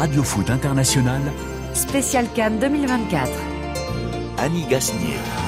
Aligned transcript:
Radio 0.00 0.22
Foot 0.22 0.48
International. 0.48 1.20
Spécial 1.74 2.26
Cannes 2.32 2.58
2024. 2.58 3.28
Annie 4.38 4.64
Gasnier. 4.64 5.39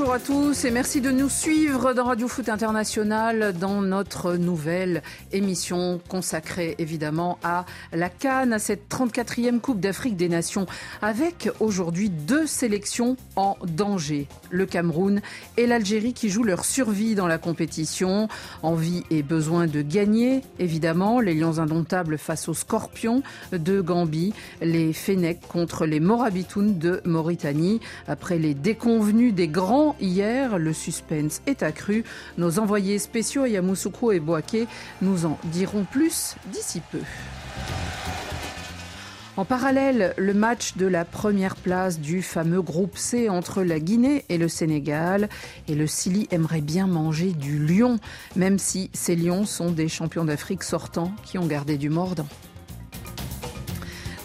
Bonjour 0.00 0.14
à 0.14 0.18
tous 0.18 0.64
et 0.64 0.70
merci 0.70 1.02
de 1.02 1.10
nous 1.10 1.28
suivre 1.28 1.92
dans 1.92 2.04
Radio 2.04 2.26
Foot 2.26 2.48
International 2.48 3.52
dans 3.52 3.82
notre 3.82 4.36
nouvelle 4.36 5.02
émission 5.30 6.00
consacrée 6.08 6.74
évidemment 6.78 7.38
à 7.44 7.66
la 7.92 8.08
Cannes, 8.08 8.54
à 8.54 8.58
cette 8.58 8.88
34e 8.88 9.60
Coupe 9.60 9.78
d'Afrique 9.78 10.16
des 10.16 10.30
Nations, 10.30 10.64
avec 11.02 11.50
aujourd'hui 11.60 12.08
deux 12.08 12.46
sélections 12.46 13.18
en 13.36 13.58
danger. 13.62 14.26
Le 14.48 14.64
Cameroun 14.64 15.20
et 15.58 15.66
l'Algérie 15.66 16.14
qui 16.14 16.30
jouent 16.30 16.44
leur 16.44 16.64
survie 16.64 17.14
dans 17.14 17.26
la 17.26 17.36
compétition. 17.36 18.28
Envie 18.62 19.04
et 19.10 19.22
besoin 19.22 19.66
de 19.66 19.82
gagner, 19.82 20.40
évidemment. 20.58 21.20
Les 21.20 21.34
Lions 21.34 21.58
indomptables 21.58 22.16
face 22.16 22.48
aux 22.48 22.54
Scorpions 22.54 23.22
de 23.52 23.82
Gambie. 23.82 24.32
Les 24.62 24.94
Fennecs 24.94 25.46
contre 25.46 25.84
les 25.84 26.00
Morabitounes 26.00 26.78
de 26.78 27.02
Mauritanie. 27.04 27.80
Après 28.08 28.38
les 28.38 28.54
déconvenus 28.54 29.34
des 29.34 29.46
grands 29.46 29.89
hier, 30.00 30.58
le 30.58 30.72
suspense 30.72 31.42
est 31.46 31.62
accru. 31.62 32.04
Nos 32.38 32.58
envoyés 32.58 32.98
spéciaux 32.98 33.46
Yamoussoukro 33.46 34.12
et 34.12 34.20
Boaké 34.20 34.66
nous 35.02 35.26
en 35.26 35.38
diront 35.44 35.84
plus 35.84 36.36
d'ici 36.52 36.82
peu. 36.92 37.00
En 39.36 39.46
parallèle, 39.46 40.12
le 40.18 40.34
match 40.34 40.76
de 40.76 40.86
la 40.86 41.06
première 41.06 41.56
place 41.56 41.98
du 41.98 42.20
fameux 42.20 42.60
groupe 42.60 42.98
C 42.98 43.30
entre 43.30 43.62
la 43.62 43.80
Guinée 43.80 44.24
et 44.28 44.36
le 44.36 44.48
Sénégal. 44.48 45.30
Et 45.66 45.74
le 45.74 45.86
Sili 45.86 46.28
aimerait 46.30 46.60
bien 46.60 46.86
manger 46.86 47.32
du 47.32 47.58
lion, 47.58 47.98
même 48.36 48.58
si 48.58 48.90
ces 48.92 49.16
lions 49.16 49.46
sont 49.46 49.70
des 49.70 49.88
champions 49.88 50.26
d'Afrique 50.26 50.62
sortants 50.62 51.12
qui 51.24 51.38
ont 51.38 51.46
gardé 51.46 51.78
du 51.78 51.88
mordant. 51.88 52.28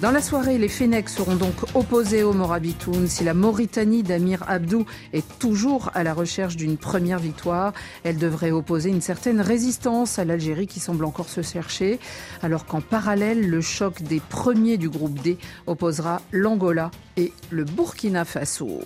Dans 0.05 0.11
la 0.11 0.21
soirée, 0.21 0.59
les 0.59 0.67
Fennecs 0.67 1.09
seront 1.09 1.35
donc 1.35 1.55
opposés 1.73 2.21
aux 2.21 2.31
Morabitoun. 2.31 3.07
Si 3.07 3.23
la 3.23 3.33
Mauritanie 3.33 4.03
d'Amir 4.03 4.43
Abdou 4.47 4.85
est 5.13 5.25
toujours 5.39 5.89
à 5.95 6.03
la 6.03 6.13
recherche 6.13 6.55
d'une 6.55 6.77
première 6.77 7.17
victoire, 7.17 7.73
elle 8.03 8.17
devrait 8.17 8.51
opposer 8.51 8.91
une 8.91 9.01
certaine 9.01 9.41
résistance 9.41 10.19
à 10.19 10.23
l'Algérie 10.23 10.67
qui 10.67 10.79
semble 10.79 11.05
encore 11.05 11.27
se 11.27 11.41
chercher, 11.41 11.99
alors 12.43 12.67
qu'en 12.67 12.81
parallèle, 12.81 13.49
le 13.49 13.61
choc 13.61 14.03
des 14.03 14.19
premiers 14.19 14.77
du 14.77 14.89
groupe 14.89 15.19
D 15.23 15.39
opposera 15.65 16.21
l'Angola 16.31 16.91
et 17.17 17.33
le 17.49 17.63
Burkina 17.63 18.25
Faso. 18.25 18.81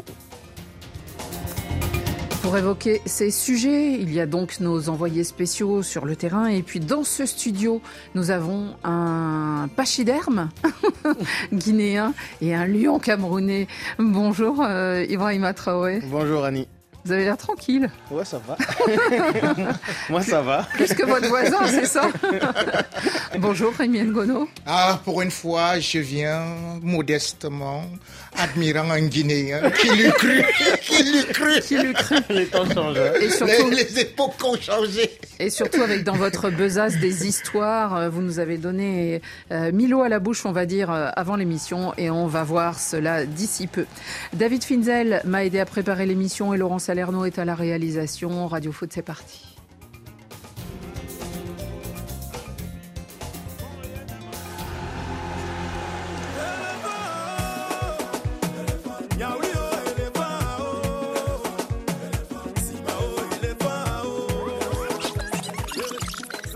Pour 2.41 2.57
évoquer 2.57 3.01
ces 3.05 3.31
sujets, 3.31 3.93
il 3.93 4.13
y 4.13 4.21
a 4.21 4.25
donc 4.25 4.61
nos 4.61 4.87
envoyés 4.87 5.25
spéciaux 5.25 5.83
sur 5.83 6.05
le 6.05 6.15
terrain. 6.15 6.47
Et 6.47 6.61
puis 6.61 6.79
dans 6.79 7.03
ce 7.03 7.25
studio, 7.25 7.81
nous 8.15 8.31
avons 8.31 8.75
un 8.83 9.69
pachyderme 9.75 10.49
guinéen 11.53 12.13
et 12.41 12.55
un 12.55 12.65
lion 12.65 12.97
camerounais. 12.97 13.67
Bonjour 13.99 14.63
euh, 14.63 15.05
Ibrahima 15.09 15.53
Traoré. 15.53 16.01
Bonjour 16.09 16.45
Annie. 16.45 16.67
Vous 17.05 17.11
avez 17.13 17.23
l'air 17.23 17.37
tranquille. 17.37 17.89
Ouais, 18.11 18.25
ça 18.25 18.41
va. 18.45 18.57
Moi, 20.09 20.21
ça 20.21 20.41
va. 20.41 20.67
Plus 20.73 20.93
que 20.93 21.05
votre 21.05 21.27
voisin, 21.27 21.65
c'est 21.67 21.85
ça 21.85 22.09
Bonjour 23.39 23.73
Rémi 23.73 24.03
Ngono. 24.03 24.49
Ah, 24.65 24.99
pour 25.05 25.21
une 25.21 25.31
fois, 25.31 25.79
je 25.79 25.99
viens 25.99 26.43
modestement, 26.81 27.83
admirant 28.37 28.89
un 28.89 29.01
Guinéen. 29.01 29.69
Qui 29.71 29.89
l'eût 29.95 30.11
cru 30.17 30.43
Qui 30.81 31.03
l'eût 31.03 31.25
cru 31.33 31.59
Qui 31.61 31.77
l'eût 31.77 31.93
cru 31.93 32.15
Les 32.29 32.47
temps 32.47 32.69
changent. 32.69 32.97
Et 33.21 33.29
surtout, 33.29 33.69
les, 33.69 33.83
les 33.83 33.99
époques 33.99 34.35
ont 34.43 34.57
changé. 34.59 35.09
Et 35.39 35.49
surtout 35.49 35.81
avec 35.81 36.03
dans 36.03 36.15
votre 36.15 36.49
besace 36.49 36.97
des 36.97 37.25
histoires, 37.27 37.95
euh, 37.95 38.09
vous 38.09 38.21
nous 38.21 38.39
avez 38.39 38.57
donné 38.57 39.21
euh, 39.53 39.71
Milo 39.71 40.01
à 40.01 40.09
la 40.09 40.19
bouche, 40.19 40.45
on 40.45 40.51
va 40.51 40.65
dire, 40.65 40.91
euh, 40.91 41.07
avant 41.15 41.37
l'émission, 41.37 41.93
et 41.97 42.09
on 42.09 42.27
va 42.27 42.43
voir 42.43 42.77
cela 42.77 43.25
d'ici 43.25 43.67
peu. 43.67 43.85
David 44.33 44.65
Finzel 44.65 45.21
m'a 45.23 45.45
aidé 45.45 45.59
à 45.59 45.65
préparer 45.65 46.05
l'émission 46.05 46.53
et 46.53 46.57
Laurent 46.57 46.79
Salerno 46.89 47.23
est 47.25 47.37
à 47.37 47.45
la 47.45 47.53
réalisation. 47.53 48.47
Radio 48.47 48.71
Foot, 48.71 48.89
c'est 48.91 49.03
parti. 49.03 49.45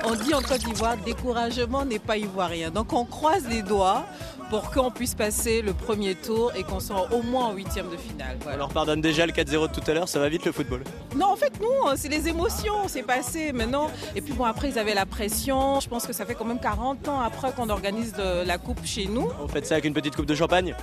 On 0.03 0.15
dit 0.15 0.33
en 0.33 0.41
Côte 0.41 0.63
d'Ivoire, 0.65 0.97
découragement 0.97 1.85
n'est 1.85 1.99
pas 1.99 2.17
ivoirien. 2.17 2.71
Donc 2.71 2.91
on 2.93 3.05
croise 3.05 3.47
les 3.47 3.61
doigts 3.61 4.03
pour 4.49 4.71
qu'on 4.71 4.91
puisse 4.91 5.15
passer 5.15 5.61
le 5.61 5.73
premier 5.73 6.15
tour 6.15 6.51
et 6.55 6.63
qu'on 6.63 6.79
soit 6.79 7.07
au 7.11 7.21
moins 7.21 7.47
en 7.47 7.53
huitième 7.53 7.89
de 7.89 7.97
finale. 7.97 8.37
Voilà. 8.41 8.55
Alors 8.55 8.69
pardonne 8.69 9.01
déjà 9.01 9.25
le 9.25 9.31
4-0 9.31 9.69
de 9.69 9.79
tout 9.79 9.91
à 9.91 9.93
l'heure, 9.93 10.07
ça 10.07 10.19
va 10.19 10.29
vite 10.29 10.45
le 10.45 10.51
football. 10.51 10.83
Non, 11.15 11.27
en 11.27 11.35
fait, 11.35 11.59
non, 11.61 11.93
c'est 11.95 12.09
les 12.09 12.27
émotions, 12.27 12.87
c'est 12.87 13.03
passé 13.03 13.51
maintenant. 13.51 13.89
Et 14.15 14.21
puis 14.21 14.33
bon, 14.33 14.45
après, 14.45 14.69
ils 14.69 14.79
avaient 14.79 14.93
la 14.93 15.05
pression. 15.05 15.79
Je 15.79 15.89
pense 15.89 16.05
que 16.05 16.13
ça 16.13 16.25
fait 16.25 16.35
quand 16.35 16.45
même 16.45 16.59
40 16.59 17.07
ans 17.07 17.21
après 17.21 17.51
qu'on 17.51 17.69
organise 17.69 18.13
de 18.13 18.45
la 18.45 18.57
coupe 18.57 18.85
chez 18.85 19.05
nous. 19.05 19.29
Vous 19.39 19.47
faites 19.47 19.65
ça 19.65 19.75
avec 19.75 19.85
une 19.85 19.93
petite 19.93 20.15
coupe 20.15 20.25
de 20.25 20.35
champagne? 20.35 20.75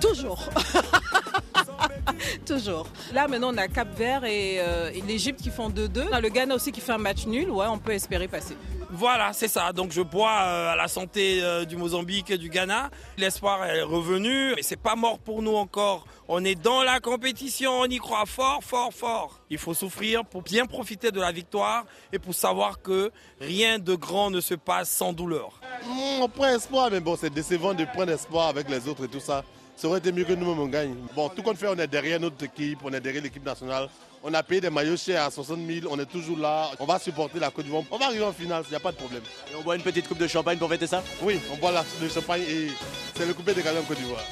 Toujours. 0.00 0.48
Toujours. 2.46 2.86
Là, 3.12 3.28
maintenant, 3.28 3.52
on 3.52 3.56
a 3.58 3.68
Cap 3.68 3.96
Vert 3.96 4.24
et, 4.24 4.56
euh, 4.60 4.90
et 4.94 5.00
l'Égypte 5.02 5.40
qui 5.40 5.50
font 5.50 5.70
2-2. 5.70 6.06
On 6.10 6.12
a 6.12 6.20
le 6.20 6.28
Ghana 6.28 6.54
aussi 6.54 6.72
qui 6.72 6.80
fait 6.80 6.92
un 6.92 6.98
match 6.98 7.26
nul. 7.26 7.50
Ouais, 7.50 7.66
on 7.68 7.78
peut 7.78 7.92
espérer 7.92 8.28
passer. 8.28 8.56
Voilà, 8.96 9.32
c'est 9.32 9.48
ça. 9.48 9.72
Donc 9.72 9.90
je 9.90 10.02
bois 10.02 10.30
euh, 10.42 10.72
à 10.72 10.76
la 10.76 10.86
santé 10.86 11.40
euh, 11.42 11.64
du 11.64 11.76
Mozambique 11.76 12.30
et 12.30 12.38
du 12.38 12.48
Ghana. 12.48 12.90
L'espoir 13.18 13.64
est 13.64 13.82
revenu, 13.82 14.54
mais 14.54 14.62
c'est 14.62 14.80
pas 14.80 14.94
mort 14.94 15.18
pour 15.18 15.42
nous 15.42 15.56
encore. 15.56 16.06
On 16.28 16.44
est 16.44 16.54
dans 16.54 16.84
la 16.84 17.00
compétition, 17.00 17.72
on 17.72 17.86
y 17.86 17.98
croit 17.98 18.24
fort, 18.24 18.62
fort, 18.62 18.92
fort. 18.92 19.40
Il 19.50 19.58
faut 19.58 19.74
souffrir 19.74 20.24
pour 20.24 20.42
bien 20.42 20.66
profiter 20.66 21.10
de 21.10 21.20
la 21.20 21.32
victoire 21.32 21.84
et 22.12 22.20
pour 22.20 22.34
savoir 22.34 22.80
que 22.82 23.10
rien 23.40 23.80
de 23.80 23.96
grand 23.96 24.30
ne 24.30 24.40
se 24.40 24.54
passe 24.54 24.90
sans 24.90 25.12
douleur. 25.12 25.60
Mmh, 25.84 26.22
on 26.22 26.28
prend 26.28 26.54
espoir, 26.54 26.88
mais 26.92 27.00
bon, 27.00 27.16
c'est 27.20 27.30
décevant 27.30 27.74
de 27.74 27.84
prendre 27.84 28.12
espoir 28.12 28.46
avec 28.46 28.70
les 28.70 28.86
autres 28.86 29.06
et 29.06 29.08
tout 29.08 29.20
ça. 29.20 29.42
Ça 29.76 29.88
aurait 29.88 29.98
été 29.98 30.12
mieux 30.12 30.24
que 30.24 30.32
nous-mêmes 30.32 30.60
on 30.60 30.66
gagne. 30.66 30.94
Bon, 31.14 31.28
tout 31.28 31.42
compte 31.42 31.56
fait, 31.58 31.66
on 31.68 31.76
est 31.76 31.86
derrière 31.86 32.20
notre 32.20 32.42
équipe, 32.44 32.78
on 32.84 32.92
est 32.92 33.00
derrière 33.00 33.22
l'équipe 33.22 33.44
nationale. 33.44 33.88
On 34.22 34.32
a 34.32 34.42
payé 34.42 34.60
des 34.60 34.70
maillots 34.70 34.96
chers 34.96 35.22
à 35.22 35.30
60 35.30 35.58
000, 35.66 35.86
on 35.90 35.98
est 35.98 36.06
toujours 36.06 36.38
là. 36.38 36.70
On 36.78 36.86
va 36.86 36.98
supporter 36.98 37.38
la 37.38 37.50
Côte 37.50 37.64
d'Ivoire. 37.64 37.82
On 37.90 37.98
va 37.98 38.06
arriver 38.06 38.24
en 38.24 38.32
finale, 38.32 38.62
il 38.66 38.70
n'y 38.70 38.76
a 38.76 38.80
pas 38.80 38.92
de 38.92 38.96
problème. 38.96 39.22
Et 39.52 39.56
on 39.56 39.62
boit 39.62 39.76
une 39.76 39.82
petite 39.82 40.08
coupe 40.08 40.18
de 40.18 40.26
champagne 40.26 40.56
pour 40.58 40.70
fêter 40.70 40.86
ça? 40.86 41.02
Oui, 41.22 41.38
on 41.52 41.56
boit 41.56 41.72
la, 41.72 41.84
le 42.00 42.08
champagne 42.08 42.42
et 42.42 42.68
c'est 43.14 43.26
le 43.26 43.34
coupé 43.34 43.52
de 43.52 43.60
gagnants 43.60 43.80
en 43.80 43.84
Côte 43.84 43.98
d'Ivoire. 43.98 44.22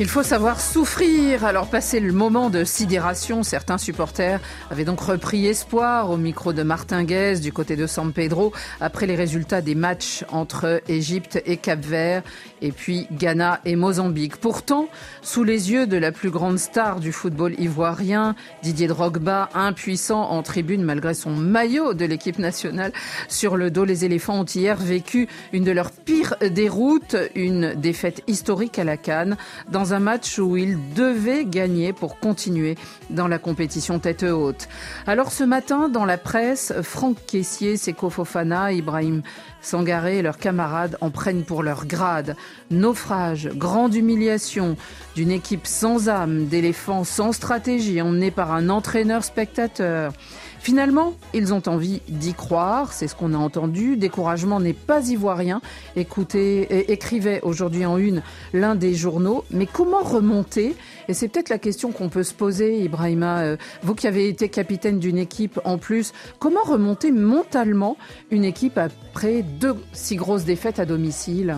Il 0.00 0.08
faut 0.08 0.22
savoir 0.22 0.62
souffrir. 0.62 1.44
Alors, 1.44 1.68
passé 1.68 2.00
le 2.00 2.14
moment 2.14 2.48
de 2.48 2.64
sidération, 2.64 3.42
certains 3.42 3.76
supporters 3.76 4.40
avaient 4.70 4.86
donc 4.86 5.00
repris 5.00 5.46
espoir 5.46 6.08
au 6.08 6.16
micro 6.16 6.54
de 6.54 6.62
Martin 6.62 7.04
Guez 7.04 7.40
du 7.40 7.52
côté 7.52 7.76
de 7.76 7.86
San 7.86 8.10
Pedro 8.10 8.54
après 8.80 9.06
les 9.06 9.14
résultats 9.14 9.60
des 9.60 9.74
matchs 9.74 10.24
entre 10.30 10.80
Égypte 10.88 11.42
et 11.44 11.58
Cap-Vert 11.58 12.22
et 12.62 12.72
puis 12.72 13.08
Ghana 13.12 13.60
et 13.66 13.76
Mozambique. 13.76 14.38
Pourtant, 14.38 14.88
sous 15.20 15.44
les 15.44 15.70
yeux 15.70 15.86
de 15.86 15.98
la 15.98 16.12
plus 16.12 16.30
grande 16.30 16.58
star 16.58 16.98
du 16.98 17.12
football 17.12 17.54
ivoirien, 17.58 18.34
Didier 18.62 18.86
Drogba, 18.86 19.50
impuissant 19.52 20.22
en 20.30 20.42
tribune 20.42 20.82
malgré 20.82 21.12
son 21.12 21.30
maillot 21.30 21.92
de 21.92 22.06
l'équipe 22.06 22.38
nationale 22.38 22.92
sur 23.28 23.54
le 23.54 23.70
dos, 23.70 23.84
les 23.84 24.06
éléphants 24.06 24.40
ont 24.40 24.44
hier 24.44 24.78
vécu 24.78 25.28
une 25.52 25.64
de 25.64 25.72
leurs 25.72 25.90
pires 25.90 26.36
déroutes, 26.40 27.16
une 27.34 27.74
défaite 27.74 28.22
historique 28.28 28.78
à 28.78 28.84
la 28.84 28.96
Cannes 28.96 29.36
dans 29.68 29.89
un 29.92 29.98
match 30.00 30.38
où 30.38 30.56
ils 30.56 30.78
devaient 30.94 31.44
gagner 31.44 31.92
pour 31.92 32.18
continuer 32.18 32.76
dans 33.10 33.28
la 33.28 33.38
compétition 33.38 33.98
tête 33.98 34.22
haute. 34.22 34.68
Alors 35.06 35.32
ce 35.32 35.44
matin, 35.44 35.88
dans 35.88 36.04
la 36.04 36.18
presse, 36.18 36.72
Franck 36.82 37.16
Caissier, 37.26 37.76
Seko 37.76 38.10
Fofana, 38.10 38.72
Ibrahim 38.72 39.22
Sangaré 39.62 40.18
et 40.18 40.22
leurs 40.22 40.38
camarades 40.38 40.96
en 41.00 41.10
prennent 41.10 41.44
pour 41.44 41.62
leur 41.62 41.86
grade. 41.86 42.36
Naufrage, 42.70 43.48
grande 43.48 43.94
humiliation 43.94 44.76
d'une 45.14 45.30
équipe 45.30 45.66
sans 45.66 46.08
âme, 46.08 46.46
d'éléphants 46.46 47.04
sans 47.04 47.32
stratégie, 47.32 48.00
emmenés 48.00 48.30
par 48.30 48.52
un 48.52 48.68
entraîneur 48.68 49.24
spectateur. 49.24 50.12
Finalement, 50.60 51.14
ils 51.32 51.54
ont 51.54 51.62
envie 51.68 52.02
d'y 52.08 52.34
croire, 52.34 52.92
c'est 52.92 53.08
ce 53.08 53.14
qu'on 53.14 53.32
a 53.32 53.38
entendu. 53.38 53.96
Découragement 53.96 54.60
n'est 54.60 54.74
pas 54.74 55.08
ivoirien, 55.08 55.62
écoutez, 55.96 56.92
écrivait 56.92 57.40
aujourd'hui 57.42 57.86
en 57.86 57.96
une 57.96 58.22
l'un 58.52 58.74
des 58.74 58.94
journaux. 58.94 59.44
Mais 59.50 59.64
comment 59.64 60.02
remonter? 60.02 60.76
Et 61.08 61.14
c'est 61.14 61.28
peut-être 61.28 61.48
la 61.48 61.58
question 61.58 61.92
qu'on 61.92 62.10
peut 62.10 62.22
se 62.22 62.34
poser, 62.34 62.78
Ibrahima, 62.84 63.40
euh, 63.40 63.56
vous 63.82 63.94
qui 63.94 64.06
avez 64.06 64.28
été 64.28 64.50
capitaine 64.50 64.98
d'une 64.98 65.16
équipe 65.16 65.58
en 65.64 65.78
plus, 65.78 66.12
comment 66.38 66.62
remonter 66.62 67.10
mentalement 67.10 67.96
une 68.30 68.44
équipe 68.44 68.76
après 68.76 69.42
deux 69.42 69.76
si 69.94 70.14
grosses 70.14 70.44
défaites 70.44 70.78
à 70.78 70.84
domicile? 70.84 71.56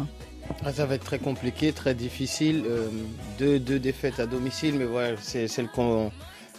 Ah, 0.65 0.73
ça 0.73 0.87
va 0.87 0.95
être 0.95 1.05
très 1.05 1.19
compliqué, 1.19 1.73
très 1.73 1.95
difficile. 1.95 2.63
Euh, 2.69 2.87
deux, 3.39 3.59
deux, 3.59 3.81
défaites 3.81 4.21
à 4.21 4.27
domicile, 4.27 4.77
mais 4.79 4.85
voilà, 4.85 5.17
c'est 5.21 5.49
celle 5.49 5.67
qu'on 5.67 6.13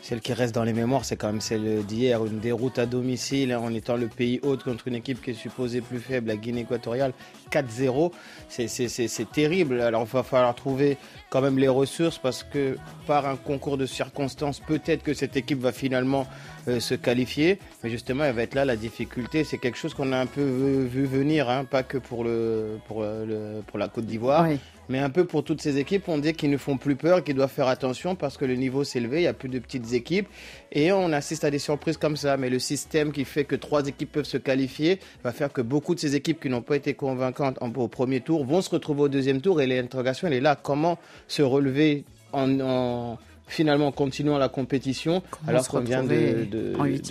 celle 0.04 0.20
qui 0.20 0.34
reste 0.34 0.54
dans 0.54 0.66
les 0.66 0.74
mémoires, 0.74 1.06
c'est 1.06 1.16
quand 1.16 1.28
même 1.28 1.40
celle 1.40 1.86
d'hier, 1.86 2.26
une 2.26 2.40
déroute 2.40 2.78
à 2.78 2.86
domicile 2.86 3.56
en 3.56 3.74
étant 3.74 3.96
le 3.96 4.08
pays 4.08 4.38
hôte 4.44 4.62
contre 4.64 4.90
une 4.90 4.96
équipe 4.96 5.22
qui 5.22 5.32
est 5.32 5.34
supposée 5.34 5.80
plus 5.80 6.00
faible, 6.00 6.28
la 6.28 6.36
Guinée 6.36 6.62
équatoriale, 6.62 7.14
4-0. 7.50 8.12
C'est 8.50 9.32
terrible. 9.32 9.80
Alors 9.80 10.02
il 10.02 10.12
va 10.12 10.24
falloir 10.24 10.54
trouver 10.56 10.98
quand 11.30 11.40
même 11.40 11.58
les 11.58 11.70
ressources 11.70 12.18
parce 12.18 12.44
que 12.44 12.76
par 13.08 13.26
un 13.26 13.38
concours 13.38 13.78
de 13.78 13.86
circonstances, 13.86 14.60
peut-être 14.60 15.04
que 15.04 15.14
cette 15.14 15.38
équipe 15.38 15.60
va 15.60 15.72
finalement 15.72 16.28
euh, 16.68 16.82
se 16.82 16.96
qualifier. 16.96 17.60
Mais 17.82 17.90
justement, 17.90 18.26
elle 18.26 18.36
va 18.36 18.44
être 18.44 18.56
là 18.56 18.66
la 18.66 18.76
difficulté. 18.76 19.46
C'est 19.46 19.58
quelque 19.58 19.78
chose 19.78 19.94
qu'on 19.94 20.12
a 20.12 20.18
un 20.18 20.26
peu 20.26 20.44
vu, 20.44 21.06
venir, 21.06 21.50
hein, 21.50 21.64
pas 21.64 21.84
que 21.84 21.98
pour, 21.98 22.26
la 22.26 23.88
Côte 23.88 24.06
d'Ivoire. 24.06 24.48
Mais 24.90 25.00
un 25.00 25.10
peu 25.10 25.26
pour 25.26 25.44
toutes 25.44 25.62
ces 25.62 25.78
équipes, 25.78 26.08
on 26.08 26.18
dit 26.18 26.34
qu'ils 26.34 26.50
ne 26.50 26.58
font 26.58 26.78
plus 26.78 26.96
peur, 26.96 27.24
qu'ils 27.24 27.36
doivent 27.36 27.52
faire 27.52 27.68
attention 27.68 28.16
parce 28.16 28.38
que 28.38 28.46
le 28.46 28.56
niveau 28.56 28.84
s'est 28.84 29.00
élevé, 29.00 29.20
il 29.20 29.22
n'y 29.22 29.28
a 29.28 29.34
plus 29.34 29.50
de 29.50 29.60
petites 29.60 29.94
équipes 29.94 30.28
et 30.72 30.92
on 30.92 31.12
assiste 31.14 31.44
à 31.44 31.52
des 31.52 31.60
surprises 31.60 31.98
comme 31.98 32.18
ça. 32.18 32.38
Mais 32.38 32.50
le 32.50 32.60
système 32.60 33.12
qui 33.12 33.26
fait 33.26 33.46
que 33.46 33.56
trois 33.56 33.88
équipes 33.88 34.12
peuvent 34.12 34.26
se 34.26 34.38
qualifier 34.38 35.00
va 35.24 35.32
faire 35.32 35.52
que 35.52 35.62
beaucoup 35.62 35.96
de 35.96 36.00
ces 36.00 36.16
équipes 36.16 36.42
qui 36.42 36.50
n'ont 36.50 36.62
pas 36.62 36.76
été 36.76 36.94
convaincantes 36.94 37.58
au 37.62 37.88
premier 37.88 38.22
tour 38.22 38.46
vont 38.46 38.62
se 38.62 38.70
retrouver 38.70 39.02
au 39.04 39.10
deuxième 39.10 39.42
tour 39.42 39.62
et 39.62 39.68
l'interrogation 39.68 40.28
elle 40.28 40.34
est 40.34 40.42
là. 40.42 40.56
Comment 40.56 41.00
se 41.28 41.42
relever 41.42 42.04
en 42.34 43.18
finalement 43.48 43.92
continuons 43.92 44.38
la 44.38 44.50
compétition 44.50 45.22
alors 45.48 45.68
qu'on 45.68 45.82
vient 45.82 46.04
de, 46.04 46.48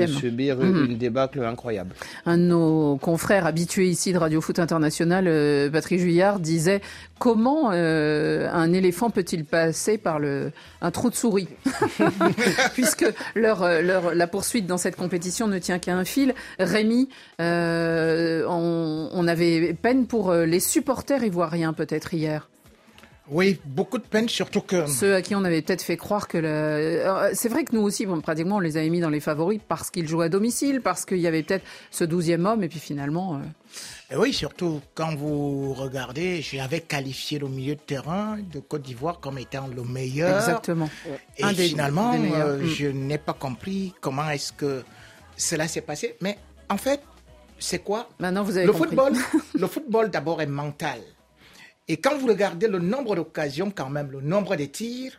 subir 0.06 0.56
mhm. 0.58 0.86
une 0.90 0.98
débâcle 0.98 1.42
incroyable. 1.44 1.94
Un 2.26 2.38
de 2.38 2.42
nos 2.42 2.96
confrères 2.96 3.46
habitués 3.46 3.88
ici 3.88 4.12
de 4.12 4.18
Radio 4.18 4.40
Foot 4.40 4.58
International, 4.58 5.26
euh, 5.28 5.70
Patrick 5.70 6.00
Juillard, 6.00 6.40
disait 6.40 6.80
comment 7.18 7.70
euh, 7.72 8.48
un 8.52 8.72
éléphant 8.72 9.10
peut-il 9.10 9.44
passer 9.44 9.98
par 9.98 10.18
le, 10.18 10.52
un 10.80 10.90
trou 10.90 11.10
de 11.10 11.14
souris? 11.14 11.48
Puisque 12.74 13.06
leur, 13.34 13.82
leur, 13.82 14.14
la 14.14 14.26
poursuite 14.26 14.66
dans 14.66 14.78
cette 14.78 14.96
compétition 14.96 15.46
ne 15.46 15.58
tient 15.58 15.78
qu'à 15.78 15.96
un 15.96 16.04
fil. 16.04 16.34
Rémi, 16.58 17.08
euh, 17.40 18.44
on, 18.48 19.10
on 19.12 19.28
avait 19.28 19.74
peine 19.74 20.06
pour 20.06 20.32
les 20.32 20.60
supporters 20.60 21.22
ivoiriens 21.22 21.72
peut-être 21.72 22.14
hier? 22.14 22.48
Oui, 23.28 23.58
beaucoup 23.64 23.98
de 23.98 24.02
peine, 24.02 24.28
surtout 24.28 24.60
que... 24.60 24.86
Ceux 24.86 25.14
à 25.14 25.22
qui 25.22 25.34
on 25.34 25.44
avait 25.44 25.62
peut-être 25.62 25.82
fait 25.82 25.96
croire 25.96 26.26
que... 26.26 26.38
Le... 26.38 27.30
C'est 27.34 27.48
vrai 27.48 27.64
que 27.64 27.74
nous 27.74 27.82
aussi, 27.82 28.04
bon, 28.04 28.20
pratiquement, 28.20 28.56
on 28.56 28.60
les 28.60 28.76
avait 28.76 28.90
mis 28.90 29.00
dans 29.00 29.10
les 29.10 29.20
favoris 29.20 29.60
parce 29.68 29.90
qu'ils 29.90 30.08
jouaient 30.08 30.26
à 30.26 30.28
domicile, 30.28 30.80
parce 30.80 31.04
qu'il 31.04 31.18
y 31.18 31.26
avait 31.26 31.42
peut-être 31.42 31.64
ce 31.90 32.04
douzième 32.04 32.46
homme, 32.46 32.64
et 32.64 32.68
puis 32.68 32.80
finalement... 32.80 33.36
Euh, 33.36 34.16
oui, 34.16 34.32
surtout 34.32 34.80
quand 34.94 35.14
vous 35.14 35.72
regardez, 35.72 36.42
j'avais 36.42 36.80
qualifié 36.80 37.38
le 37.38 37.48
milieu 37.48 37.76
de 37.76 37.80
terrain 37.80 38.38
de 38.52 38.58
Côte 38.58 38.82
d'Ivoire 38.82 39.20
comme 39.20 39.38
étant 39.38 39.68
le 39.68 39.84
meilleur. 39.84 40.36
Exactement. 40.36 40.90
Et 41.38 41.46
finalement, 41.54 42.14
euh, 42.14 42.58
mm. 42.58 42.66
je 42.66 42.86
n'ai 42.88 43.18
pas 43.18 43.32
compris 43.32 43.94
comment 44.00 44.28
est-ce 44.28 44.52
que 44.52 44.82
cela 45.36 45.68
s'est 45.68 45.80
passé. 45.80 46.16
Mais 46.20 46.36
en 46.68 46.76
fait, 46.76 47.00
c'est 47.58 47.78
quoi 47.78 48.08
Maintenant, 48.18 48.42
vous 48.42 48.56
avez 48.56 48.66
le 48.66 48.72
compris. 48.72 48.88
football. 48.88 49.12
le 49.54 49.66
football 49.66 50.10
d'abord 50.10 50.42
est 50.42 50.46
mental. 50.46 51.00
Et 51.92 51.98
quand 51.98 52.16
vous 52.16 52.26
regardez 52.26 52.68
le 52.68 52.78
nombre 52.78 53.14
d'occasions, 53.14 53.70
quand 53.70 53.90
même, 53.90 54.10
le 54.10 54.22
nombre 54.22 54.56
de 54.56 54.64
tirs, 54.64 55.12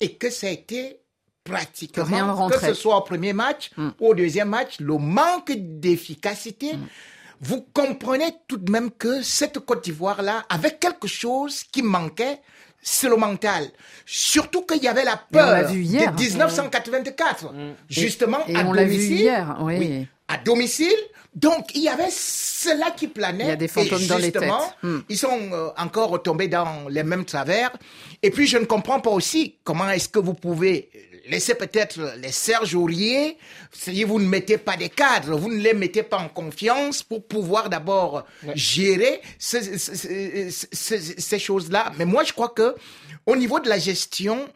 et 0.00 0.16
que 0.16 0.28
ça 0.28 0.48
a 0.48 0.50
été 0.50 1.00
pratiquement, 1.44 2.46
que, 2.50 2.58
ce 2.60 2.74
soit 2.74 2.98
au 2.98 3.00
premier 3.00 3.32
match 3.32 3.70
mm. 3.78 3.88
ou 3.98 4.08
au 4.08 4.14
deuxième 4.14 4.50
match, 4.50 4.80
le 4.80 4.98
manque 4.98 5.50
d'efficacité, 5.56 6.74
mm. 6.74 6.86
vous 7.40 7.66
comprenez 7.72 8.34
tout 8.48 8.58
de 8.58 8.70
même 8.70 8.90
que 8.90 9.22
cette 9.22 9.60
Côte 9.60 9.82
d'Ivoire-là 9.84 10.44
avait 10.50 10.76
quelque 10.76 11.08
chose 11.08 11.62
qui 11.64 11.80
manquait, 11.80 12.42
c'est 12.82 13.08
le 13.08 13.16
mental. 13.16 13.66
Surtout 14.04 14.60
qu'il 14.66 14.82
y 14.82 14.88
avait 14.88 15.04
la 15.04 15.16
peur 15.16 15.70
de 15.70 15.74
1984, 15.74 17.50
mm. 17.50 17.56
justement 17.88 18.40
à 18.54 18.62
domicile. 18.62 19.12
hier, 19.12 19.56
oui. 19.62 20.06
à 20.28 20.36
domicile, 20.36 20.92
donc, 21.34 21.70
il 21.74 21.82
y 21.82 21.88
avait 21.88 22.10
cela 22.10 22.90
qui 22.90 23.06
planait. 23.06 23.44
Il 23.44 23.48
y 23.48 23.52
a 23.52 23.56
des 23.56 23.68
fantômes 23.68 24.06
dans 24.06 24.18
les 24.18 24.32
têtes. 24.32 24.50
Hmm. 24.82 24.98
Ils 25.08 25.16
sont 25.16 25.38
euh, 25.52 25.68
encore 25.78 26.10
retombés 26.10 26.48
dans 26.48 26.88
les 26.88 27.04
mêmes 27.04 27.24
travers. 27.24 27.70
Et 28.22 28.30
puis, 28.30 28.46
je 28.46 28.58
ne 28.58 28.64
comprends 28.64 29.00
pas 29.00 29.10
aussi 29.10 29.56
comment 29.62 29.88
est-ce 29.90 30.08
que 30.08 30.18
vous 30.18 30.34
pouvez 30.34 30.90
laisser 31.28 31.54
peut-être 31.54 32.00
les 32.18 32.32
Serge 32.32 32.74
Aurier, 32.74 33.38
si 33.70 34.02
vous 34.02 34.18
ne 34.18 34.26
mettez 34.26 34.58
pas 34.58 34.76
des 34.76 34.88
cadres, 34.88 35.36
vous 35.36 35.50
ne 35.50 35.60
les 35.60 35.74
mettez 35.74 36.02
pas 36.02 36.18
en 36.18 36.28
confiance 36.28 37.02
pour 37.02 37.24
pouvoir 37.24 37.70
d'abord 37.70 38.24
gérer 38.54 39.20
ces, 39.38 39.78
ces, 39.78 40.50
ces 40.50 41.38
choses-là. 41.38 41.92
Mais 41.98 42.04
moi, 42.06 42.24
je 42.24 42.32
crois 42.32 42.48
que 42.48 42.74
au 43.26 43.36
niveau 43.36 43.60
de 43.60 43.68
la 43.68 43.78
gestion, 43.78 44.48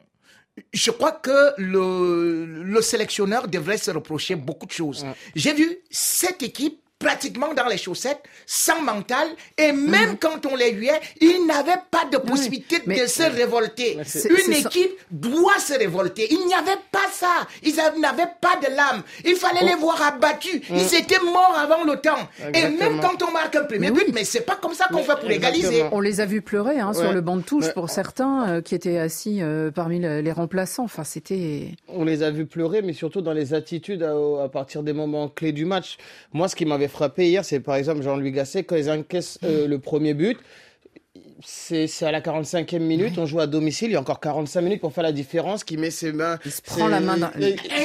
je 0.73 0.91
crois 0.91 1.13
que 1.13 1.53
le, 1.59 2.45
le 2.47 2.83
sélectionneur 2.83 3.49
devrait 3.49 3.79
se 3.79 3.91
reprocher 3.91 4.37
beaucoup 4.37 4.67
de 4.67 4.73
choses. 4.73 5.05
J'ai 5.35 5.53
vu 5.53 5.79
cette 5.91 6.43
équipe 6.43 6.84
pratiquement 6.99 7.53
dans 7.55 7.67
les 7.67 7.77
chaussettes, 7.77 8.23
sans 8.47 8.81
mental, 8.81 9.29
et 9.59 9.73
même 9.73 10.11
mhm. 10.11 10.19
quand 10.19 10.47
on 10.47 10.57
les 10.57 10.73
huait, 10.73 11.01
ils 11.21 11.45
n'avaient 11.47 11.83
pas 11.91 12.05
de 12.11 12.17
possibilité 12.19 12.81
de 12.87 13.07
se 13.07 13.23
révolter. 13.23 13.99
Une 14.47 14.53
équipe 14.53 14.93
doit 15.11 15.59
se 15.59 15.75
révolter. 15.75 16.29
Il 16.31 16.47
n'y 16.47 16.55
avait 16.55 16.81
pas 16.91 17.07
ça. 17.13 17.47
Ils 17.63 17.75
n'avaient 18.01 18.33
pas 18.41 18.57
de 18.63 18.75
l'âme. 18.75 19.03
Il 19.25 19.37
fallait 19.37 19.61
oh. 19.63 19.67
les 19.67 19.75
voir 19.75 20.01
abattus. 20.03 20.63
Ils 20.71 20.77
mm. 20.77 21.03
étaient 21.03 21.21
morts 21.21 21.57
avant 21.57 21.85
le 21.85 21.97
temps. 21.97 22.29
Et 22.55 22.69
même 22.69 23.01
quand 23.01 23.23
on 23.23 23.33
marque 23.33 23.57
un 23.57 23.65
premier 23.65 23.91
but, 23.91 24.07
mais 24.15 24.25
c'est 24.25 24.43
pas 24.43 24.57
comme 24.57 24.75
ça 24.75 24.87
qu'on 24.89 25.03
fait 25.03 25.19
pour 25.21 25.31
égaliser. 25.31 25.85
On 25.93 26.01
les 26.01 26.21
a 26.21 26.27
vus 26.27 26.43
pleurer 26.43 26.81
hein, 26.81 26.93
sur 26.93 27.13
le 27.13 27.21
banc 27.21 27.37
de 27.37 27.43
touche 27.43 27.73
pour 27.75 27.91
certains 27.91 28.49
euh, 28.49 28.61
qui 28.61 28.75
étaient 28.75 28.99
assis 28.99 29.43
euh, 29.43 29.71
parmi 29.71 29.99
les 29.99 30.33
remplaçants. 30.33 30.85
Enfin, 30.85 31.05
c'était. 31.05 31.73
On 31.89 32.05
les 32.05 32.23
a 32.23 32.31
vus 32.31 32.47
pleurer, 32.47 32.83
mais 32.83 32.93
surtout 32.93 33.21
dans 33.21 33.33
les 33.33 33.55
attitudes 33.55 34.03
à, 34.03 34.15
à 34.45 34.49
partir 34.49 34.83
des 34.83 34.93
moments 34.93 35.29
clés 35.29 35.53
du 35.53 35.65
match. 35.65 35.99
Moi, 36.33 36.49
ce 36.49 36.57
qui 36.57 36.65
m'avait 36.65 36.89
frappé 36.95 37.29
hier, 37.29 37.45
c'est 37.45 37.61
par 37.61 37.75
exemple 37.75 38.03
Jean-Louis 38.03 38.33
Gasset, 38.33 38.65
quand 38.65 38.77
ils 38.77 38.91
encaissent 38.91 39.39
euh, 39.45 39.67
le 39.67 39.79
premier 39.79 40.15
but, 40.15 40.39
c'est 41.45 41.89
à 42.03 42.11
la 42.11 42.21
45e 42.21 42.79
minute, 42.79 43.19
on 43.19 43.27
joue 43.27 43.41
à 43.41 43.47
domicile, 43.47 43.91
il 43.91 43.95
y 43.95 43.97
a 43.97 44.01
encore 44.01 44.21
45 44.21 44.61
minutes 44.63 44.81
pour 44.81 44.93
faire 44.93 45.03
la 45.03 45.13
différence, 45.13 45.65
qui 45.65 45.77
met 45.77 45.91
ses 45.91 46.13
mains 46.13 46.39
il 46.45 46.51
se 46.51 46.63
prend 46.63 46.89
la 46.89 47.01
main 47.01 47.17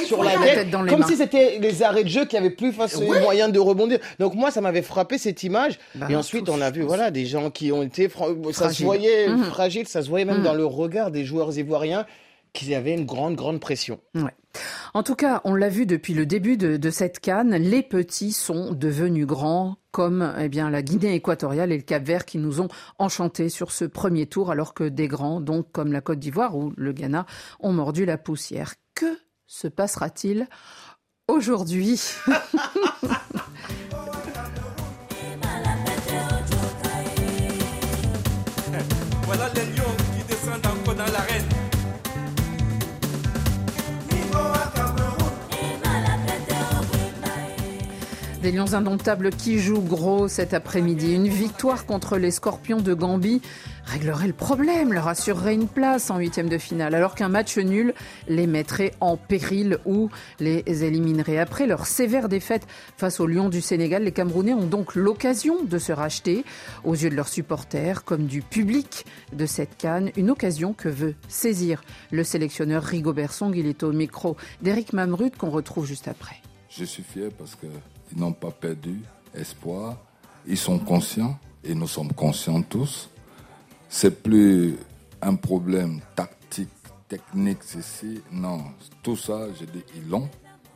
sur 0.06 0.22
la 0.22 0.38
tête, 0.38 0.70
dans 0.70 0.82
les 0.82 0.90
comme 0.90 1.02
si 1.02 1.16
c'était 1.16 1.58
les 1.58 1.82
arrêts 1.82 2.04
de 2.04 2.08
jeu 2.08 2.24
qui 2.24 2.36
avaient 2.36 2.50
plus 2.50 2.72
facilement 2.72 3.20
moyen 3.20 3.48
de 3.48 3.58
rebondir. 3.58 3.98
Donc 4.18 4.34
moi, 4.34 4.50
ça 4.50 4.60
m'avait 4.60 4.82
frappé 4.82 5.18
cette 5.18 5.42
image. 5.42 5.78
Bah, 5.94 6.06
et 6.08 6.16
ensuite, 6.16 6.48
on 6.48 6.60
a 6.60 6.70
vu 6.70 6.82
voilà 6.82 7.10
des 7.10 7.26
gens 7.26 7.50
qui 7.50 7.72
ont 7.72 7.82
été, 7.82 8.08
ça 8.52 8.70
se 8.70 8.82
voyait 8.82 9.28
mmh. 9.28 9.44
fragile, 9.44 9.88
ça 9.88 10.02
se 10.02 10.08
voyait 10.08 10.24
même 10.24 10.40
mmh. 10.40 10.44
dans 10.44 10.54
le 10.54 10.64
regard 10.64 11.10
des 11.10 11.24
joueurs 11.24 11.58
ivoiriens 11.58 12.06
qu'ils 12.52 12.74
avaient 12.74 12.94
une 12.94 13.04
grande, 13.04 13.34
grande 13.34 13.60
pression. 13.60 13.98
Ouais. 14.14 14.32
En 14.94 15.02
tout 15.02 15.14
cas, 15.14 15.40
on 15.44 15.54
l'a 15.54 15.68
vu 15.68 15.86
depuis 15.86 16.14
le 16.14 16.26
début 16.26 16.56
de, 16.56 16.90
cette 16.90 17.20
canne, 17.20 17.54
les 17.54 17.82
petits 17.82 18.32
sont 18.32 18.72
devenus 18.72 19.26
grands, 19.26 19.76
comme 19.92 20.34
eh 20.38 20.48
la 20.48 20.82
Guinée 20.82 21.14
équatoriale 21.14 21.72
et 21.72 21.76
le 21.76 21.82
Cap-Vert 21.82 22.24
qui 22.24 22.38
nous 22.38 22.60
ont 22.60 22.68
enchantés 22.98 23.48
sur 23.48 23.70
ce 23.70 23.84
premier 23.84 24.26
tour, 24.26 24.50
alors 24.50 24.74
que 24.74 24.84
des 24.84 25.08
grands, 25.08 25.40
donc 25.40 25.70
comme 25.72 25.92
la 25.92 26.00
Côte 26.00 26.18
d'Ivoire 26.18 26.56
ou 26.56 26.72
le 26.76 26.92
Ghana, 26.92 27.26
ont 27.60 27.72
mordu 27.72 28.04
la 28.04 28.18
poussière. 28.18 28.74
Que 28.94 29.18
se 29.46 29.68
passera-t-il 29.68 30.48
aujourd'hui? 31.28 32.00
Des 48.42 48.52
Lions 48.52 48.72
indomptables 48.72 49.28
qui 49.28 49.58
jouent 49.58 49.82
gros 49.82 50.26
cet 50.26 50.54
après-midi. 50.54 51.12
Une 51.14 51.28
victoire 51.28 51.84
contre 51.84 52.16
les 52.16 52.30
Scorpions 52.30 52.80
de 52.80 52.94
Gambie 52.94 53.42
réglerait 53.84 54.28
le 54.28 54.32
problème, 54.32 54.94
leur 54.94 55.08
assurerait 55.08 55.52
une 55.52 55.68
place 55.68 56.10
en 56.10 56.16
huitième 56.16 56.48
de 56.48 56.56
finale, 56.56 56.94
alors 56.94 57.14
qu'un 57.14 57.28
match 57.28 57.58
nul 57.58 57.92
les 58.28 58.46
mettrait 58.46 58.92
en 59.00 59.18
péril 59.18 59.76
ou 59.84 60.08
les 60.38 60.64
éliminerait. 60.84 61.36
Après 61.36 61.66
leur 61.66 61.86
sévère 61.86 62.30
défaite 62.30 62.66
face 62.96 63.20
aux 63.20 63.26
Lions 63.26 63.50
du 63.50 63.60
Sénégal, 63.60 64.04
les 64.04 64.12
Camerounais 64.12 64.54
ont 64.54 64.66
donc 64.66 64.94
l'occasion 64.94 65.62
de 65.62 65.76
se 65.76 65.92
racheter 65.92 66.46
aux 66.82 66.94
yeux 66.94 67.10
de 67.10 67.16
leurs 67.16 67.28
supporters 67.28 68.04
comme 68.04 68.24
du 68.24 68.40
public 68.40 69.04
de 69.34 69.44
cette 69.44 69.76
canne, 69.76 70.12
une 70.16 70.30
occasion 70.30 70.72
que 70.72 70.88
veut 70.88 71.14
saisir 71.28 71.82
le 72.10 72.24
sélectionneur 72.24 72.84
Rigobert 72.84 73.34
Song. 73.34 73.52
Il 73.54 73.66
est 73.66 73.82
au 73.82 73.92
micro 73.92 74.38
d'Éric 74.62 74.94
Mamrud 74.94 75.36
qu'on 75.36 75.50
retrouve 75.50 75.84
juste 75.84 76.08
après. 76.08 76.36
Je 76.70 76.84
suis 76.84 77.02
fier 77.02 77.28
parce 77.36 77.54
que 77.54 77.66
ils 78.12 78.20
n'ont 78.20 78.32
pas 78.32 78.50
perdu 78.50 79.00
espoir. 79.34 79.96
Ils 80.46 80.58
sont 80.58 80.78
conscients 80.78 81.38
et 81.62 81.74
nous 81.74 81.86
sommes 81.86 82.12
conscients 82.12 82.62
tous. 82.62 83.10
C'est 83.88 84.22
plus 84.22 84.76
un 85.20 85.34
problème 85.34 86.00
tactique, 86.14 86.68
technique, 87.08 87.62
ceci. 87.62 88.22
Non, 88.32 88.62
tout 89.02 89.16
ça, 89.16 89.48
je 89.58 89.64
dis, 89.64 89.84
ils 89.96 90.08
l'ont. 90.08 90.28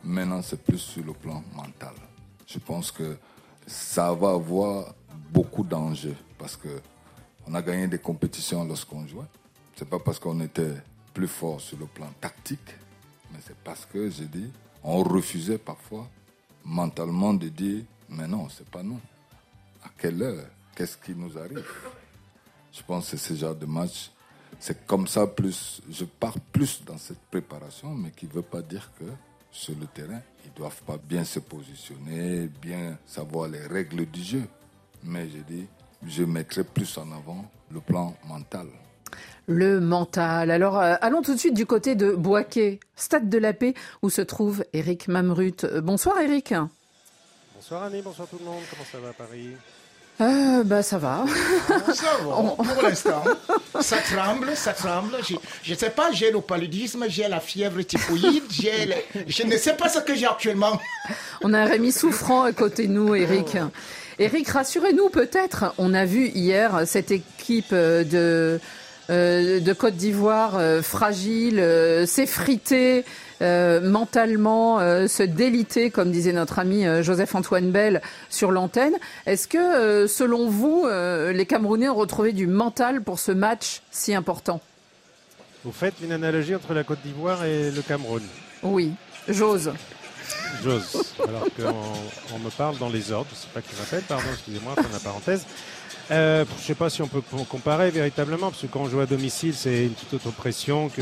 Maintenant, 0.03 0.41
c'est 0.41 0.61
plus 0.61 0.77
sur 0.77 1.03
le 1.03 1.13
plan 1.13 1.43
mental. 1.55 1.93
Je 2.45 2.59
pense 2.59 2.91
que 2.91 3.17
ça 3.65 4.13
va 4.13 4.31
avoir 4.31 4.93
beaucoup 5.31 5.63
d'enjeux 5.63 6.15
parce 6.37 6.55
que 6.55 6.69
On 7.47 7.53
a 7.53 7.61
gagné 7.61 7.87
des 7.87 7.99
compétitions 7.99 8.63
lorsqu'on 8.65 9.05
jouait. 9.07 9.25
C'est 9.75 9.87
pas 9.87 9.99
parce 9.99 10.19
qu'on 10.19 10.39
était 10.41 10.73
plus 11.13 11.27
fort 11.27 11.61
sur 11.61 11.77
le 11.77 11.85
plan 11.85 12.07
tactique, 12.19 12.75
mais 13.31 13.39
c'est 13.45 13.55
parce 13.57 13.85
que, 13.85 14.09
j'ai 14.09 14.25
dit, 14.25 14.51
on 14.83 15.03
refusait 15.03 15.57
parfois 15.57 16.07
mentalement 16.65 17.33
de 17.33 17.47
dire, 17.49 17.83
mais 18.09 18.27
non, 18.27 18.49
c'est 18.49 18.67
pas 18.69 18.83
nous. 18.83 18.99
À 19.83 19.89
quelle 19.97 20.21
heure? 20.21 20.45
Qu'est-ce 20.75 20.97
qui 20.97 21.15
nous 21.15 21.37
arrive? 21.37 21.63
Je 22.73 22.81
pense 22.83 23.11
que 23.11 23.17
c'est 23.17 23.33
ce 23.33 23.39
genre 23.39 23.55
de 23.55 23.65
match. 23.65 24.11
C'est 24.59 24.85
comme 24.85 25.07
ça 25.07 25.27
plus, 25.27 25.81
je 25.89 26.05
pars 26.05 26.39
plus 26.51 26.83
dans 26.83 26.97
cette 26.97 27.21
préparation, 27.29 27.93
mais 27.93 28.11
qui 28.11 28.25
ne 28.25 28.31
veut 28.31 28.41
pas 28.41 28.61
dire 28.61 28.91
que 28.99 29.05
sur 29.51 29.75
le 29.77 29.85
terrain, 29.85 30.21
ils 30.43 30.51
ne 30.51 30.55
doivent 30.55 30.81
pas 30.83 30.97
bien 30.97 31.23
se 31.23 31.39
positionner, 31.39 32.47
bien 32.61 32.97
savoir 33.05 33.47
les 33.47 33.65
règles 33.67 34.05
du 34.05 34.23
jeu. 34.23 34.43
Mais 35.03 35.29
je 35.29 35.37
dis, 35.39 35.67
je 36.05 36.23
mettrai 36.23 36.63
plus 36.63 36.97
en 36.97 37.11
avant 37.11 37.45
le 37.71 37.79
plan 37.79 38.15
mental. 38.27 38.67
Le 39.47 39.79
mental. 39.79 40.49
Alors, 40.49 40.79
euh, 40.79 40.95
allons 41.01 41.21
tout 41.21 41.35
de 41.35 41.39
suite 41.39 41.53
du 41.53 41.67
côté 41.67 41.93
de 41.93 42.11
Boaké, 42.11 42.79
stade 42.95 43.29
de 43.29 43.37
la 43.37 43.53
paix, 43.53 43.75
où 44.01 44.09
se 44.09 44.21
trouve 44.21 44.63
Eric 44.73 45.07
Mamrut. 45.07 45.65
Euh, 45.65 45.81
bonsoir 45.81 46.19
Eric. 46.19 46.53
Bonsoir 47.53 47.83
Annie, 47.83 48.01
bonsoir 48.01 48.27
tout 48.27 48.37
le 48.39 48.45
monde. 48.45 48.63
Comment 48.71 48.85
ça 48.91 48.97
va 48.97 49.09
à 49.09 49.13
Paris? 49.13 49.49
Euh, 50.21 50.63
bah 50.63 50.81
ça 50.81 50.97
va. 50.97 51.25
Ça 51.67 52.17
va, 52.23 52.35
pour 52.73 52.81
l'instant. 52.81 53.23
Ça 53.81 53.97
tremble, 53.97 54.55
ça 54.55 54.73
tremble. 54.73 55.17
Je 55.61 55.71
ne 55.71 55.77
sais 55.77 55.89
pas, 55.91 56.11
j'ai 56.11 56.31
le 56.31 56.41
paludisme, 56.41 57.05
j'ai 57.07 57.27
la 57.27 57.39
fièvre 57.39 57.81
typhoïde, 57.83 58.43
j'ai 58.49 58.85
le... 58.85 58.95
je 59.27 59.43
ne 59.43 59.57
sais 59.57 59.75
pas 59.75 59.89
ce 59.89 59.99
que 59.99 60.15
j'ai 60.15 60.25
actuellement. 60.25 60.79
On 61.43 61.53
a 61.53 61.59
un 61.59 61.65
Rémi 61.65 61.91
souffrant 61.91 62.43
à 62.43 62.53
côté 62.53 62.87
de 62.87 62.93
nous, 62.93 63.13
Eric. 63.13 63.57
Eric, 64.17 64.47
rassurez-nous 64.47 65.09
peut-être. 65.09 65.73
On 65.77 65.93
a 65.93 66.05
vu 66.05 66.29
hier 66.29 66.83
cette 66.85 67.11
équipe 67.11 67.73
de 67.73 68.59
euh, 69.09 69.59
de 69.59 69.73
Côte 69.73 69.95
d'Ivoire 69.95 70.55
euh, 70.55 70.81
fragile, 70.81 71.59
euh, 71.59 72.05
s'effriter 72.05 73.03
mentalement, 73.41 74.79
se 74.79 75.21
déliter, 75.21 75.91
comme 75.91 76.09
disait 76.09 76.31
notre 76.31 76.57
ami 76.57 76.85
Joseph-Antoine 77.01 77.69
Bell 77.69 78.01
sur 78.29 78.49
l'antenne. 78.49 78.95
Est-ce 79.25 79.49
que, 79.49 80.07
selon 80.07 80.47
vous, 80.47 80.87
les 80.87 81.45
Camerounais 81.45 81.89
ont 81.89 81.95
retrouvé 81.95 82.31
du 82.31 82.47
mental 82.47 83.01
pour 83.01 83.19
ce 83.19 83.33
match 83.33 83.81
si 83.91 84.15
important? 84.15 84.61
Vous 85.65 85.73
faites 85.73 85.95
une 86.01 86.13
analogie 86.13 86.55
entre 86.55 86.73
la 86.73 86.85
Côte 86.85 86.99
d'Ivoire 87.03 87.43
et 87.43 87.71
le 87.71 87.81
Cameroun? 87.81 88.23
Oui, 88.63 88.93
j'ose. 89.27 89.73
J'ose. 90.63 91.13
Alors 91.27 91.43
qu'on 91.55 92.35
on 92.35 92.39
me 92.39 92.49
parle 92.49 92.77
dans 92.77 92.89
les 92.89 93.11
ordres, 93.11 93.29
je 93.31 93.35
ne 93.35 93.41
sais 93.41 93.47
pas 93.53 93.61
qui 93.61 93.75
m'appelle, 93.77 94.03
pardon, 94.07 94.29
excusez-moi, 94.31 94.75
de 94.77 94.93
la 94.93 94.99
parenthèse. 94.99 95.45
Euh, 96.11 96.45
je 96.57 96.61
ne 96.61 96.65
sais 96.67 96.75
pas 96.75 96.89
si 96.89 97.01
on 97.01 97.07
peut 97.07 97.21
comparer 97.49 97.89
véritablement, 97.89 98.49
parce 98.49 98.61
que 98.61 98.67
quand 98.67 98.81
on 98.81 98.89
joue 98.89 98.99
à 98.99 99.05
domicile, 99.05 99.53
c'est 99.55 99.85
une 99.85 99.93
toute 99.93 100.13
autre 100.13 100.31
pression 100.31 100.89
que, 100.89 101.01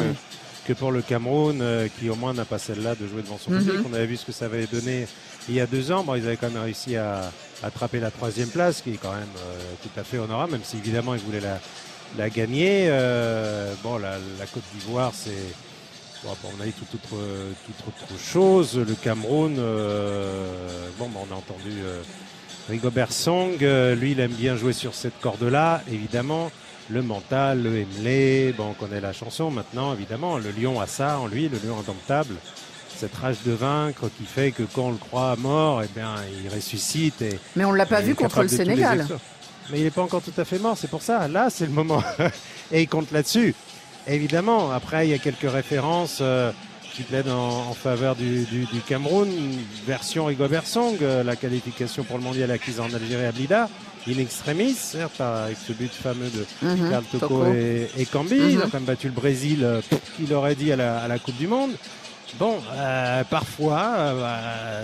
que 0.65 0.73
pour 0.73 0.91
le 0.91 1.01
Cameroun, 1.01 1.59
euh, 1.61 1.87
qui 1.99 2.09
au 2.09 2.15
moins 2.15 2.33
n'a 2.33 2.45
pas 2.45 2.57
celle-là 2.57 2.95
de 2.95 3.07
jouer 3.07 3.21
devant 3.21 3.37
son 3.37 3.51
public. 3.51 3.79
Mhm. 3.79 3.85
On 3.89 3.93
avait 3.93 4.05
vu 4.05 4.17
ce 4.17 4.25
que 4.25 4.31
ça 4.31 4.45
avait 4.45 4.65
donné 4.65 5.07
il 5.49 5.55
y 5.55 5.61
a 5.61 5.65
deux 5.65 5.91
ans. 5.91 6.03
Bon, 6.03 6.15
ils 6.15 6.25
avaient 6.25 6.37
quand 6.37 6.49
même 6.49 6.63
réussi 6.63 6.95
à, 6.95 7.31
attraper 7.63 7.99
la 7.99 8.11
troisième 8.11 8.49
place, 8.49 8.81
qui 8.81 8.93
est 8.93 8.97
quand 8.97 9.13
même 9.13 9.23
euh, 9.37 9.73
tout 9.81 9.99
à 9.99 10.03
fait 10.03 10.17
honorable, 10.17 10.53
même 10.53 10.63
si 10.63 10.77
évidemment 10.77 11.15
ils 11.15 11.21
voulaient 11.21 11.41
la, 11.41 11.59
la 12.17 12.29
gagner. 12.29 12.87
bon, 13.83 13.97
la, 13.97 14.17
Côte 14.53 14.63
d'Ivoire, 14.73 15.11
c'est. 15.13 15.31
Bon, 16.23 16.35
on 16.57 16.61
a 16.61 16.65
dit 16.65 16.71
toute 16.71 16.95
autre, 16.95 17.21
toute 17.65 17.87
autre 17.87 18.21
chose. 18.21 18.77
Le 18.77 18.95
Cameroun, 18.95 19.55
bon, 20.97 21.09
ben, 21.09 21.19
on 21.29 21.33
a 21.33 21.37
entendu 21.37 21.71
Rigobert 22.69 23.11
Song, 23.11 23.57
euh, 23.61 23.93
lui, 23.95 24.11
il 24.11 24.19
aime 24.19 24.31
bien 24.31 24.55
jouer 24.55 24.73
sur 24.73 24.93
cette 24.93 25.19
corde-là, 25.19 25.81
évidemment. 25.91 26.51
Le 26.89 27.01
mental, 27.01 27.63
le 27.63 27.81
Emlé, 27.81 28.53
bon, 28.57 28.69
on 28.69 28.73
connaît 28.73 29.01
la 29.01 29.13
chanson 29.13 29.51
maintenant, 29.51 29.93
évidemment. 29.93 30.37
Le 30.37 30.51
lion 30.51 30.79
a 30.79 30.87
ça 30.87 31.19
en 31.19 31.27
lui, 31.27 31.49
le 31.49 31.57
lion 31.57 31.79
indomptable. 31.79 32.35
Cette 32.95 33.15
rage 33.15 33.37
de 33.45 33.51
vaincre 33.51 34.09
qui 34.17 34.25
fait 34.25 34.51
que 34.51 34.63
quand 34.63 34.83
on 34.83 34.91
le 34.91 34.97
croit 34.97 35.35
mort, 35.37 35.81
eh 35.83 35.89
bien, 35.93 36.15
il 36.43 36.53
ressuscite. 36.53 37.21
Et, 37.21 37.39
Mais 37.55 37.65
on 37.65 37.71
ne 37.71 37.77
l'a 37.77 37.85
pas 37.85 38.01
vu 38.01 38.15
contre 38.15 38.43
le 38.43 38.47
Sénégal. 38.47 39.07
Mais 39.71 39.79
il 39.79 39.83
n'est 39.83 39.91
pas 39.91 40.01
encore 40.01 40.21
tout 40.21 40.33
à 40.37 40.45
fait 40.45 40.59
mort, 40.59 40.77
c'est 40.77 40.89
pour 40.89 41.01
ça. 41.01 41.27
Là, 41.27 41.49
c'est 41.49 41.65
le 41.65 41.71
moment. 41.71 42.03
et 42.71 42.81
il 42.81 42.87
compte 42.87 43.11
là-dessus. 43.11 43.55
Évidemment, 44.07 44.71
après, 44.71 45.07
il 45.07 45.11
y 45.11 45.13
a 45.13 45.17
quelques 45.19 45.49
références. 45.49 46.19
Euh, 46.21 46.51
qui 46.93 47.03
plaide 47.03 47.27
en, 47.29 47.73
faveur 47.73 48.15
du, 48.15 48.45
Cameroun. 48.87 49.29
Version 49.85 50.25
Rigobert 50.25 50.67
Song, 50.67 50.95
euh, 51.01 51.23
la 51.23 51.35
qualification 51.35 52.03
pour 52.03 52.17
le 52.17 52.23
mondial 52.23 52.51
acquise 52.51 52.79
en 52.79 52.93
Algérie 52.93 53.25
à 53.25 53.31
Blida. 53.31 53.69
In 54.07 54.19
extremis, 54.19 54.73
certes, 54.73 55.21
avec 55.21 55.57
ce 55.57 55.71
but 55.71 55.91
fameux 55.91 56.29
de 56.29 56.45
mhm, 56.61 56.89
Carl 56.89 57.03
Toko 57.05 57.45
et, 57.53 57.89
et 57.97 58.05
Cambi. 58.05 58.35
Il 58.35 58.61
a 58.61 58.65
mhm. 58.65 58.71
quand 58.71 58.73
même 58.73 58.83
battu 58.83 59.07
le 59.07 59.13
Brésil, 59.13 59.63
euh, 59.63 59.81
il 60.19 60.33
aurait 60.33 60.55
dit, 60.55 60.71
à 60.71 60.75
la, 61.07 61.19
Coupe 61.19 61.37
du 61.37 61.47
Monde. 61.47 61.71
Bon, 62.37 62.59
euh, 62.73 63.23
parfois, 63.23 64.13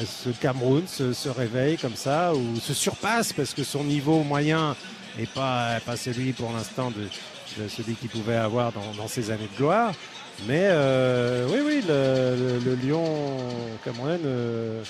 ce 0.05 0.29
Cameroun 0.29 0.83
se, 0.87 1.29
réveille 1.29 1.77
comme 1.77 1.95
ça 1.95 2.33
ou 2.33 2.59
se 2.59 2.73
surpasse 2.73 3.33
parce 3.33 3.53
que 3.53 3.63
son 3.63 3.83
niveau 3.83 4.23
moyen 4.23 4.75
n'est 5.17 5.25
pas, 5.25 5.79
pas 5.85 5.97
celui 5.97 6.31
pour 6.31 6.51
l'instant 6.53 6.91
de, 6.91 7.67
celui 7.67 7.95
qu'il 7.95 8.09
pouvait 8.09 8.35
avoir 8.35 8.71
dans, 8.71 8.93
dans, 8.97 9.07
ses 9.07 9.31
années 9.31 9.49
de 9.51 9.57
gloire. 9.57 9.91
Mais 10.47 10.67
euh, 10.71 11.47
oui, 11.49 11.59
oui, 11.65 11.83
le, 11.87 12.59
le, 12.63 12.75
lion 12.75 13.05
camerounais 13.83 14.17
ne, 14.17 14.81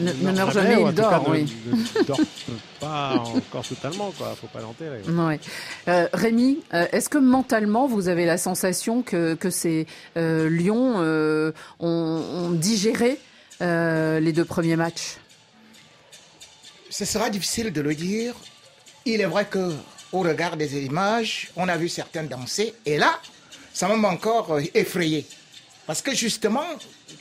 ne, 0.00 0.12
ne, 0.12 0.32
meurt 0.32 0.52
jamais, 0.52 0.82
il 0.82 0.92
dort, 0.94 1.28
oui. 1.28 1.52
Ne, 1.66 2.02
dort 2.06 2.20
pas 2.80 3.14
encore 3.16 3.66
totalement, 3.66 4.12
quoi. 4.16 4.34
Faut 4.40 4.46
pas 4.48 4.60
l'enterrer. 4.60 5.00
Ouais. 5.08 5.40
Euh, 5.88 6.08
Rémi, 6.12 6.58
euh, 6.74 6.86
est-ce 6.92 7.08
que 7.08 7.18
mentalement 7.18 7.86
vous 7.86 8.08
avez 8.08 8.26
la 8.26 8.38
sensation 8.38 9.02
que, 9.02 9.34
que 9.34 9.50
ces 9.50 9.86
euh, 10.16 10.48
lions 10.50 10.94
euh, 10.98 11.52
ont, 11.80 11.88
ont, 11.88 12.50
digéré 12.50 13.18
euh, 13.62 14.20
les 14.20 14.32
deux 14.32 14.44
premiers 14.44 14.76
matchs? 14.76 15.16
Ce 16.90 17.04
sera 17.04 17.30
difficile 17.30 17.72
de 17.72 17.80
le 17.80 17.94
dire. 17.94 18.34
Il 19.06 19.20
est 19.20 19.26
vrai 19.26 19.46
que 19.46 19.72
au 20.12 20.20
regard 20.20 20.56
des 20.56 20.84
images, 20.84 21.50
on 21.56 21.68
a 21.68 21.76
vu 21.76 21.88
certains 21.88 22.22
danser, 22.22 22.74
et 22.86 22.96
là, 22.96 23.20
ça 23.76 23.94
m'a 23.94 24.08
encore 24.08 24.54
euh, 24.54 24.62
effrayé. 24.72 25.26
Parce 25.86 26.00
que 26.00 26.14
justement, 26.14 26.64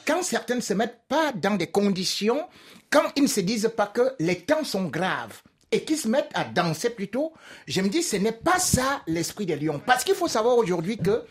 quand 0.07 0.23
certains 0.23 0.55
ne 0.55 0.61
se 0.61 0.73
mettent 0.73 1.01
pas 1.09 1.33
dans 1.33 1.55
des 1.55 1.67
conditions, 1.67 2.47
quand 2.89 3.11
ils 3.17 3.23
ne 3.23 3.27
se 3.27 3.41
disent 3.41 3.69
pas 3.75 3.87
que 3.87 4.13
les 4.19 4.39
temps 4.39 4.63
sont 4.63 4.85
graves, 4.85 5.41
et 5.73 5.83
qu'ils 5.83 5.97
se 5.97 6.07
mettent 6.07 6.31
à 6.33 6.45
danser 6.45 6.91
plutôt, 6.91 7.33
je 7.67 7.81
me 7.81 7.89
dis, 7.89 8.01
ce 8.01 8.15
n'est 8.15 8.31
pas 8.31 8.59
ça 8.59 9.01
l'esprit 9.07 9.45
des 9.45 9.57
lions. 9.57 9.81
Parce 9.85 10.05
qu'il 10.05 10.15
faut 10.15 10.29
savoir 10.29 10.55
aujourd'hui 10.55 10.97
que 10.97 11.25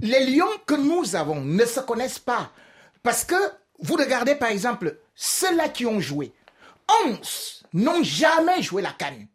les 0.00 0.26
lions 0.26 0.44
que 0.66 0.74
nous 0.74 1.16
avons 1.16 1.40
ne 1.40 1.64
se 1.64 1.80
connaissent 1.80 2.18
pas. 2.18 2.50
Parce 3.02 3.24
que 3.24 3.34
vous 3.78 3.94
regardez 3.94 4.34
par 4.34 4.50
exemple 4.50 4.98
ceux-là 5.14 5.70
qui 5.70 5.86
ont 5.86 6.00
joué. 6.00 6.32
11 7.06 7.64
n'ont 7.72 8.02
jamais 8.02 8.60
joué 8.60 8.82
la 8.82 8.92
canne. 8.92 9.26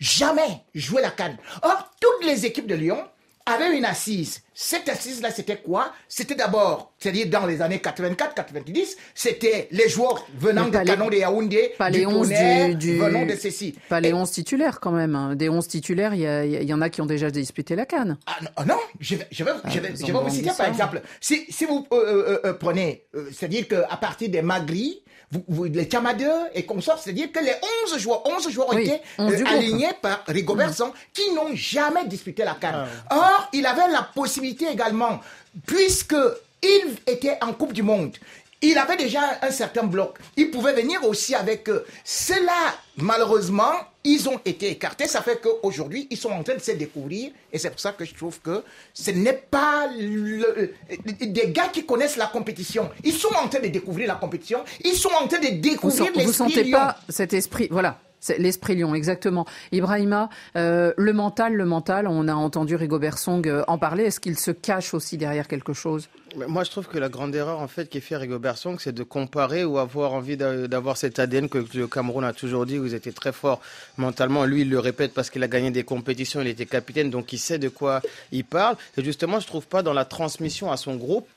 Jamais 0.00 0.64
joué 0.74 1.02
la 1.02 1.12
canne. 1.12 1.36
Or, 1.62 1.92
toutes 2.00 2.26
les 2.26 2.44
équipes 2.44 2.66
de 2.66 2.74
Lyon 2.74 3.06
avait 3.46 3.76
une 3.76 3.84
assise. 3.84 4.42
Cette 4.54 4.88
assise-là, 4.88 5.30
c'était 5.30 5.56
quoi? 5.56 5.92
C'était 6.08 6.34
d'abord, 6.34 6.92
c'est-à-dire 6.98 7.26
dans 7.28 7.46
les 7.46 7.62
années 7.62 7.78
84-90, 7.78 8.96
c'était 9.14 9.68
les 9.70 9.88
joueurs 9.88 10.26
venant 10.36 10.68
de 10.68 10.78
Canon 10.78 11.08
de 11.08 11.16
Yaoundé, 11.16 11.72
pas 11.78 11.90
du 11.90 12.00
les 12.00 12.06
11 12.06 12.28
du, 12.76 12.98
venant 12.98 13.24
de 13.24 13.34
ceci. 13.34 13.74
Pas 13.88 14.00
les 14.00 14.12
11 14.12 14.30
titulaires 14.30 14.78
quand 14.78 14.92
même. 14.92 15.16
Hein. 15.16 15.34
Des 15.36 15.48
11 15.48 15.66
titulaires, 15.66 16.14
il 16.14 16.20
y, 16.20 16.64
y, 16.64 16.74
en 16.74 16.82
a 16.82 16.90
qui 16.90 17.00
ont 17.00 17.06
déjà 17.06 17.30
disputé 17.30 17.74
la 17.74 17.86
canne. 17.86 18.18
Ah 18.26 18.36
non, 18.42 18.74
ah 18.74 18.78
je 19.00 19.16
vais, 19.16 19.26
je 19.30 19.42
vais, 19.42 19.52
je 19.66 19.80
vais, 19.80 19.88
ah, 19.88 20.18
vous 20.20 20.30
citer 20.30 20.50
par 20.56 20.66
exemple. 20.66 21.02
Si, 21.20 21.46
si 21.48 21.64
vous 21.64 21.86
euh, 21.92 21.96
euh, 21.96 22.40
euh, 22.44 22.52
prenez, 22.52 23.06
c'est-à-dire 23.32 23.66
qu'à 23.68 23.96
partir 23.96 24.28
des 24.28 24.42
Magri, 24.42 25.02
vous, 25.48 25.64
les 25.64 25.88
camadeurs 25.88 26.46
et 26.54 26.64
consorts, 26.64 26.98
c'est-à-dire 26.98 27.32
que 27.32 27.40
les 27.40 27.54
11 27.86 27.98
joueurs, 27.98 28.22
11 28.26 28.50
joueurs 28.50 28.68
ont 28.68 28.78
été 28.78 29.00
alignés 29.18 29.90
par 30.00 30.24
Rigobert 30.26 30.70
mm. 30.70 30.92
qui 31.12 31.32
n'ont 31.32 31.54
jamais 31.54 32.06
disputé 32.06 32.44
la 32.44 32.54
canne. 32.54 32.86
Ah 33.08 33.16
Or, 33.16 33.31
il 33.52 33.66
avait 33.66 33.88
la 33.88 34.02
possibilité 34.02 34.66
également, 34.70 35.20
puisque 35.66 36.16
il 36.62 36.96
était 37.06 37.38
en 37.42 37.52
Coupe 37.52 37.72
du 37.72 37.82
Monde, 37.82 38.16
il 38.62 38.78
avait 38.78 38.96
déjà 38.96 39.20
un 39.42 39.50
certain 39.50 39.82
bloc. 39.82 40.18
Il 40.36 40.50
pouvait 40.50 40.72
venir 40.72 41.04
aussi 41.04 41.34
avec 41.34 41.68
eux. 41.68 41.84
Cela, 42.04 42.76
malheureusement, 42.96 43.72
ils 44.04 44.28
ont 44.28 44.40
été 44.44 44.70
écartés. 44.70 45.08
Ça 45.08 45.20
fait 45.20 45.40
qu'aujourd'hui, 45.40 46.06
ils 46.10 46.16
sont 46.16 46.30
en 46.30 46.44
train 46.44 46.54
de 46.54 46.60
se 46.60 46.70
découvrir. 46.70 47.32
Et 47.52 47.58
c'est 47.58 47.70
pour 47.70 47.80
ça 47.80 47.92
que 47.92 48.04
je 48.04 48.14
trouve 48.14 48.40
que 48.40 48.62
ce 48.94 49.10
n'est 49.10 49.32
pas 49.32 49.88
des 49.88 51.48
gars 51.48 51.68
qui 51.68 51.84
connaissent 51.84 52.16
la 52.16 52.28
compétition. 52.28 52.88
Ils 53.02 53.12
sont 53.14 53.34
en 53.34 53.48
train 53.48 53.60
de 53.60 53.66
découvrir 53.66 54.06
la 54.06 54.14
compétition. 54.14 54.62
Ils 54.84 54.94
sont 54.94 55.10
en 55.10 55.26
train 55.26 55.40
de 55.40 55.48
découvrir 55.60 56.04
l'esprit 56.04 56.22
Vous 56.22 56.28
ne 56.28 56.34
sentez 56.34 56.70
pas 56.70 56.96
cet 57.08 57.32
esprit, 57.32 57.66
voilà, 57.68 57.98
C'est 58.04 58.11
l'esprit 58.38 58.76
lion, 58.76 58.94
exactement. 58.94 59.46
Ibrahima, 59.72 60.28
euh, 60.56 60.92
le 60.96 61.12
mental, 61.12 61.54
le 61.54 61.64
mental, 61.64 62.06
on 62.06 62.28
a 62.28 62.34
entendu 62.34 62.76
Rigobert 62.76 63.18
Song 63.18 63.46
euh, 63.46 63.62
en 63.68 63.78
parler. 63.78 64.04
Est-ce 64.04 64.20
qu'il 64.20 64.38
se 64.38 64.50
cache 64.50 64.94
aussi 64.94 65.16
derrière 65.16 65.48
quelque 65.48 65.72
chose? 65.72 66.08
Moi, 66.48 66.64
je 66.64 66.70
trouve 66.70 66.86
que 66.88 66.98
la 66.98 67.08
grande 67.10 67.34
erreur, 67.34 67.60
en 67.60 67.68
fait, 67.68 67.88
qui 67.90 68.00
fait 68.00 68.16
Rigobert 68.16 68.56
Song, 68.56 68.76
c'est 68.80 68.92
de 68.94 69.02
comparer 69.02 69.64
ou 69.64 69.78
avoir 69.78 70.14
envie 70.14 70.36
d'a- 70.36 70.66
d'avoir 70.66 70.96
cet 70.96 71.18
ADN 71.18 71.48
que 71.48 71.58
le 71.74 71.86
Cameroun 71.86 72.24
a 72.24 72.32
toujours 72.32 72.64
dit. 72.64 72.78
Vous 72.78 72.94
étiez 72.94 73.12
très 73.12 73.32
fort 73.32 73.60
mentalement. 73.98 74.44
Lui, 74.44 74.62
il 74.62 74.70
le 74.70 74.78
répète 74.78 75.12
parce 75.12 75.28
qu'il 75.28 75.42
a 75.42 75.48
gagné 75.48 75.70
des 75.70 75.84
compétitions. 75.84 76.40
Il 76.40 76.46
était 76.48 76.64
capitaine, 76.66 77.10
donc 77.10 77.32
il 77.34 77.38
sait 77.38 77.58
de 77.58 77.68
quoi 77.68 78.00
il 78.30 78.44
parle. 78.44 78.76
Et 78.96 79.04
justement, 79.04 79.40
je 79.40 79.46
trouve 79.46 79.66
pas 79.66 79.82
dans 79.82 79.92
la 79.92 80.04
transmission 80.06 80.72
à 80.72 80.76
son 80.78 80.96
groupe 80.96 81.28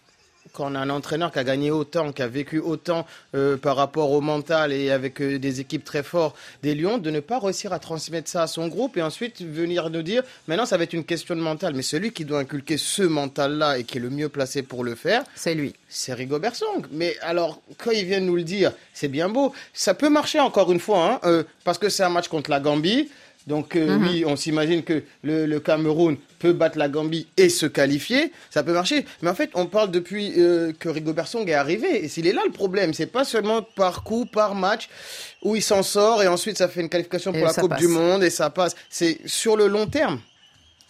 quand 0.56 0.72
on 0.72 0.76
a 0.76 0.80
un 0.80 0.90
entraîneur 0.90 1.32
qui 1.32 1.40
a 1.40 1.44
gagné 1.44 1.70
autant, 1.70 2.12
qui 2.12 2.22
a 2.22 2.28
vécu 2.28 2.60
autant 2.60 3.06
euh, 3.36 3.58
par 3.58 3.76
rapport 3.76 4.12
au 4.12 4.22
mental 4.22 4.72
et 4.72 4.90
avec 4.90 5.22
euh, 5.22 5.38
des 5.38 5.60
équipes 5.60 5.84
très 5.84 6.02
fortes 6.02 6.36
des 6.64 6.74
Lions, 6.74 6.98
de 6.98 7.12
ne 7.12 7.20
pas 7.20 7.40
réussir 7.40 7.74
à 7.74 7.80
transmettre 7.80 8.30
ça 8.30 8.44
à 8.44 8.48
son 8.48 8.68
groupe 8.68 8.98
et 8.98 9.02
ensuite 9.02 9.42
venir 9.42 9.90
nous 9.90 10.02
dire 10.02 10.24
maintenant 10.48 10.66
ça 10.66 10.78
va 10.78 10.84
être 10.84 10.94
une 10.94 11.04
question 11.04 11.36
de 11.36 11.42
mental. 11.42 11.74
Mais 11.76 11.82
celui 11.82 12.12
qui 12.12 12.26
doit 12.26 12.40
inculquer 12.40 12.78
ce 12.78 13.04
mental-là 13.04 13.78
et 13.78 13.84
qui 13.84 13.98
est 13.98 14.02
le 14.02 14.10
mieux 14.10 14.30
placé 14.30 14.64
pour 14.64 14.84
le 14.84 14.96
faire, 14.96 15.24
c'est 15.36 15.54
lui. 15.54 15.76
C'est 15.90 16.14
Rigobert 16.14 16.56
Song. 16.56 16.86
Mais 16.92 17.16
alors, 17.22 17.62
quand 17.78 17.92
il 17.92 18.06
vient 18.06 18.20
nous 18.20 18.36
le 18.36 18.44
dire, 18.44 18.72
c'est 18.94 19.08
bien 19.08 19.30
beau. 19.30 19.54
Ça 19.74 19.94
peut 19.94 20.10
marcher 20.10 20.40
encore 20.40 20.72
une 20.72 20.80
fois, 20.80 21.06
hein, 21.06 21.20
euh, 21.26 21.44
parce 21.64 21.78
que 21.78 21.90
c'est 21.90 22.04
un 22.04 22.10
match 22.10 22.28
contre 22.28 22.50
la 22.50 22.60
Gambie. 22.60 23.10
Donc 23.48 23.76
euh, 23.76 23.98
Mhm. 23.98 24.08
oui, 24.08 24.24
on 24.26 24.36
s'imagine 24.36 24.82
que 24.84 25.04
le, 25.24 25.46
le 25.46 25.60
Cameroun 25.60 26.18
peut 26.40 26.54
battre 26.54 26.78
la 26.80 26.90
Gambie 26.90 27.28
et 27.38 27.50
se 27.50 27.66
qualifier, 27.68 28.32
ça 28.50 28.64
peut 28.64 28.74
marcher. 28.74 29.06
Mais 29.22 29.30
en 29.30 29.36
fait, 29.36 29.52
on 29.54 29.68
parle 29.68 29.92
depuis 29.92 30.34
euh, 30.38 30.72
que 30.80 30.90
Rigobert 30.90 31.28
Song 31.28 31.48
est 31.48 31.54
arrivé. 31.54 32.04
Et 32.04 32.08
s'il 32.08 32.26
est 32.26 32.34
là 32.34 32.42
le 32.46 32.52
problème, 32.52 32.94
c'est 32.94 33.06
pas 33.06 33.24
seulement 33.24 33.62
par 33.62 34.04
coup, 34.04 34.26
par 34.26 34.56
match, 34.56 34.90
où 35.44 35.56
il 35.56 35.62
s'en 35.62 35.84
sort 35.84 36.24
et 36.24 36.28
ensuite 36.28 36.58
ça 36.58 36.68
fait 36.68 36.82
une 36.82 36.90
qualification 36.90 37.32
Et 37.34 37.38
pour 37.38 37.48
la 37.48 37.54
Coupe 37.54 37.70
passe. 37.70 37.80
du 37.80 37.88
Monde 37.88 38.24
et 38.24 38.30
ça 38.32 38.50
passe. 38.50 38.76
C'est 38.90 39.20
sur 39.28 39.56
le 39.58 39.68
long 39.68 39.86
terme. 39.86 40.20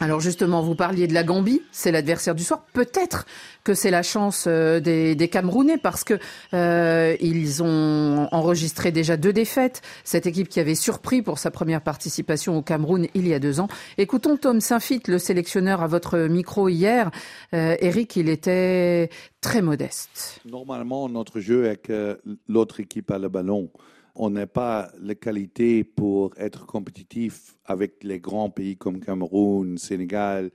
Alors 0.02 0.20
justement, 0.20 0.62
vous 0.62 0.76
parliez 0.76 1.08
de 1.08 1.14
la 1.14 1.24
Gambie, 1.24 1.62
c'est 1.72 1.92
l'adversaire 1.92 2.36
du 2.36 2.44
soir. 2.44 2.66
Peut-être 2.74 3.26
que 3.64 3.74
c'est 3.74 3.92
la 3.92 4.04
chance 4.04 4.44
euh, 4.46 4.82
des, 4.82 5.30
Camerounais 5.30 5.78
parce 5.78 6.04
que 6.04 6.20
euh, 6.54 7.16
ils 7.22 7.64
ont 7.64 8.28
enregistré 8.32 8.92
déjà 8.92 9.16
deux 9.16 9.32
défaites. 9.32 9.82
Cette 10.04 10.26
équipe 10.26 10.50
qui 10.50 10.60
avait 10.60 10.76
surpris 10.76 11.22
pour 11.22 11.40
sa 11.40 11.50
première 11.50 11.82
participation 11.82 12.58
au 12.58 12.62
Cameroun 12.62 13.08
il 13.14 13.26
y 13.26 13.34
a 13.34 13.40
deux 13.40 13.62
ans. 13.62 13.70
Écoutons 13.98 14.36
Tom 14.36 14.60
Saint-Fit, 14.60 15.02
le 15.08 15.18
sélectionneur 15.18 15.82
à 15.82 15.88
votre 15.88 16.20
micro 16.20 16.68
hier. 16.68 17.10
Euh, 17.54 17.78
Eric, 17.80 18.18
il 18.18 18.28
était 18.28 19.10
très 19.40 19.62
modeste. 19.62 20.42
Normalement, 20.46 21.08
notre 21.08 21.40
jeu 21.40 21.74
que 21.82 22.20
l'autre 22.50 22.82
équipe 22.82 23.12
a 23.12 23.18
le 23.18 23.30
ballon. 23.30 23.70
On 24.18 24.30
n'a 24.30 24.48
pas 24.48 24.92
la 24.98 25.14
qualité 25.14 25.84
pour 25.84 26.34
être 26.38 26.66
compétitif 26.66 27.58
avec 27.66 28.02
les 28.02 28.22
grands 28.22 28.50
pays 28.50 28.78
comme 28.78 29.02
Cameroun, 29.02 29.78
Sénégal, 29.78 30.52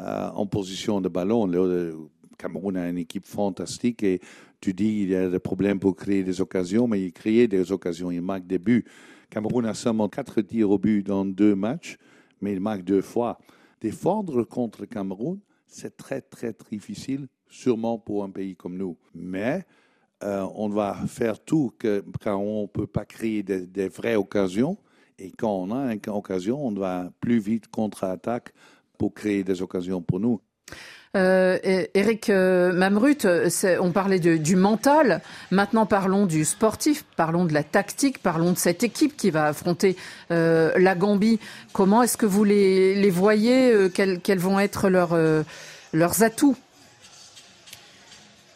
euh, 0.00 0.30
en 0.30 0.46
position 0.46 1.00
de 1.00 1.08
ballon. 1.08 1.46
Le, 1.46 1.96
Cameroun 2.36 2.76
a 2.76 2.88
une 2.88 2.98
équipe 2.98 3.26
fantastique 3.26 4.02
et 4.02 4.20
tu 4.60 4.74
dis 4.74 5.02
il 5.02 5.10
y 5.10 5.14
a 5.14 5.30
des 5.30 5.38
problèmes 5.38 5.78
pour 5.78 5.94
créer 5.94 6.24
des 6.24 6.40
occasions, 6.40 6.88
mais 6.88 7.02
il 7.02 7.12
crée 7.12 7.46
des 7.46 7.70
occasions, 7.70 8.10
il 8.10 8.20
marque 8.20 8.48
des 8.48 8.58
buts. 8.58 8.84
Cameroun 9.30 9.66
a 9.66 9.74
seulement 9.74 10.08
quatre 10.08 10.40
tirs 10.40 10.70
au 10.70 10.78
but 10.78 11.04
dans 11.04 11.24
deux 11.24 11.54
matchs, 11.54 11.98
mais 12.40 12.52
il 12.52 12.60
marque 12.60 12.82
deux 12.82 13.02
fois. 13.02 13.38
Défendre 13.80 14.42
contre 14.42 14.86
Cameroun, 14.86 15.38
c'est 15.68 15.96
très, 15.96 16.20
très 16.20 16.52
difficile, 16.68 17.28
sûrement 17.48 17.96
pour 17.96 18.24
un 18.24 18.30
pays 18.30 18.56
comme 18.56 18.76
nous. 18.76 18.96
Mais 19.14 19.64
euh, 20.24 20.46
on 20.54 20.68
va 20.68 20.96
faire 21.06 21.38
tout 21.38 21.72
quand 22.22 22.36
on 22.36 22.62
ne 22.62 22.66
peut 22.66 22.86
pas 22.86 23.04
créer 23.04 23.42
des, 23.42 23.88
vraies 23.88 24.16
occasions. 24.16 24.78
Et 25.18 25.30
quand 25.30 25.52
on 25.52 25.70
a 25.70 25.92
une 25.92 26.00
occasion, 26.08 26.66
on 26.66 26.72
va 26.72 27.10
plus 27.20 27.38
vite 27.38 27.68
contre-attaque 27.68 28.52
pour 28.98 29.12
créer 29.14 29.44
des 29.44 29.62
occasions 29.62 30.00
pour 30.00 30.20
nous. 30.20 30.40
Euh, 31.16 31.58
Eric 31.62 32.28
euh, 32.28 32.72
Mamrut, 32.72 33.26
on 33.80 33.92
parlait 33.92 34.18
du 34.18 34.56
mental. 34.56 35.20
Maintenant, 35.50 35.86
parlons 35.86 36.26
du 36.26 36.44
sportif, 36.44 37.04
parlons 37.16 37.44
de 37.44 37.52
la 37.52 37.62
tactique, 37.62 38.18
parlons 38.18 38.50
de 38.52 38.58
cette 38.58 38.82
équipe 38.82 39.16
qui 39.16 39.30
va 39.30 39.46
affronter 39.46 39.96
euh, 40.32 40.72
la 40.76 40.96
Gambie. 40.96 41.38
Comment 41.72 42.02
est-ce 42.02 42.16
que 42.16 42.26
vous 42.26 42.42
les, 42.44 43.10
voyez 43.10 43.90
quels, 43.94 44.20
quels 44.20 44.38
vont 44.38 44.58
être 44.58 44.88
leurs 44.88 46.22
atouts? 46.22 46.56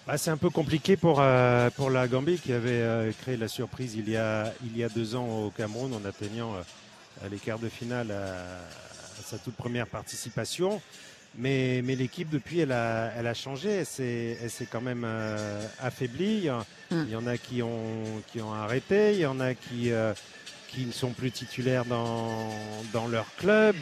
Bah, 0.09 0.17
c'est 0.17 0.31
un 0.31 0.39
peu 0.39 0.49
compliqué 0.49 0.97
pour, 0.97 1.19
euh, 1.21 1.69
pour 1.69 1.91
la 1.91 2.09
Gambie 2.09 2.39
qui 2.39 2.55
avait 2.55 2.71
euh, 2.71 3.13
créé 3.21 3.37
la 3.37 3.47
surprise 3.47 3.95
il 3.95 4.09
y, 4.09 4.17
a, 4.17 4.55
il 4.65 4.75
y 4.75 4.83
a 4.83 4.89
deux 4.89 5.15
ans 5.15 5.29
au 5.29 5.51
Cameroun 5.51 5.93
en 5.93 6.03
atteignant 6.09 6.55
euh, 6.55 7.29
les 7.31 7.37
quarts 7.37 7.59
de 7.59 7.69
finale 7.69 8.11
à, 8.11 8.31
à 8.33 9.23
sa 9.23 9.37
toute 9.37 9.55
première 9.55 9.87
participation. 9.87 10.81
Mais, 11.37 11.83
mais 11.85 11.95
l'équipe, 11.95 12.31
depuis, 12.31 12.61
elle 12.61 12.73
a, 12.73 13.13
elle 13.19 13.27
a 13.27 13.35
changé. 13.35 13.69
Elle 13.69 13.85
s'est, 13.85 14.39
elle 14.43 14.49
s'est 14.49 14.65
quand 14.65 14.81
même 14.81 15.07
affaiblie. 15.79 16.39
Il 16.39 16.45
y, 16.45 16.51
en, 16.51 16.65
il 16.91 17.11
y 17.11 17.15
en 17.15 17.27
a 17.27 17.37
qui 17.37 17.63
ont, 17.63 18.23
qui 18.33 18.41
ont 18.41 18.55
arrêté. 18.55 19.13
Il 19.13 19.21
y 19.21 19.27
en 19.27 19.39
a 19.41 19.53
qui, 19.53 19.91
qui 20.69 20.87
ne 20.87 20.91
sont 20.91 21.11
plus 21.11 21.31
titulaires 21.31 21.85
dans, 21.85 22.49
dans 22.95 23.09
leur 23.09 23.27
club. 23.37 23.77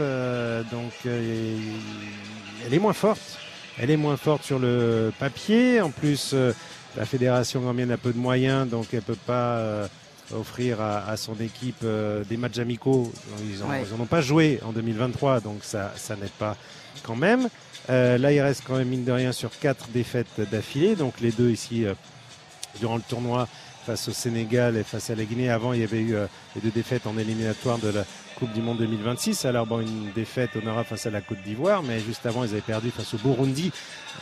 Donc, 0.73 0.93
elle 1.07 2.75
est 2.75 2.81
moins 2.81 2.93
forte. 2.93 3.39
Elle 3.79 3.91
est 3.91 3.97
moins 3.97 4.17
forte 4.17 4.43
sur 4.45 4.59
le 4.59 5.13
papier. 5.19 5.81
En 5.81 5.91
plus, 5.91 6.31
euh, 6.35 6.53
la 6.97 7.05
fédération 7.05 7.61
gambienne 7.61 7.91
a 7.91 7.97
peu 7.99 8.13
de 8.13 8.19
moyens, 8.19 8.69
donc 8.69 8.87
elle 8.93 9.03
peut 9.03 9.15
pas 9.27 9.57
euh, 9.59 9.87
offrir 10.35 10.81
à, 10.81 11.07
à 11.09 11.17
son 11.17 11.35
équipe 11.41 11.81
euh, 11.85 12.25
des 12.25 12.37
matchs 12.37 12.59
amicaux. 12.59 13.13
Ils 13.51 13.63
en, 13.63 13.69
Ouais. 13.71 13.83
ils 13.87 13.95
en 13.95 14.01
ont 14.03 14.07
pas 14.07 14.23
joué 14.23 14.61
en 14.65 14.73
2023, 14.73 15.41
donc 15.41 15.59
ça, 15.63 15.93
ça 15.97 16.17
n'aide 16.17 16.31
pas 16.31 16.57
quand 17.03 17.17
même. 17.17 17.49
Euh, 17.91 18.17
là, 18.19 18.33
il 18.33 18.41
reste 18.41 18.63
quand 18.67 18.77
même 18.77 18.89
mine 18.89 19.05
de 19.05 19.13
rien 19.13 19.31
sur 19.33 19.51
quatre 19.59 19.89
défaites 19.89 20.41
d'affilée. 20.51 20.97
Donc 20.97 21.21
les 21.21 21.31
deux 21.31 21.51
ici 21.51 21.85
euh, 21.85 21.93
durant 22.81 22.97
le 22.97 23.03
tournoi 23.03 23.47
face 23.85 24.09
au 24.09 24.13
Sénégal 24.13 24.77
et 24.77 24.83
face 24.83 25.11
à 25.11 25.15
la 25.15 25.25
Guinée. 25.25 25.51
Avant, 25.51 25.73
il 25.75 25.81
y 25.81 25.85
avait 25.85 26.01
eu 26.01 26.17
les 26.57 26.61
deux 26.61 26.71
défaites 26.71 27.07
en 27.07 27.17
éliminatoire 27.19 27.79
de 27.79 27.91
la 27.91 28.05
Coupe 28.39 28.53
du 28.53 28.61
Monde 28.61 28.79
2026. 28.79 29.45
Alors 29.47 29.67
bon, 29.67 29.81
une 29.81 30.11
défaite 30.15 30.51
honorable 30.57 30.87
face 30.87 31.07
à 31.07 31.11
la 31.11 31.21
Côte 31.21 31.41
d'Ivoire, 31.45 31.83
mais 31.83 32.01
juste 32.01 32.27
avant, 32.27 32.45
ils 32.45 32.51
avaient 32.51 32.61
perdu 32.61 32.91
face 32.91 33.15
au 33.15 33.19
Burundi. 33.19 33.73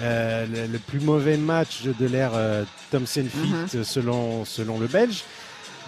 Euh, 0.03 0.47
le, 0.47 0.73
le 0.73 0.79
plus 0.79 1.01
mauvais 1.01 1.37
match 1.37 1.83
de 1.83 2.07
l'ère 2.07 2.33
euh, 2.35 2.65
Thomson 2.91 3.25
Fit 3.29 3.85
selon, 3.85 4.45
selon 4.45 4.79
le 4.79 4.87
Belge. 4.87 5.25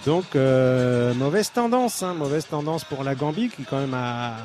Donc 0.05 0.37
euh, 0.37 1.15
mauvaise 1.15 1.51
tendance, 1.53 2.03
hein, 2.03 2.15
mauvaise 2.15 2.47
tendance 2.47 2.85
pour 2.85 3.03
la 3.03 3.15
Gambie 3.15 3.49
qui 3.49 3.63
quand 3.65 3.81
même 3.81 3.95
a, 3.95 4.37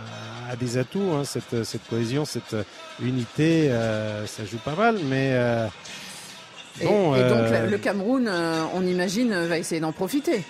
a 0.50 0.56
des 0.56 0.78
atouts, 0.78 1.12
hein, 1.14 1.24
cette, 1.24 1.64
cette 1.64 1.88
cohésion, 1.88 2.26
cette 2.26 2.56
unité, 3.02 3.70
euh, 3.70 4.26
ça 4.28 4.44
joue 4.46 4.58
pas 4.58 4.76
mal, 4.76 4.98
mais 5.06 5.32
euh, 5.34 5.68
Et, 6.80 6.86
bon. 6.86 7.16
et 7.16 7.28
donc 7.30 7.70
le 7.70 7.78
Cameroun, 7.78 8.32
on 8.74 8.86
imagine, 8.88 9.34
va 9.46 9.58
essayer 9.58 9.82
d'en 9.82 9.92
profiter. 9.92 10.44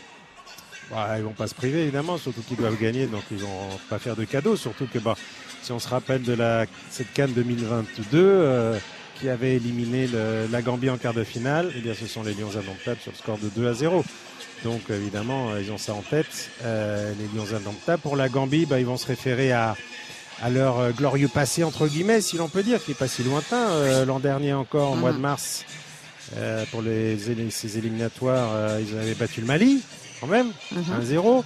Bah, 0.91 1.15
ils 1.17 1.23
vont 1.23 1.32
pas 1.34 1.47
se 1.47 1.56
priver 1.56 1.82
évidemment, 1.84 2.17
surtout 2.17 2.41
qu'ils 2.41 2.58
doivent 2.58 2.77
gagner, 2.80 3.06
donc 3.08 3.23
ils 3.32 3.38
vont 3.38 3.69
pas 3.89 3.99
faire 3.99 4.15
de 4.15 4.25
cadeaux. 4.25 4.56
Surtout 4.56 4.88
que 4.91 4.99
bah, 4.99 5.15
si 5.62 5.71
on 5.71 5.80
se 5.80 5.88
rappelle 5.88 6.23
de 6.23 6.34
la 6.34 6.65
cette 6.89 7.13
Cannes 7.13 7.34
2022 7.34 8.04
euh, 8.13 8.77
qui 9.19 9.30
avait 9.30 9.56
éliminé 9.56 10.08
le- 10.08 10.47
la 10.51 10.62
Gambie 10.62 10.89
en 10.89 10.97
quart 10.97 11.13
de 11.13 11.23
finale, 11.23 11.71
eh 11.77 11.80
bien 11.82 11.93
ce 11.93 12.08
sont 12.08 12.23
les 12.23 12.34
Lions 12.34 12.49
indomptables 12.58 12.99
sur 13.01 13.12
le 13.12 13.17
score 13.17 13.38
de 13.38 13.49
2 13.49 13.67
à 13.69 13.73
0. 13.73 14.04
Donc 14.63 14.82
évidemment 14.89 15.51
euh, 15.51 15.62
ils 15.62 15.71
ont 15.71 15.77
ça 15.77 15.93
en 15.93 16.01
tête, 16.01 16.49
euh, 16.63 17.12
les 17.17 17.38
Lions 17.39 17.56
indomptables. 17.56 18.01
Pour 18.01 18.15
la 18.15 18.30
Gambie, 18.30 18.65
bah, 18.65 18.80
ils 18.80 18.86
vont 18.86 18.97
se 18.97 19.08
référer 19.08 19.51
à 19.51 19.75
à 20.43 20.49
leur 20.49 20.91
glorieux 20.93 21.27
passé 21.27 21.63
entre 21.63 21.88
guillemets, 21.88 22.19
si 22.19 22.36
l'on 22.38 22.49
peut 22.49 22.63
dire, 22.63 22.84
qui 22.84 22.91
est 22.91 22.95
pas 22.95 23.08
si 23.08 23.23
lointain. 23.23 23.69
Euh, 23.73 24.06
L'an 24.06 24.19
dernier 24.19 24.54
encore, 24.54 24.93
au 24.93 24.95
mois 24.95 25.12
de 25.12 25.19
mars, 25.19 25.63
euh, 26.36 26.63
pour 26.71 26.82
les, 26.82 27.15
ces 27.51 27.77
éliminatoires, 27.77 28.49
euh, 28.54 28.82
ils 28.82 28.97
avaient 28.97 29.13
battu 29.13 29.41
le 29.41 29.45
Mali, 29.45 29.84
quand 30.21 30.27
même, 30.27 30.51
Mhm. 30.71 30.84
1-0. 31.01 31.43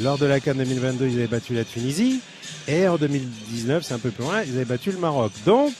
Lors 0.00 0.18
de 0.18 0.26
la 0.26 0.38
CAN 0.38 0.54
2022, 0.54 1.08
ils 1.08 1.16
avaient 1.16 1.26
battu 1.26 1.54
la 1.54 1.64
Tunisie. 1.64 2.20
Et 2.68 2.86
en 2.86 2.96
2019, 2.96 3.82
c'est 3.84 3.94
un 3.94 3.98
peu 3.98 4.10
plus 4.10 4.22
loin, 4.24 4.42
ils 4.42 4.54
avaient 4.54 4.64
battu 4.64 4.92
le 4.92 4.98
Maroc. 4.98 5.32
Donc, 5.46 5.72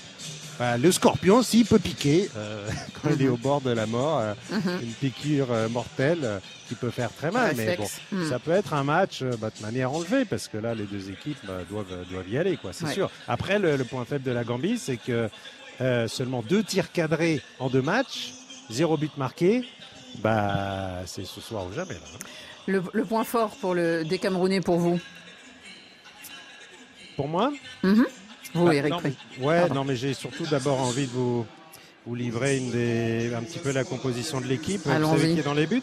bah, 0.58 0.76
le 0.76 0.90
scorpion, 0.90 1.42
s'il 1.42 1.66
peut 1.66 1.78
piquer, 1.78 2.28
euh, 2.36 2.66
quand 3.02 3.10
il 3.14 3.22
est 3.22 3.26
Mhm. 3.26 3.32
au 3.34 3.36
bord 3.36 3.60
de 3.60 3.70
la 3.70 3.86
mort, 3.86 4.18
euh, 4.20 4.34
Mhm. 4.50 4.80
une 4.82 4.92
piqûre 4.92 5.52
euh, 5.52 5.68
mortelle 5.68 6.40
qui 6.68 6.74
peut 6.74 6.90
faire 6.90 7.10
très 7.12 7.30
mal. 7.30 7.54
Mais 7.56 7.76
bon. 7.76 7.86
Mhm. 8.12 8.28
ça 8.28 8.38
peut 8.38 8.50
être 8.52 8.72
un 8.74 8.82
match 8.84 9.22
bah, 9.40 9.50
de 9.56 9.62
manière 9.62 9.92
enlevée, 9.92 10.24
parce 10.24 10.48
que 10.48 10.56
là, 10.58 10.74
les 10.74 10.84
deux 10.84 11.10
équipes 11.10 11.38
bah, 11.46 11.58
doivent, 11.70 11.86
doivent 12.10 12.28
y 12.28 12.38
aller, 12.38 12.56
quoi, 12.56 12.72
c'est 12.72 12.86
Ouais. 12.86 12.92
sûr. 12.94 13.10
Après, 13.28 13.58
le, 13.58 13.76
le 13.76 13.84
point 13.84 14.04
faible 14.04 14.24
de 14.24 14.32
la 14.32 14.42
Gambie, 14.44 14.78
c'est 14.78 14.96
que 14.96 15.28
seulement 16.08 16.42
deux 16.42 16.64
tirs 16.64 16.90
cadrés 16.90 17.40
en 17.60 17.68
deux 17.68 17.82
matchs, 17.82 18.32
zéro 18.70 18.96
but 18.96 19.16
marqué. 19.16 19.62
Bah, 20.22 21.02
c'est 21.06 21.24
ce 21.26 21.40
soir 21.40 21.66
ou 21.66 21.72
jamais. 21.72 21.94
Là. 21.94 22.00
hein. 22.14 22.18
Le, 22.66 22.82
le 22.92 23.04
point 23.04 23.24
fort 23.24 23.50
pour 23.60 23.74
le, 23.74 24.04
des 24.04 24.18
Camerounais 24.18 24.60
pour 24.60 24.78
vous 24.78 25.00
Pour 27.16 27.28
moi? 27.28 27.52
Mhm. 27.82 28.04
Vous, 28.54 28.64
Bah, 28.66 28.74
Eric 28.74 28.92
non, 28.92 29.00
mais- 29.04 29.44
Ouais, 29.44 29.60
Pardon. 29.60 29.74
non, 29.76 29.84
mais 29.84 29.96
j'ai 29.96 30.14
surtout 30.14 30.44
d'abord 30.46 30.80
envie 30.80 31.06
de 31.06 31.12
vous, 31.12 31.46
vous 32.06 32.14
livrer 32.14 32.56
une 32.58 32.70
des, 32.70 33.32
un 33.34 33.42
petit 33.42 33.58
peu 33.58 33.72
la 33.72 33.84
composition 33.84 34.40
de 34.40 34.46
l'équipe. 34.46 34.82
Vous 34.84 34.90
savez 34.90 35.34
qui 35.34 35.40
est 35.40 35.42
dans 35.42 35.54
les 35.54 35.66
buts? 35.66 35.82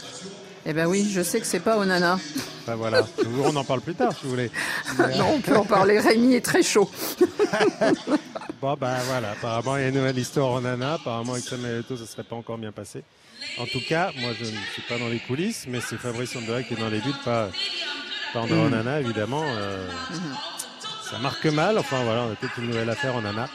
Eh 0.68 0.74
ben 0.74 0.88
oui, 0.88 1.08
je 1.12 1.22
sais 1.22 1.40
que 1.40 1.46
c'est 1.46 1.60
pas 1.60 1.78
Onana. 1.78 2.20
Ben 2.66 2.76
voilà, 2.76 3.06
on 3.44 3.56
en 3.56 3.64
parle 3.64 3.82
plus 3.82 3.94
tard 3.94 4.12
si 4.14 4.24
vous 4.24 4.32
voulez. 4.32 4.50
non, 5.18 5.34
on 5.36 5.40
peut 5.42 5.56
en 5.56 5.66
parler. 5.66 6.00
Rémi 6.00 6.34
est 6.34 6.42
très 6.44 6.64
chaud. 6.64 6.90
bon, 8.62 8.76
ben 8.80 8.98
voilà, 9.08 9.32
apparemment 9.32 9.78
il 9.78 9.84
y 9.84 9.86
a 9.86 9.90
une 9.90 9.96
nouvelle 9.96 10.18
histoire 10.18 10.50
en 10.52 10.62
Nana. 10.62 10.94
Apparemment 10.96 11.34
avec 11.34 11.46
Samuel 11.46 11.82
Eto'o, 11.82 11.98
ça 11.98 12.04
ne 12.04 12.08
serait 12.08 12.24
pas 12.24 12.36
encore 12.36 12.58
bien 12.58 12.72
passé. 12.72 13.04
En 13.60 13.66
tout 13.66 13.82
cas, 13.88 14.12
moi 14.20 14.32
je 14.40 14.46
ne 14.46 14.50
suis 14.74 14.82
pas 14.90 14.98
dans 14.98 15.08
les 15.08 15.20
coulisses, 15.20 15.66
mais 15.68 15.80
c'est 15.82 15.98
Fabrice 15.98 16.36
Onderer 16.36 16.64
qui 16.68 16.74
est 16.74 16.78
dans 16.80 16.90
les 16.90 17.00
buts, 17.00 17.14
pas, 17.24 17.50
pas 18.34 18.40
André 18.40 18.56
Mm. 18.56 18.66
Onana 18.66 19.00
évidemment. 19.02 19.44
Euh, 19.46 19.88
Ça 21.12 21.20
marque 21.20 21.46
mal, 21.46 21.78
enfin 21.78 22.04
voilà, 22.04 22.24
on 22.24 22.32
a 22.32 22.36
peut-être 22.36 22.58
une 22.58 22.68
nouvelle 22.70 22.90
affaire 22.90 23.16
en 23.16 23.22
Nana. 23.22 23.48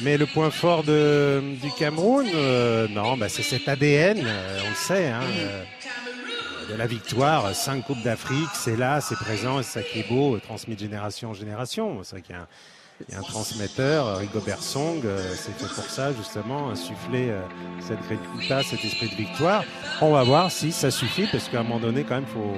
Mais 0.00 0.16
le 0.16 0.26
point 0.26 0.50
fort 0.50 0.82
de, 0.82 1.40
du 1.62 1.70
Cameroun, 1.78 2.26
euh, 2.34 2.88
non, 2.88 3.16
bah, 3.18 3.28
c'est 3.28 3.42
cet 3.42 3.68
ADN, 3.68 4.22
euh, 4.24 4.60
on 4.66 4.70
le 4.70 4.74
sait, 4.74 5.06
hein, 5.08 5.20
euh, 5.22 5.62
de 6.70 6.76
la 6.76 6.86
victoire, 6.86 7.54
cinq 7.54 7.84
coupes 7.86 8.02
d'Afrique, 8.02 8.48
c'est 8.54 8.76
là, 8.76 9.00
c'est 9.00 9.16
présent, 9.16 9.58
et 9.58 9.62
c'est 9.62 9.80
ça 9.80 9.82
qui 9.82 10.00
est 10.00 10.08
beau, 10.08 10.36
euh, 10.36 10.40
transmis 10.40 10.74
de 10.76 10.80
génération 10.80 11.30
en 11.30 11.34
génération. 11.34 11.98
C'est 12.04 12.12
vrai 12.12 12.22
qu'il 12.22 12.34
y 12.34 12.38
a 12.38 12.42
un, 12.42 12.46
il 13.08 13.14
y 13.14 13.16
a 13.16 13.20
un 13.20 13.22
transmetteur, 13.22 14.06
euh, 14.06 14.14
Rigobert 14.16 14.62
Song, 14.62 15.00
euh, 15.04 15.18
c'est 15.34 15.52
fait 15.58 15.74
pour 15.74 15.84
ça 15.84 16.12
justement, 16.12 16.70
insuffler 16.70 17.30
euh, 17.30 17.40
cette 17.80 17.98
grinta, 18.08 18.62
cet 18.62 18.84
esprit 18.84 19.08
de 19.08 19.16
victoire. 19.16 19.64
On 20.00 20.12
va 20.12 20.22
voir 20.22 20.50
si 20.50 20.70
ça 20.70 20.90
suffit, 20.90 21.26
parce 21.32 21.48
qu'à 21.48 21.60
un 21.60 21.62
moment 21.64 21.80
donné, 21.80 22.04
quand 22.04 22.14
même, 22.16 22.26
faut 22.26 22.54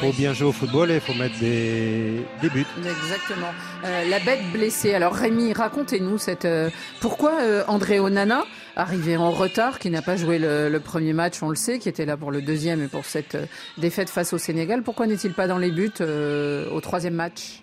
faut 0.00 0.12
bien 0.12 0.32
jouer 0.32 0.48
au 0.48 0.52
football 0.52 0.90
et 0.90 0.96
il 0.96 1.00
faut 1.00 1.14
mettre 1.14 1.38
des, 1.38 2.26
des 2.42 2.50
buts. 2.50 2.66
Exactement. 2.78 3.52
Euh, 3.84 4.08
la 4.08 4.18
bête 4.18 4.50
blessée. 4.52 4.92
Alors 4.92 5.14
Rémi, 5.14 5.52
racontez-nous 5.52 6.18
cette. 6.18 6.46
euh, 6.46 6.68
pourquoi 7.00 7.40
euh, 7.40 7.62
André 7.68 8.00
Onana, 8.00 8.44
arrivé 8.76 9.16
en 9.16 9.30
retard, 9.30 9.78
qui 9.78 9.90
n'a 9.90 10.02
pas 10.02 10.16
joué 10.16 10.38
le, 10.38 10.78
premier 10.78 11.12
match, 11.12 11.42
on 11.42 11.48
le 11.48 11.54
sait, 11.54 11.78
qui 11.78 11.88
était 11.88 12.06
là 12.06 12.16
pour 12.16 12.30
le 12.30 12.42
deuxième 12.42 12.82
et 12.82 12.88
pour 12.88 13.04
cette 13.04 13.34
euh, 13.34 13.46
défaite 13.78 14.10
face 14.10 14.32
au 14.32 14.38
Sénégal, 14.38 14.82
pourquoi 14.82 15.06
n'est-il 15.06 15.32
pas 15.32 15.46
dans 15.46 15.58
les 15.58 15.70
buts 15.70 15.92
euh, 16.00 16.68
au 16.70 16.80
troisième 16.80 17.14
match? 17.14 17.62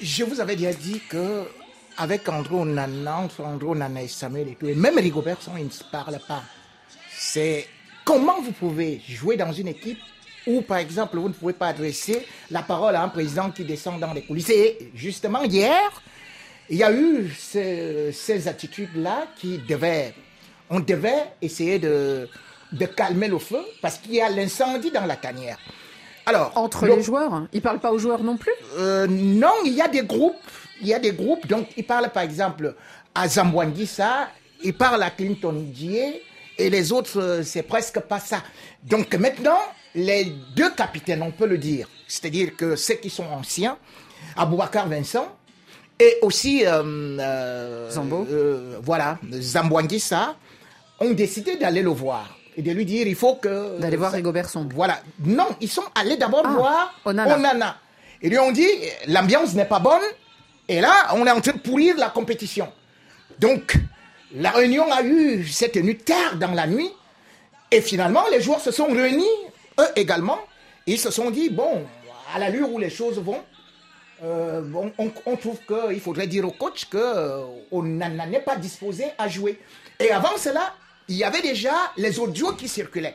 Je 0.00 0.24
vous 0.24 0.40
avais 0.40 0.56
déjà 0.56 0.72
dit 0.72 1.00
que 1.08 1.44
avec 1.96 2.28
André 2.28 2.54
Onana, 2.54 3.28
André 3.38 3.66
Onana 3.66 4.02
et 4.02 4.08
Samuel 4.08 4.48
et 4.48 4.54
tout, 4.54 4.66
et 4.66 4.74
même 4.74 4.98
Rigobert, 4.98 5.38
ils 5.58 5.64
ne 5.64 5.70
se 5.70 5.84
parlent 5.84 6.20
pas. 6.26 6.42
C'est 7.10 7.68
comment 8.04 8.40
vous 8.40 8.52
pouvez 8.52 9.00
jouer 9.08 9.36
dans 9.36 9.52
une 9.52 9.68
équipe 9.68 9.98
où, 10.46 10.62
par 10.62 10.78
exemple, 10.78 11.16
vous 11.18 11.28
ne 11.28 11.34
pouvez 11.34 11.52
pas 11.52 11.68
adresser 11.68 12.26
la 12.50 12.62
parole 12.62 12.96
à 12.96 13.02
un 13.02 13.08
président 13.08 13.50
qui 13.50 13.64
descend 13.64 13.98
dans 14.00 14.12
les 14.12 14.22
coulisses. 14.22 14.50
Et 14.50 14.90
justement, 14.94 15.42
hier, 15.42 15.80
il 16.70 16.76
y 16.78 16.82
a 16.82 16.92
eu 16.92 17.30
ce- 17.38 18.10
ces 18.12 18.48
attitudes-là 18.48 19.26
qui 19.36 19.58
devaient, 19.58 20.14
on 20.70 20.80
devait 20.80 21.32
essayer 21.42 21.78
de, 21.78 22.28
de 22.72 22.86
calmer 22.86 23.28
le 23.28 23.38
feu 23.38 23.60
parce 23.82 23.98
qu'il 23.98 24.14
y 24.14 24.20
a 24.20 24.30
l'incendie 24.30 24.90
dans 24.90 25.04
la 25.06 25.16
tanière. 25.16 25.58
Alors, 26.26 26.52
Entre 26.56 26.86
le- 26.86 26.96
les 26.96 27.02
joueurs 27.02 27.46
Ils 27.52 27.60
parlent 27.60 27.80
pas 27.80 27.92
aux 27.92 27.98
joueurs 27.98 28.22
non 28.22 28.36
plus? 28.38 28.52
Euh, 28.78 29.06
non, 29.06 29.52
il 29.66 29.74
y 29.74 29.82
a 29.82 29.88
des 29.88 30.02
groupes. 30.02 30.36
Il 30.80 30.88
y 30.88 30.94
a 30.94 30.98
des 30.98 31.12
groupes. 31.12 31.46
Donc, 31.46 31.68
il 31.76 31.84
parle 31.84 32.10
par 32.10 32.22
exemple 32.22 32.74
à 33.14 33.28
Zambwangisa, 33.28 34.28
il 34.62 34.74
parle 34.74 35.02
à 35.02 35.10
Clinton 35.10 35.52
Dié, 35.52 36.22
et 36.58 36.70
les 36.70 36.92
autres, 36.92 37.20
euh, 37.20 37.42
c'est 37.42 37.62
presque 37.62 38.00
pas 38.00 38.18
ça. 38.20 38.42
Donc, 38.82 39.14
maintenant, 39.14 39.58
les 39.94 40.24
deux 40.56 40.70
capitaines, 40.70 41.22
on 41.22 41.30
peut 41.30 41.46
le 41.46 41.58
dire, 41.58 41.88
c'est-à-dire 42.08 42.56
que 42.56 42.74
ceux 42.74 42.94
qui 42.94 43.10
sont 43.10 43.26
anciens, 43.26 43.76
Aboubacar 44.36 44.88
Vincent, 44.88 45.28
et 45.98 46.18
aussi 46.22 46.64
euh, 46.66 46.82
euh, 47.18 47.90
Zambo. 47.90 48.26
euh, 48.30 48.78
voilà, 48.82 49.18
ont 51.00 51.10
décidé 51.12 51.56
d'aller 51.56 51.82
le 51.82 51.90
voir 51.90 52.36
et 52.56 52.62
de 52.62 52.70
lui 52.70 52.84
dire 52.84 53.06
il 53.06 53.14
faut 53.14 53.34
que. 53.36 53.78
D'aller 53.78 53.96
voir 53.96 54.12
Rigobert 54.12 54.48
Song. 54.48 54.68
Voilà. 54.74 55.00
Non, 55.24 55.48
ils 55.60 55.68
sont 55.70 55.84
allés 55.94 56.16
d'abord 56.16 56.42
Ah, 56.44 56.50
voir 56.50 56.94
Onana. 57.04 57.36
Onana. 57.36 57.76
Ils 58.22 58.30
lui 58.30 58.38
ont 58.38 58.52
dit 58.52 58.66
l'ambiance 59.08 59.54
n'est 59.54 59.64
pas 59.64 59.80
bonne 59.80 60.02
et 60.68 60.80
là, 60.80 60.92
on 61.14 61.26
est 61.26 61.30
en 61.30 61.40
train 61.40 61.52
de 61.52 61.58
pourrir 61.58 61.96
la 61.98 62.08
compétition. 62.08 62.68
Donc, 63.38 63.74
la 64.34 64.50
réunion 64.50 64.90
a 64.90 65.02
eu, 65.02 65.46
s'est 65.46 65.68
tenue 65.68 65.96
tard 65.98 66.36
dans 66.36 66.52
la 66.52 66.66
nuit 66.66 66.90
et 67.70 67.80
finalement, 67.80 68.22
les 68.30 68.40
joueurs 68.40 68.60
se 68.60 68.70
sont 68.70 68.86
réunis, 68.86 69.24
eux 69.80 69.88
également. 69.96 70.38
Et 70.86 70.92
ils 70.92 70.98
se 70.98 71.10
sont 71.10 71.30
dit 71.30 71.50
bon, 71.50 71.84
à 72.34 72.38
l'allure 72.38 72.70
où 72.72 72.78
les 72.78 72.90
choses 72.90 73.18
vont, 73.18 73.40
euh, 74.24 74.62
on, 74.98 75.10
on 75.26 75.36
trouve 75.36 75.58
qu'il 75.66 76.00
faudrait 76.00 76.26
dire 76.26 76.44
au 76.46 76.50
coach 76.50 76.86
que 76.86 76.96
euh, 76.96 77.42
Onana 77.70 78.26
n'est 78.26 78.40
pas 78.40 78.56
disposé 78.56 79.04
à 79.18 79.28
jouer. 79.28 79.58
Et 80.00 80.10
avant 80.10 80.36
cela, 80.38 80.74
il 81.08 81.16
y 81.16 81.24
avait 81.24 81.42
déjà 81.42 81.74
les 81.96 82.18
audios 82.18 82.52
qui 82.52 82.66
circulaient. 82.68 83.14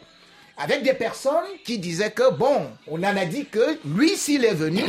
Avec 0.58 0.84
des 0.84 0.94
personnes 0.94 1.50
qui 1.66 1.80
disaient 1.80 2.12
que, 2.12 2.32
bon, 2.32 2.68
on 2.88 3.00
en 3.00 3.18
a 3.18 3.26
dit 3.26 3.46
que 3.46 3.80
lui, 3.86 4.16
s'il 4.18 4.44
est 4.46 4.54
venu, 4.54 4.84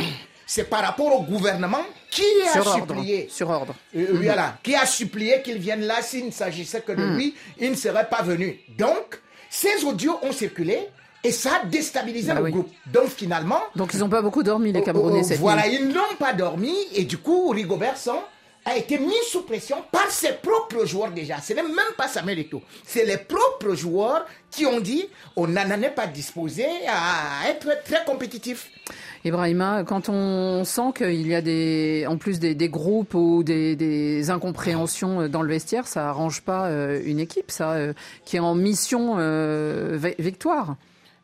c'est 0.45 0.69
par 0.69 0.81
rapport 0.81 1.15
au 1.15 1.23
gouvernement 1.23 1.85
qui 2.09 2.23
a 2.47 2.51
Sur 2.53 2.67
ordre. 2.67 2.79
supplié. 2.95 3.27
Sur 3.29 3.49
ordre. 3.49 3.73
Euh, 3.95 4.07
voilà, 4.21 4.57
qui 4.63 4.75
a 4.75 4.85
supplié 4.85 5.41
qu'il 5.41 5.57
vienne 5.59 5.83
là 5.85 6.01
s'il 6.01 6.25
ne 6.25 6.31
s'agissait 6.31 6.81
que 6.81 6.91
de 6.91 7.01
Hmm. 7.03 7.15
lui, 7.15 7.35
il 7.57 7.71
ne 7.71 7.75
serait 7.75 8.09
pas 8.09 8.21
venu. 8.21 8.59
Donc, 8.77 9.19
ces 9.49 9.83
audios 9.85 10.19
ont 10.21 10.33
circulé 10.33 10.77
et 11.23 11.31
ça 11.31 11.61
a 11.61 11.65
déstabilisé 11.65 12.29
Bah 12.29 12.35
le 12.39 12.43
oui. 12.45 12.51
groupe. 12.51 12.69
Donc, 12.91 13.07
finalement, 13.09 13.59
Donc 13.75 13.93
ils 13.93 13.99
n'ont 13.99 14.09
pas 14.09 14.21
beaucoup 14.21 14.43
dormi, 14.43 14.71
les 14.71 14.81
Camerounais, 14.83 15.21
oh, 15.21 15.27
cette 15.27 15.39
Voilà, 15.39 15.67
nuit. 15.67 15.77
ils 15.81 15.87
n'ont 15.89 16.15
pas 16.19 16.33
dormi 16.33 16.73
et 16.95 17.03
du 17.05 17.17
coup, 17.17 17.49
Rigobert 17.49 17.97
Song 17.97 18.19
a 18.63 18.77
été 18.77 18.99
mis 18.99 19.13
sous 19.27 19.41
pression 19.41 19.77
par 19.91 20.09
ses 20.11 20.33
propres 20.33 20.85
joueurs 20.85 21.09
déjà. 21.11 21.41
Ce 21.41 21.51
n'est 21.53 21.63
même 21.63 21.73
pas 21.97 22.07
Samuel 22.07 22.37
Eto'o. 22.39 22.61
C'est 22.85 23.05
les 23.05 23.17
propres 23.17 23.73
joueurs 23.73 24.25
qui 24.51 24.67
ont 24.67 24.79
dit 24.79 25.07
on 25.35 25.47
n'en 25.47 25.81
est 25.81 25.89
pas 25.95 26.05
disposé 26.05 26.65
à 26.87 27.49
être 27.49 27.83
très 27.83 28.05
compétitif. 28.05 28.69
Ibrahima, 29.25 29.83
quand 29.83 30.09
on 30.09 30.63
sent 30.63 30.93
qu'il 30.95 31.27
y 31.27 31.33
a 31.35 31.41
des, 31.41 32.05
en 32.07 32.17
plus 32.17 32.39
des, 32.39 32.53
des 32.55 32.69
groupes 32.69 33.13
ou 33.15 33.43
des, 33.43 33.75
des 33.75 34.29
incompréhensions 34.29 35.27
dans 35.27 35.41
le 35.41 35.49
vestiaire, 35.49 35.87
ça 35.87 36.09
arrange 36.09 36.41
pas 36.41 36.67
euh, 36.67 37.01
une 37.05 37.19
équipe, 37.19 37.49
ça, 37.51 37.71
euh, 37.73 37.93
qui 38.25 38.37
est 38.37 38.39
en 38.39 38.55
mission 38.55 39.15
euh, 39.19 39.97
vi- 39.99 40.15
victoire. 40.19 40.75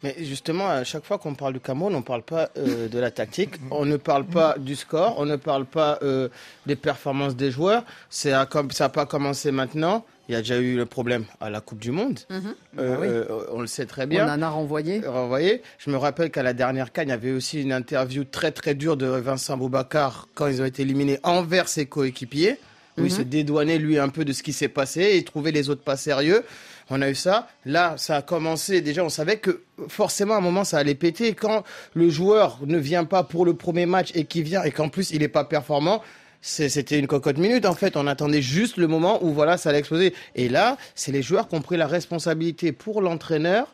Mais 0.04 0.16
justement, 0.20 0.68
à 0.70 0.84
chaque 0.84 1.06
fois 1.06 1.18
qu'on 1.18 1.34
parle 1.34 1.54
du 1.54 1.60
Cameroun, 1.60 1.94
on 1.96 1.98
ne 2.00 2.04
parle 2.04 2.22
pas 2.22 2.50
euh, 2.58 2.88
de 2.88 3.00
la 3.00 3.10
tactique, 3.10 3.56
on 3.72 3.84
ne 3.86 3.98
parle 3.98 4.26
pas 4.26 4.56
du 4.60 4.76
score, 4.76 5.16
on 5.18 5.26
ne 5.26 5.38
parle 5.38 5.66
pas 5.66 5.98
euh, 6.04 6.30
des 6.68 6.76
performances 6.76 7.36
des 7.36 7.50
joueurs. 7.50 7.84
C'est 8.10 8.32
à 8.32 8.46
comme 8.46 8.70
ça 8.72 8.86
n'a 8.86 8.90
pas 8.90 9.08
commencé 9.08 9.52
maintenant. 9.52 10.06
Il 10.30 10.34
y 10.34 10.36
a 10.36 10.40
déjà 10.42 10.58
eu 10.60 10.76
le 10.76 10.86
problème 10.86 11.24
à 11.42 11.50
la 11.50 11.62
Coupe 11.62 11.80
du 11.80 11.92
Monde. 11.92 12.20
Euh, 12.30 12.42
Ah 12.78 12.82
oui. 13.00 13.08
euh, 13.08 13.26
on 13.54 13.62
le 13.62 13.68
sait 13.68 13.86
très 13.88 14.04
On 14.04 14.08
bien. 14.08 14.32
en 14.32 14.42
a 14.42 14.50
renvoyé. 14.50 15.02
renvoyé. 15.08 15.62
Je 15.80 15.90
me 15.90 15.98
rappelle 15.98 16.30
qu'à 16.32 16.44
la 16.44 16.54
dernière 16.54 16.92
CAN, 16.92 17.04
il 17.04 17.10
y 17.10 17.12
avait 17.14 17.32
aussi 17.32 17.62
une 17.62 17.72
interview 17.72 18.24
très 18.24 18.52
très 18.52 18.76
dure 18.76 18.98
de 18.98 19.08
Vincent 19.08 19.58
Boubacar 19.58 20.28
quand 20.36 20.46
ils 20.48 20.62
ont 20.62 20.66
été 20.66 20.82
éliminés 20.84 21.18
envers 21.24 21.70
ses 21.70 21.86
coéquipiers, 21.88 22.60
où 22.98 23.06
il 23.06 23.12
Mhm. 23.12 23.18
se 23.18 23.22
dédouanait 23.22 23.78
lui 23.80 23.98
un 23.98 24.10
peu 24.10 24.26
de 24.26 24.34
ce 24.34 24.44
qui 24.44 24.54
s'est 24.54 24.68
passé 24.68 25.02
et 25.02 25.18
il 25.18 25.24
trouvait 25.24 25.52
les 25.52 25.70
autres 25.70 25.84
pas 25.84 25.98
sérieux. 25.98 26.44
On 26.90 27.02
a 27.02 27.10
eu 27.10 27.16
ça. 27.16 27.48
Là, 27.66 27.96
ça 27.98 28.18
a 28.18 28.22
commencé. 28.22 28.82
Déjà, 28.82 29.04
on 29.04 29.10
savait 29.10 29.38
que 29.38 29.64
forcément, 29.88 30.36
à 30.36 30.38
un 30.38 30.42
moment, 30.42 30.64
ça 30.64 30.78
allait 30.78 30.96
péter. 30.96 31.34
Quand 31.34 31.64
le 31.94 32.10
joueur 32.10 32.60
ne 32.66 32.78
vient 32.78 33.06
pas 33.06 33.24
pour 33.24 33.46
le 33.46 33.56
premier 33.56 33.86
match 33.86 34.12
et 34.16 34.26
qui 34.26 34.42
vient 34.42 34.64
et 34.64 34.72
qu'en 34.72 34.90
plus, 34.90 35.12
il 35.12 35.20
n'est 35.20 35.28
pas 35.28 35.44
performant, 35.44 36.02
c'était 36.42 36.98
une 36.98 37.08
cocotte 37.08 37.38
minute. 37.38 37.66
En 37.66 37.74
fait, 37.74 37.98
on 37.98 38.08
attendait 38.08 38.42
juste 38.42 38.78
le 38.78 38.88
moment 38.88 39.24
où 39.24 39.34
voilà, 39.34 39.58
ça 39.58 39.70
allait 39.70 39.80
exploser. 39.80 40.14
Et 40.36 40.50
là, 40.50 40.78
c'est 40.96 41.12
les 41.12 41.22
joueurs 41.22 41.48
qui 41.48 41.56
ont 41.56 41.62
pris 41.62 41.78
la 41.78 41.88
responsabilité 41.88 42.72
pour 42.72 43.02
l'entraîneur 43.02 43.68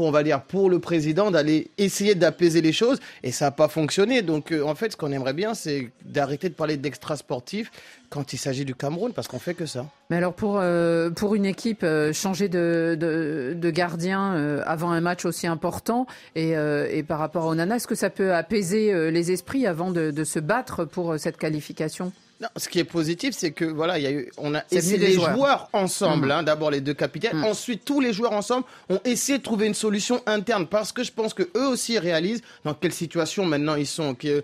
pour, 0.00 0.08
on 0.08 0.12
va 0.12 0.22
dire, 0.22 0.40
pour 0.40 0.70
le 0.70 0.78
président 0.78 1.30
d'aller 1.30 1.70
essayer 1.76 2.14
d'apaiser 2.14 2.62
les 2.62 2.72
choses 2.72 3.00
et 3.22 3.32
ça 3.32 3.44
n'a 3.44 3.50
pas 3.50 3.68
fonctionné. 3.68 4.22
Donc, 4.22 4.50
euh, 4.50 4.62
en 4.62 4.74
fait, 4.74 4.92
ce 4.92 4.96
qu'on 4.96 5.12
aimerait 5.12 5.34
bien, 5.34 5.52
c'est 5.52 5.90
d'arrêter 6.06 6.48
de 6.48 6.54
parler 6.54 6.78
d'extra 6.78 7.18
sportif 7.18 7.70
quand 8.08 8.32
il 8.32 8.38
s'agit 8.38 8.64
du 8.64 8.74
Cameroun 8.74 9.12
parce 9.12 9.28
qu'on 9.28 9.38
fait 9.38 9.52
que 9.52 9.66
ça. 9.66 9.84
Mais 10.08 10.16
alors 10.16 10.32
pour, 10.32 10.58
euh, 10.58 11.10
pour 11.10 11.34
une 11.34 11.44
équipe, 11.44 11.82
euh, 11.82 12.14
changer 12.14 12.48
de, 12.48 12.96
de, 12.98 13.70
gardien 13.70 14.62
avant 14.64 14.90
un 14.90 15.02
match 15.02 15.26
aussi 15.26 15.46
important 15.46 16.06
et, 16.34 16.52
et 16.52 17.02
par 17.02 17.18
rapport 17.18 17.44
au 17.44 17.54
Nana, 17.54 17.76
est-ce 17.76 17.86
que 17.86 17.94
ça 17.94 18.08
peut 18.08 18.32
apaiser 18.32 19.10
les 19.10 19.32
esprits 19.32 19.66
avant 19.66 19.90
de, 19.90 20.24
se 20.24 20.38
battre 20.38 20.86
pour 20.86 21.18
cette 21.18 21.36
qualification? 21.36 22.10
Non, 22.40 22.48
ce 22.56 22.70
qui 22.70 22.78
est 22.78 22.84
positif, 22.84 23.34
c'est 23.36 23.50
que 23.50 23.66
voilà, 23.66 23.98
il 23.98 24.02
y 24.02 24.06
a 24.06 24.12
eu, 24.12 24.30
on 24.38 24.54
a 24.54 24.62
essayé 24.70 24.96
les 24.96 25.12
joueurs. 25.12 25.34
joueurs, 25.36 25.68
ensemble. 25.74 26.26
Mhm. 26.26 26.30
hein, 26.32 26.42
D'abord 26.42 26.70
les 26.70 26.80
deux 26.80 26.94
capitaines, 26.94 27.36
Mhm. 27.36 27.44
ensuite 27.44 27.84
tous 27.84 28.00
les 28.00 28.14
joueurs 28.14 28.32
ensemble 28.32 28.64
ont 28.88 28.98
essayé 29.04 29.36
de 29.36 29.42
trouver 29.42 29.66
une 29.66 29.74
solution 29.74 30.22
interne 30.24 30.66
parce 30.66 30.90
que 30.90 31.02
je 31.04 31.12
pense 31.12 31.34
que 31.34 31.42
eux 31.54 31.66
aussi 31.66 31.98
réalisent 31.98 32.40
dans 32.64 32.72
quelle 32.72 32.94
situation 32.94 33.44
maintenant 33.44 33.74
ils 33.74 33.86
sont. 33.86 34.14
Que 34.14 34.42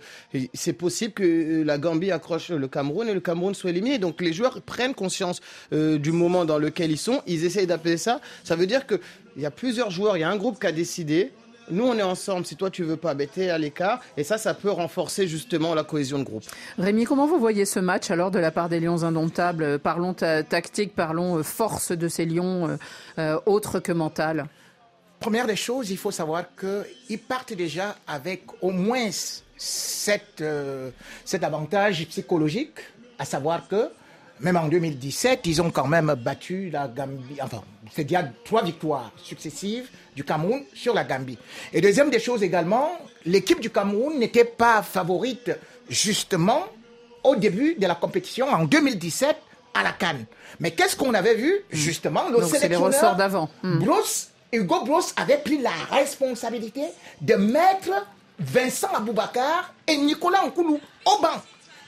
c'est 0.53 0.75
possible 0.75 1.15
que 1.15 1.23
euh, 1.23 1.65
la 1.65 1.79
Gambie 1.79 2.11
accroche 2.13 2.51
le 2.51 2.69
Cameroun 2.69 3.09
et 3.09 3.15
le 3.15 3.21
Cameroun 3.21 3.55
soit 3.55 3.71
éliminé. 3.71 3.97
Donc 3.99 4.21
les 4.21 4.35
joueurs 4.35 4.61
prennent 4.61 4.95
conscience 4.95 5.41
euh, 5.73 5.97
du 5.99 6.13
moment 6.13 6.45
dans 6.45 6.59
lequel 6.59 6.91
ils 6.91 6.99
sont. 6.99 7.23
Ils 7.27 7.47
essayent 7.47 7.67
d'appeler 7.67 7.97
ça. 7.97 8.21
Ça 8.45 8.57
veut 8.57 8.67
dire 8.67 8.87
que 8.87 9.01
il 9.37 9.43
y 9.43 9.47
a 9.47 9.51
plusieurs 9.51 9.91
joueurs, 9.91 10.19
il 10.19 10.21
y 10.21 10.25
a 10.25 10.31
un 10.31 10.37
groupe 10.37 10.61
qui 10.61 10.67
a 10.67 10.73
décidé. 10.73 11.33
Nous, 11.71 11.85
on 11.85 11.97
est 11.99 12.03
ensemble. 12.03 12.47
Si 12.47 12.57
toi, 12.57 12.71
tu 12.71 12.83
veux 12.85 12.97
pas, 12.97 13.15
ben, 13.15 13.27
t'es 13.27 13.51
à 13.51 13.59
l'écart. 13.59 14.01
Et 14.17 14.25
ça, 14.25 14.39
ça 14.39 14.55
peut 14.55 14.71
renforcer 14.71 15.27
justement 15.27 15.75
la 15.75 15.85
cohésion 15.85 16.19
de 16.19 16.25
groupe. 16.25 16.45
Rémi, 16.79 17.05
comment 17.05 17.27
vous 17.27 17.39
voyez 17.39 17.65
ce 17.65 17.81
match 17.81 18.11
alors 18.11 18.31
de 18.31 18.39
la 18.39 18.51
part 18.51 18.69
des 18.69 18.81
Lions 18.81 19.03
indomptables? 19.05 19.63
Euh, 19.63 19.79
Parlons 19.79 20.15
ta- 20.15 20.43
tactique, 20.43 20.95
parlons 20.95 21.39
euh, 21.39 21.43
force 21.43 21.93
de 21.93 22.09
ces 22.09 22.25
Lions, 22.25 22.69
euh, 22.69 22.77
euh, 23.19 23.41
autre 23.47 23.81
que 23.81 23.93
mentale. 23.93 24.47
Première 25.19 25.47
des 25.47 25.57
choses, 25.57 25.91
il 25.91 25.97
faut 25.97 26.11
savoir 26.11 26.45
qu'ils 26.61 27.19
partent 27.19 27.55
déjà 27.55 27.97
avec 28.07 28.43
au 28.61 28.71
moins 28.71 29.09
euh, 30.41 30.91
cet 31.25 31.43
avantage 31.45 32.07
psychologique, 32.09 32.79
à 33.19 33.25
savoir 33.25 33.67
que 33.67 33.89
même 34.41 34.57
en 34.57 34.69
2017, 34.69 35.41
ils 35.47 35.63
ont 35.63 35.71
quand 35.71 35.87
même 35.87 36.15
battu 36.19 36.71
la 36.71 36.89
Gambie. 36.89 37.39
Enfin, 37.43 37.63
c'est 37.95 38.05
déjà 38.05 38.25
trois 38.45 38.63
victoires 38.63 39.11
successives 39.23 39.89
du 40.15 40.25
Cameroun 40.25 40.63
sur 40.75 40.95
la 40.95 41.05
Gambie. 41.05 41.39
Et 41.73 41.81
deuxième 41.81 42.11
des 42.11 42.19
choses 42.19 42.43
également, 42.43 42.91
l'équipe 43.25 43.61
du 43.61 43.71
Cameroun 43.71 44.19
n'était 44.19 44.45
pas 44.45 44.83
favorite 44.83 45.53
justement 45.89 46.65
au 47.25 47.37
début 47.37 47.75
de 47.75 47.87
la 47.87 47.95
compétition 47.95 48.49
en 48.49 48.65
2017 48.65 49.37
à 49.75 49.83
la 49.83 49.93
Cannes. 49.93 50.25
Mais 50.61 50.71
qu'est-ce 50.71 50.97
qu'on 50.97 51.15
avait 51.15 51.35
vu 51.35 51.55
justement 51.71 52.29
le 52.29 52.41
Donc 52.41 52.61
les 52.61 52.77
ressorts 52.77 53.17
d'avant. 53.17 53.49
Hmm. 53.63 53.79
Bruce, 53.79 54.29
Hugo 54.53 54.85
Bruce 54.85 55.13
avait 55.17 55.39
pris 55.39 55.59
la 55.59 55.71
responsabilité 55.91 56.83
de 57.21 57.35
mettre 57.35 58.07
Vincent 58.39 58.89
Aboubakar 58.95 59.73
et 59.87 59.97
Nicolas 59.97 60.45
Nkoulou 60.47 60.81
au 61.05 61.23
banc. 61.23 61.43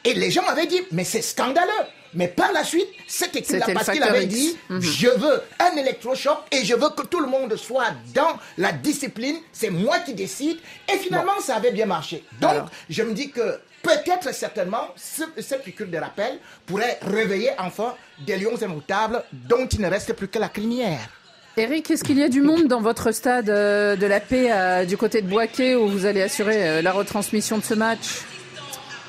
Et 0.05 0.15
les 0.15 0.31
gens 0.31 0.47
avaient 0.47 0.67
dit, 0.67 0.81
mais 0.93 1.05
c'est 1.05 1.23
scandaleux. 1.23 1.87
Mais 2.15 2.29
par 2.29 2.53
la 2.53 2.65
suite, 2.65 2.89
cette 3.07 3.37
équipe-là, 3.37 3.67
parce 3.75 3.91
qu'il 3.91 4.03
avait 4.03 4.27
dit, 4.27 4.57
mhm. 4.69 4.81
je 4.81 5.09
veux 5.09 5.43
un 5.61 5.77
électrochoc 5.77 6.39
et 6.51 6.65
je 6.65 6.75
veux 6.75 6.91
que 6.91 7.07
tout 7.07 7.21
le 7.21 7.27
monde 7.27 7.55
soit 7.57 7.93
dans 8.15 8.39
la 8.57 8.73
discipline, 8.73 9.37
c'est 9.53 9.71
moi 9.71 9.99
qui 10.01 10.15
décide. 10.15 10.59
Et 10.93 10.97
finalement, 10.99 11.39
ça 11.41 11.57
avait 11.57 11.73
bien 11.73 11.87
marché. 11.87 12.25
Donc, 12.41 12.69
je 12.89 13.03
me 13.03 13.13
dis 13.13 13.31
que 13.31 13.61
peut-être 13.83 14.35
certainement, 14.35 14.89
cette 14.97 15.63
piqûre 15.63 15.89
de 15.89 15.99
rappel 15.99 16.39
pourrait 16.67 16.99
réveiller 17.03 17.51
enfin 17.59 17.95
des 18.27 18.37
lions 18.37 18.61
indoutables 18.61 19.23
dont 19.33 19.67
il 19.67 19.81
ne 19.81 19.89
reste 19.89 20.13
plus 20.15 20.29
que 20.29 20.39
la 20.39 20.49
crinière. 20.49 21.09
Eric, 21.57 21.91
est-ce 21.91 22.05
qu'il 22.05 22.19
y 22.19 22.23
a 22.23 22.29
du 22.29 22.41
monde 22.41 22.69
dans 22.69 22.81
votre 22.81 23.11
stade 23.11 23.51
euh, 23.51 23.97
de 23.97 24.07
la 24.07 24.21
paix 24.21 24.49
euh, 24.53 24.85
du 24.85 24.97
côté 24.97 25.23
de 25.23 25.27
Boaké 25.27 25.75
où 25.75 25.89
vous 25.89 26.07
allez 26.07 26.23
assurer 26.23 26.69
euh, 26.69 26.83
la 26.83 26.93
retransmission 26.93 27.59
de 27.59 27.65
ce 27.65 27.75
match? 27.75 28.23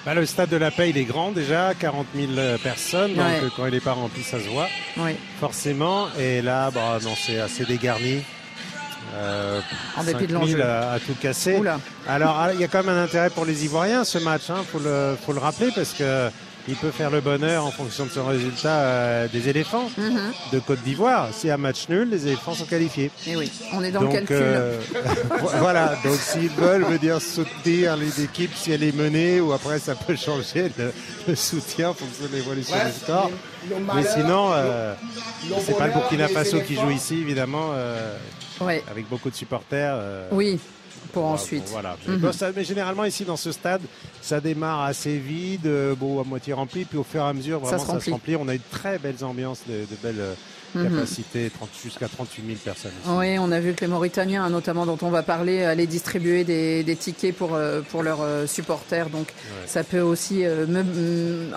Bah, 0.09 0.15
le 0.15 0.25
stade 0.25 0.49
de 0.49 0.57
la 0.57 0.71
Paix, 0.71 0.89
il 0.89 0.97
est 0.97 1.03
grand 1.03 1.29
déjà, 1.29 1.75
40 1.75 2.07
000 2.15 2.31
personnes, 2.63 3.13
donc 3.13 3.51
quand 3.55 3.67
il 3.67 3.73
n'est 3.73 3.79
pas 3.79 3.91
rempli, 3.91 4.23
ça 4.23 4.39
se 4.39 4.49
voit. 4.49 4.67
Forcément. 5.39 6.07
Et 6.17 6.41
là, 6.41 6.71
bah, 6.71 6.97
non, 7.03 7.13
c'est 7.15 7.39
assez 7.39 7.63
dégarni. 7.63 8.23
Euh, 9.13 9.61
en 9.95 10.03
dépit 10.03 10.25
de 10.25 10.33
l'enjeu. 10.33 10.63
À, 10.63 10.93
à, 10.93 10.99
tout 10.99 11.13
casser. 11.21 11.61
Alors, 12.07 12.39
ah, 12.39 12.49
il 12.55 12.59
y 12.59 12.63
a 12.63 12.67
quand 12.67 12.83
même 12.83 12.97
un 12.97 13.03
intérêt 13.03 13.29
pour 13.29 13.45
les 13.45 13.65
Ivoiriens 13.65 14.03
ce 14.03 14.17
match, 14.17 14.43
il 14.49 14.53
hein, 14.53 14.65
faut, 14.71 14.79
le, 14.79 15.15
faut 15.23 15.33
le 15.33 15.39
rappeler, 15.39 15.69
parce 15.75 15.93
que 15.93 16.29
il 16.69 16.75
peut 16.75 16.91
faire 16.91 17.09
le 17.09 17.19
bonheur 17.19 17.65
en 17.65 17.71
fonction 17.71 18.05
de 18.05 18.11
son 18.11 18.25
résultat 18.25 18.81
euh, 18.81 19.27
des 19.27 19.49
éléphants 19.49 19.89
mhm. 19.97 20.31
de 20.53 20.59
Côte 20.59 20.81
d'Ivoire. 20.83 21.29
Si 21.33 21.49
un 21.49 21.57
match 21.57 21.89
nul, 21.89 22.09
les 22.09 22.27
éléphants 22.27 22.53
sont 22.53 22.65
qualifiés. 22.65 23.05
Et 23.25 23.31
eh 23.31 23.35
oui, 23.35 23.51
on 23.73 23.83
est 23.83 23.91
dans 23.91 24.01
le 24.01 24.09
calcul. 24.09 24.37
Euh, 24.39 24.79
voilà, 25.59 25.97
donc 26.03 26.15
s'ils 26.15 26.49
veulent 26.49 26.83
veut 26.83 26.99
dire 26.99 27.19
soutenir 27.19 27.97
les 27.97 28.23
équipes 28.23 28.53
si 28.55 28.71
elle 28.71 28.83
est 28.83 28.95
menée 28.95 29.41
ou 29.41 29.51
après 29.51 29.79
ça 29.79 29.95
peut 29.95 30.15
changer 30.15 30.71
le, 31.27 31.35
soutien 31.35 31.89
en 31.89 31.93
fonction 31.95 32.27
de 32.27 32.35
l'évolution 32.35 32.75
des 32.85 32.91
scores. 32.91 33.31
Mais 33.95 34.03
sinon, 34.03 34.51
euh, 34.53 34.93
c'est 35.65 35.77
pas 35.77 35.87
le 35.87 35.93
Burkina 35.93 36.27
Faso 36.27 36.59
qui 36.61 36.75
joue 36.75 36.91
ici, 36.91 37.15
évidemment, 37.15 37.71
avec 38.61 39.09
beaucoup 39.09 39.31
de 39.31 39.35
supporters. 39.35 39.99
oui 40.31 40.59
pour 41.11 41.25
ensuite. 41.25 41.63
voilà. 41.67 41.97
Mhm. 42.07 42.31
Mais, 42.55 42.63
généralement 42.63 43.05
ici 43.05 43.25
dans 43.25 43.37
ce 43.37 43.51
stade, 43.51 43.81
ça 44.21 44.39
démarre 44.39 44.83
assez 44.83 45.17
vide, 45.17 45.67
euh, 45.67 45.95
bon 45.95 46.19
à 46.21 46.23
moitié 46.23 46.53
rempli, 46.53 46.85
puis 46.85 46.97
au 46.97 47.03
fur 47.03 47.21
et 47.21 47.27
à 47.27 47.33
mesure 47.33 47.59
vraiment 47.59 47.77
ça 47.77 47.99
se, 47.99 48.09
remplit. 48.11 48.35
On 48.35 48.47
a 48.47 48.55
une 48.55 48.61
très 48.71 48.99
belles 48.99 49.23
ambiances, 49.23 49.61
de, 49.67 49.85
belles 50.03 50.15
euh, 50.19 50.33
mhm. 50.75 50.89
capacités, 50.89 51.51
jusqu'à 51.83 52.07
38 52.07 52.43
000 52.45 52.57
personnes. 52.63 52.91
Oui, 53.07 53.37
on 53.39 53.51
a 53.51 53.59
vu 53.59 53.73
que 53.73 53.81
les 53.81 53.91
Mauritaniens, 53.91 54.49
notamment 54.49 54.85
dont 54.85 54.97
on 55.01 55.09
va 55.09 55.23
parler, 55.23 55.63
allaient 55.63 55.87
distribuer 55.87 56.43
des, 56.43 56.95
tickets 56.99 57.35
pour, 57.35 57.55
euh, 57.55 57.81
pour 57.81 58.03
leurs 58.03 58.47
supporters. 58.47 59.09
Donc 59.09 59.33
ça 59.65 59.83
peut 59.83 60.01
aussi 60.01 60.43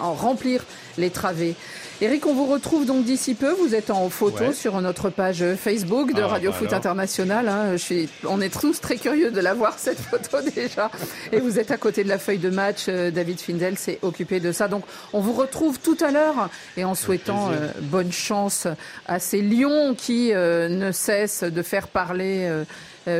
en 0.00 0.14
remplir 0.14 0.64
les 0.98 1.10
travées. 1.10 1.54
Eric, 2.02 2.26
on 2.26 2.34
vous 2.34 2.46
retrouve 2.46 2.84
donc 2.84 3.04
d'ici 3.04 3.34
peu. 3.34 3.52
Vous 3.52 3.76
êtes 3.76 3.88
en 3.88 4.10
photo 4.10 4.52
sur 4.52 4.80
notre 4.80 5.08
page 5.08 5.44
Facebook 5.54 6.12
de 6.12 6.22
ah, 6.22 6.26
Radio 6.26 6.50
bah 6.50 6.56
Foot 6.56 6.72
International. 6.72 7.48
Hein. 7.48 7.66
Je 7.74 7.76
suis, 7.76 8.08
on 8.24 8.40
est 8.40 8.52
tous 8.52 8.80
très 8.80 8.96
curieux 8.96 9.30
de 9.30 9.38
la 9.38 9.54
voir, 9.54 9.74
cette 9.78 10.00
photo 10.00 10.38
déjà. 10.52 10.90
Et 11.30 11.38
vous 11.38 11.60
êtes 11.60 11.70
à 11.70 11.76
côté 11.76 12.02
de 12.02 12.08
la 12.08 12.18
feuille 12.18 12.40
de 12.40 12.50
match. 12.50 12.86
Euh, 12.88 13.12
David 13.12 13.38
Findel 13.38 13.78
s'est 13.78 14.00
occupé 14.02 14.40
de 14.40 14.50
ça. 14.50 14.66
Donc, 14.66 14.82
on 15.12 15.20
vous 15.20 15.32
retrouve 15.32 15.78
tout 15.78 15.96
à 16.00 16.10
l'heure 16.10 16.50
et 16.76 16.82
en 16.82 16.96
souhaitant 16.96 17.50
euh, 17.52 17.68
bonne 17.82 18.10
chance 18.10 18.66
à 19.06 19.20
ces 19.20 19.40
lions 19.40 19.94
qui 19.96 20.32
euh, 20.32 20.68
ne 20.68 20.90
cessent 20.90 21.44
de 21.44 21.62
faire 21.62 21.86
parler, 21.86 22.50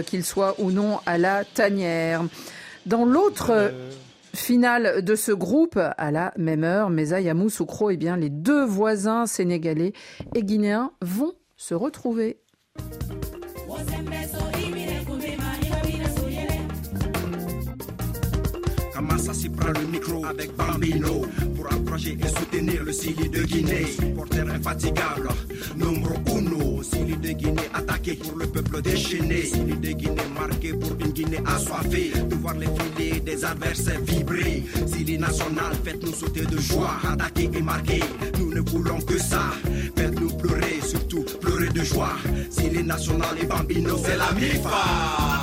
qu'ils 0.07 0.25
soient 0.25 0.57
ou 0.59 0.73
non 0.73 0.99
à 1.07 1.19
la 1.19 1.45
tanière. 1.45 2.25
Dans 2.87 3.05
l'autre 3.05 3.71
finale 4.35 5.03
de 5.03 5.15
ce 5.15 5.33
groupe 5.33 5.79
à 5.79 6.11
la 6.11 6.33
même 6.37 6.65
heure. 6.65 6.91
Mesa 6.91 7.21
Yamoussoukro, 7.21 7.91
eh 7.91 7.97
bien, 7.97 8.17
les 8.17 8.31
deux 8.31 8.65
voisins 8.65 9.27
sénégalais 9.27 9.93
et 10.35 10.43
guinéens 10.43 10.93
vont 11.01 11.35
se 11.57 11.75
retrouver. 11.75 12.42
S'y 19.43 19.49
prend 19.49 19.73
le 19.73 19.87
micro 19.89 20.25
avec 20.25 20.55
Bambino 20.55 21.27
pour 21.57 21.67
approcher 21.67 22.17
et 22.17 22.29
soutenir 22.29 22.85
le 22.85 22.93
Sili 22.93 23.29
de 23.29 23.43
Guinée. 23.43 23.87
Supporter 23.87 24.49
infatigable, 24.49 25.31
numéro 25.75 26.15
uno. 26.39 26.81
Sili 26.85 27.17
de 27.17 27.33
Guinée 27.33 27.69
attaqué 27.75 28.15
pour 28.15 28.39
le 28.39 28.47
peuple 28.47 28.81
déchaîné. 28.83 29.43
Sili 29.43 29.77
de 29.79 29.91
Guinée 29.95 30.29
marqué 30.39 30.75
pour 30.75 30.93
une 31.01 31.11
Guinée 31.11 31.43
assoiffée. 31.45 32.13
De 32.31 32.37
voir 32.37 32.55
les 32.55 32.69
filets 32.69 33.19
des 33.19 33.45
adversaires 33.45 34.01
vibrer. 34.03 34.63
Sili 34.87 35.19
national, 35.19 35.73
faites-nous 35.85 36.15
sauter 36.15 36.45
de 36.45 36.61
joie. 36.61 37.01
Attaquer 37.11 37.51
et 37.53 37.63
marquer, 37.63 38.05
nous 38.39 38.55
ne 38.55 38.61
voulons 38.61 39.01
que 39.01 39.19
ça. 39.19 39.43
Faites-nous 39.97 40.37
pleurer, 40.37 40.79
surtout 40.87 41.25
pleurer 41.41 41.71
de 41.71 41.83
joie. 41.83 42.15
Sili 42.49 42.85
national 42.85 43.37
et 43.43 43.47
Bambino, 43.47 43.99
c'est 44.05 44.17
la 44.17 44.31
MIFA. 44.35 45.42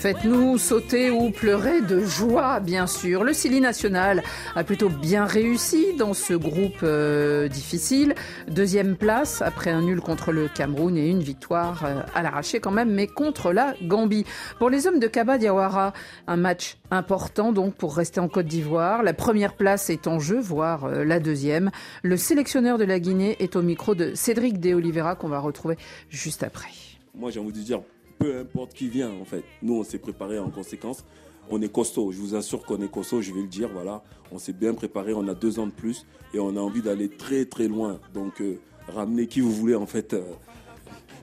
Faites-nous 0.00 0.56
sauter 0.56 1.10
ou 1.10 1.30
pleurer 1.30 1.82
de 1.82 2.00
joie, 2.00 2.60
bien 2.60 2.86
sûr. 2.86 3.22
Le 3.22 3.34
Sili 3.34 3.60
national 3.60 4.22
a 4.56 4.64
plutôt 4.64 4.88
bien 4.88 5.26
réussi 5.26 5.94
dans 5.98 6.14
ce 6.14 6.32
groupe 6.32 6.78
euh, 6.82 7.48
difficile. 7.48 8.14
Deuxième 8.48 8.96
place 8.96 9.42
après 9.42 9.68
un 9.68 9.82
nul 9.82 10.00
contre 10.00 10.32
le 10.32 10.48
Cameroun 10.48 10.96
et 10.96 11.10
une 11.10 11.20
victoire 11.20 11.84
euh, 11.84 12.00
à 12.14 12.22
l'arraché 12.22 12.60
quand 12.60 12.70
même, 12.70 12.90
mais 12.90 13.08
contre 13.08 13.52
la 13.52 13.74
Gambie. 13.82 14.24
Pour 14.58 14.70
les 14.70 14.86
hommes 14.86 15.00
de 15.00 15.06
Kaba 15.06 15.36
Diawara, 15.36 15.92
un 16.26 16.36
match 16.38 16.78
important 16.90 17.52
donc 17.52 17.74
pour 17.74 17.94
rester 17.94 18.20
en 18.20 18.28
Côte 18.28 18.46
d'Ivoire. 18.46 19.02
La 19.02 19.12
première 19.12 19.52
place 19.52 19.90
est 19.90 20.06
en 20.06 20.18
jeu, 20.18 20.40
voire 20.40 20.86
euh, 20.86 21.04
la 21.04 21.20
deuxième. 21.20 21.70
Le 22.02 22.16
sélectionneur 22.16 22.78
de 22.78 22.84
la 22.84 23.00
Guinée 23.00 23.36
est 23.40 23.54
au 23.54 23.60
micro 23.60 23.94
de 23.94 24.14
Cédric 24.14 24.60
De 24.60 24.72
Oliveira 24.72 25.14
qu'on 25.14 25.28
va 25.28 25.40
retrouver 25.40 25.76
juste 26.08 26.42
après. 26.42 26.70
Moi 27.14 27.30
j'ai 27.30 27.40
envie 27.40 27.52
de 27.52 27.58
dire 27.58 27.82
peu 28.20 28.38
importe 28.38 28.74
qui 28.74 28.88
vient 28.88 29.10
en 29.10 29.24
fait. 29.24 29.42
Nous, 29.62 29.74
on 29.74 29.82
s'est 29.82 29.98
préparé 29.98 30.38
en 30.38 30.50
conséquence. 30.50 31.04
On 31.50 31.60
est 31.62 31.72
costaud, 31.72 32.12
je 32.12 32.18
vous 32.18 32.36
assure 32.36 32.64
qu'on 32.64 32.80
est 32.80 32.90
costaud, 32.90 33.20
je 33.22 33.32
vais 33.32 33.40
le 33.40 33.48
dire, 33.48 33.68
voilà. 33.72 34.04
On 34.30 34.38
s'est 34.38 34.52
bien 34.52 34.74
préparé, 34.74 35.12
on 35.14 35.26
a 35.26 35.34
deux 35.34 35.58
ans 35.58 35.66
de 35.66 35.72
plus 35.72 36.06
et 36.32 36.38
on 36.38 36.56
a 36.56 36.60
envie 36.60 36.82
d'aller 36.82 37.08
très 37.08 37.46
très 37.46 37.66
loin. 37.66 37.98
Donc 38.14 38.40
euh, 38.40 38.60
ramenez 38.86 39.26
qui 39.26 39.40
vous 39.40 39.50
voulez 39.50 39.74
en 39.74 39.86
fait. 39.86 40.14
Euh, 40.14 40.22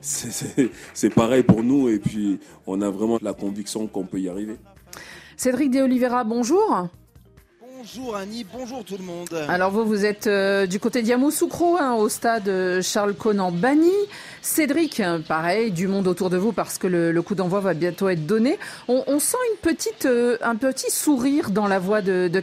c'est 0.00 1.14
pareil 1.14 1.42
pour 1.42 1.62
nous 1.62 1.88
et 1.88 1.98
puis 1.98 2.38
on 2.66 2.82
a 2.82 2.90
vraiment 2.90 3.18
la 3.22 3.32
conviction 3.32 3.86
qu'on 3.86 4.04
peut 4.04 4.20
y 4.20 4.28
arriver. 4.28 4.56
Cédric 5.36 5.70
De 5.70 5.80
Oliveira, 5.80 6.24
bonjour. 6.24 6.88
Bonjour 7.78 8.16
Annie, 8.16 8.44
bonjour 8.52 8.82
tout 8.82 8.96
le 8.98 9.04
monde. 9.04 9.28
Alors 9.48 9.70
vous, 9.70 9.84
vous 9.84 10.04
êtes 10.04 10.26
euh, 10.26 10.66
du 10.66 10.80
côté 10.80 11.00
de 11.00 11.06
Yamoussoukro, 11.06 11.76
hein, 11.78 11.94
au 11.94 12.08
stade 12.08 12.50
Charles 12.82 13.14
Conan 13.14 13.52
Bani. 13.52 13.92
Cédric, 14.42 15.00
pareil, 15.28 15.70
du 15.70 15.86
monde 15.86 16.08
autour 16.08 16.28
de 16.28 16.36
vous 16.36 16.50
parce 16.50 16.76
que 16.76 16.88
le, 16.88 17.22
coup 17.22 17.36
d'envoi 17.36 17.60
va 17.60 17.74
bientôt 17.74 18.08
être 18.08 18.26
donné. 18.26 18.58
On, 18.88 19.20
sent 19.20 19.36
une 19.52 19.58
petite, 19.58 20.06
euh, 20.06 20.38
un 20.42 20.56
petit 20.56 20.90
sourire 20.90 21.50
dans 21.50 21.68
la 21.68 21.78
voix 21.78 22.02
de, 22.02 22.26
de. 22.26 22.42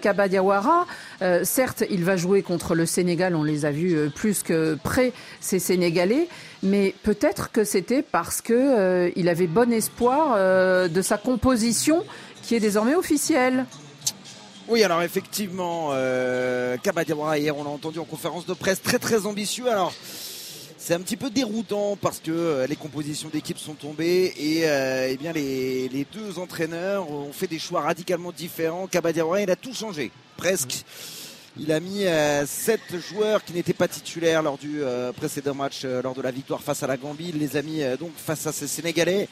Euh, 1.22 1.42
certes, 1.44 1.84
il 1.90 2.06
va 2.06 2.16
jouer 2.16 2.42
contre 2.42 2.74
le 2.74 2.86
Sénégal, 2.86 3.36
on 3.36 3.44
les 3.44 3.66
a 3.66 3.72
vus 3.72 4.10
plus 4.16 4.42
que 4.42 4.78
près, 4.82 5.12
ces 5.42 5.60
Sénégalais. 5.60 6.30
Mais 6.64 6.96
peut-être 7.04 7.52
que 7.52 7.66
c'était 7.66 8.04
parce 8.04 8.40
que 8.40 9.12
il 9.18 9.28
avait 9.28 9.48
bon 9.48 9.74
espoir 9.74 10.38
de 10.90 11.02
sa 11.02 11.18
composition 11.18 12.06
qui 12.42 12.56
est 12.56 12.62
désormais 12.62 12.96
officielle. 12.96 13.66
Oui, 14.68 14.84
alors 14.84 15.04
effectivement, 15.04 15.90
euh, 15.92 16.76
hier, 17.38 17.56
on 17.56 17.64
l'a 17.64 17.70
entendu 17.70 18.00
en 18.00 18.04
conférence 18.04 18.48
de 18.48 18.54
presse, 18.56 18.82
très 18.82 18.98
très 18.98 19.28
ambitieux. 19.28 19.70
Alors, 19.70 19.94
c'est 20.80 20.96
un 20.96 21.00
petit 21.02 21.18
peu 21.18 21.30
déroutant 21.30 21.96
parce 22.02 22.20
que 22.20 22.32
euh, 22.32 22.66
les 22.66 22.76
compositions 22.76 23.30
d'équipe 23.30 23.60
sont 23.60 23.76
tombées 23.76 24.34
et 24.40 24.68
euh, 24.68 25.08
eh 25.12 25.18
bien 25.18 25.34
les, 25.34 26.08
deux 26.12 26.40
entraîneurs 26.40 27.12
ont 27.12 27.32
fait 27.32 27.46
des 27.46 27.60
choix 27.60 27.82
radicalement 27.82 28.32
différents. 28.32 28.88
Kabadiawara, 28.88 29.42
il 29.42 29.52
a 29.52 29.56
tout 29.56 29.74
changé, 29.76 30.10
presque. 30.36 30.84
Il 31.60 31.72
a 31.72 31.80
mis 31.80 32.04
7 32.46 32.80
joueurs 33.00 33.44
qui 33.46 33.54
n'étaient 33.54 33.72
pas 33.72 33.88
titulaires 33.88 34.42
lors 34.42 34.58
du 34.58 34.82
précédent 35.16 35.54
match, 35.54 35.86
lors 35.86 36.14
de 36.14 36.22
la 36.22 36.32
victoire 36.32 36.62
face 36.62 36.84
à 36.84 36.88
la 36.88 36.98
Gambie. 36.98 37.30
Il 37.30 37.40
les 37.40 37.56
a 37.56 37.62
mis 37.62 37.80
donc 37.98 38.12
face 38.18 38.46
à 38.46 38.52
ces 38.52 38.68
Sénégalais. 38.68 39.30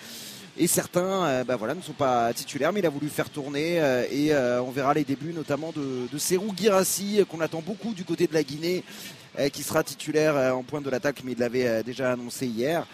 Et 0.56 0.68
certains 0.68 1.44
bah 1.46 1.56
voilà, 1.56 1.74
ne 1.74 1.82
sont 1.82 1.94
pas 1.94 2.32
titulaires, 2.32 2.72
mais 2.72 2.80
il 2.80 2.86
a 2.86 2.90
voulu 2.90 3.10
faire 3.10 3.30
tourner. 3.30 3.78
et 4.12 4.36
on 4.36 4.70
verra 4.70 4.94
les 4.94 5.04
débuts 5.04 5.34
notamment 5.34 5.72
de, 5.72 6.08
de 6.12 6.18
Serou 6.20 6.54
Girassi, 6.56 7.26
qu'on 7.28 7.42
attend 7.42 7.64
beaucoup 7.66 7.94
du 7.94 8.04
côté 8.04 8.28
de 8.28 8.36
la 8.36 8.44
Guinée, 8.44 8.84
qui 9.52 9.64
sera 9.64 9.84
titulaire 9.84 10.56
en 10.56 10.62
pointe 10.62 10.84
de 10.84 10.92
l'attaque, 10.92 11.22
mais 11.24 11.32
il 11.32 11.40
l'avait 11.40 11.82
déjà 11.82 12.12
annoncé 12.12 12.46
hier. 12.46 12.86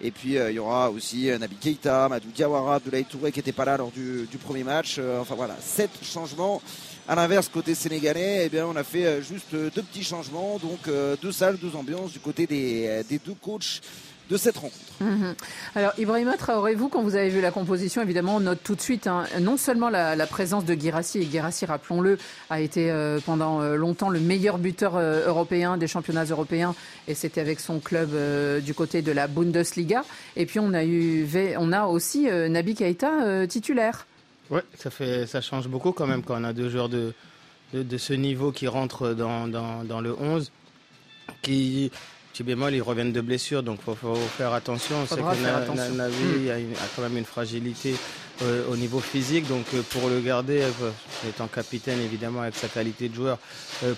Et 0.00 0.10
puis 0.10 0.36
il 0.36 0.52
y 0.52 0.58
aura 0.58 0.90
aussi 0.90 1.28
Nabi 1.38 1.56
Keita, 1.56 2.08
Madou 2.08 2.28
Diawara, 2.34 2.76
Abdoulaye 2.76 3.04
Touré 3.04 3.30
qui 3.30 3.40
n'était 3.40 3.52
pas 3.52 3.66
là 3.66 3.76
lors 3.76 3.90
du, 3.90 4.26
du 4.30 4.38
premier 4.38 4.64
match. 4.64 4.98
enfin 5.20 5.34
voilà, 5.34 5.56
sept 5.60 5.90
changements. 6.02 6.62
À 7.06 7.14
l'inverse, 7.14 7.48
côté 7.48 7.74
sénégalais, 7.74 8.44
eh 8.46 8.48
bien, 8.48 8.64
on 8.66 8.76
a 8.76 8.84
fait 8.84 9.20
juste 9.22 9.54
deux 9.54 9.82
petits 9.82 10.04
changements, 10.04 10.58
donc 10.58 10.88
deux 11.20 11.32
salles, 11.32 11.58
deux 11.58 11.76
ambiances 11.76 12.12
du 12.12 12.20
côté 12.20 12.46
des, 12.46 13.02
des 13.06 13.18
deux 13.18 13.34
coachs 13.34 13.82
de 14.30 14.36
cette 14.36 14.56
rencontre. 14.56 14.76
Mhm. 15.00 15.34
Alors 15.74 15.92
Ibrahima 15.98 16.36
Traoré, 16.36 16.74
vous, 16.74 16.88
quand 16.88 17.02
vous 17.02 17.16
avez 17.16 17.28
vu 17.28 17.40
la 17.40 17.50
composition, 17.50 18.02
évidemment, 18.02 18.36
on 18.36 18.40
note 18.40 18.60
tout 18.62 18.74
de 18.74 18.80
suite 18.80 19.06
hein, 19.06 19.24
non 19.40 19.56
seulement 19.56 19.90
la, 19.90 20.26
présence 20.26 20.64
de 20.64 20.74
Guirassi, 20.74 21.20
et 21.20 21.26
Guirassi, 21.26 21.66
rappelons-le, 21.66 22.18
a 22.48 22.60
été 22.60 22.90
euh, 22.90 23.20
pendant 23.24 23.60
euh, 23.60 23.76
longtemps 23.76 24.08
le 24.08 24.20
meilleur 24.20 24.58
buteur 24.58 24.96
euh, 24.96 25.26
européen 25.26 25.76
des 25.76 25.86
championnats 25.86 26.24
européens, 26.24 26.74
et 27.08 27.14
c'était 27.14 27.40
avec 27.40 27.60
son 27.60 27.80
club 27.80 28.10
du 28.62 28.74
côté 28.74 29.02
de 29.02 29.12
la 29.12 29.26
Bundesliga. 29.26 30.04
Et 30.36 30.46
puis 30.46 30.60
on 30.60 30.72
a, 30.72 30.84
eu, 30.84 31.26
on 31.58 31.72
a 31.72 31.86
aussi 31.86 32.28
Nabi 32.48 32.74
Keita 32.74 33.46
titulaire. 33.46 34.06
Oui, 34.50 34.60
ça, 34.76 34.90
fait, 34.90 35.26
ça 35.26 35.40
change 35.40 35.68
beaucoup 35.68 35.92
quand 35.92 36.06
même 36.06 36.22
quand 36.22 36.40
on 36.40 36.44
a 36.44 36.52
deux 36.52 36.68
joueurs 36.68 36.88
de, 36.88 37.12
de, 37.72 37.98
ce 37.98 38.12
niveau 38.12 38.52
qui 38.52 38.66
rentrent 38.68 39.14
dans, 39.14 39.48
dans, 39.48 39.84
dans 39.84 40.00
le 40.00 40.14
11, 40.18 40.50
qui 41.42 41.90
Petit 42.32 42.44
bémol, 42.44 42.74
ils 42.74 42.80
reviennent 42.80 43.12
de 43.12 43.20
blessure, 43.20 43.62
donc 43.62 43.80
il 43.86 43.94
faut, 43.94 44.14
faire 44.14 44.54
attention. 44.54 44.96
On 45.02 45.06
sait 45.06 45.16
que 45.20 45.96
Navi 45.96 46.50
a, 46.50 46.56
quand 46.96 47.02
même 47.02 47.18
une 47.18 47.26
fragilité 47.26 47.94
euh, 48.40 48.64
au 48.70 48.76
niveau 48.78 49.00
physique, 49.00 49.46
donc 49.48 49.66
euh, 49.74 49.82
pour 49.90 50.08
le 50.08 50.18
garder, 50.20 50.62
euh, 50.62 51.28
étant 51.28 51.46
capitaine 51.46 52.00
évidemment 52.00 52.40
avec 52.40 52.54
sa 52.56 52.68
qualité 52.68 53.10
de 53.10 53.14
joueur, 53.14 53.38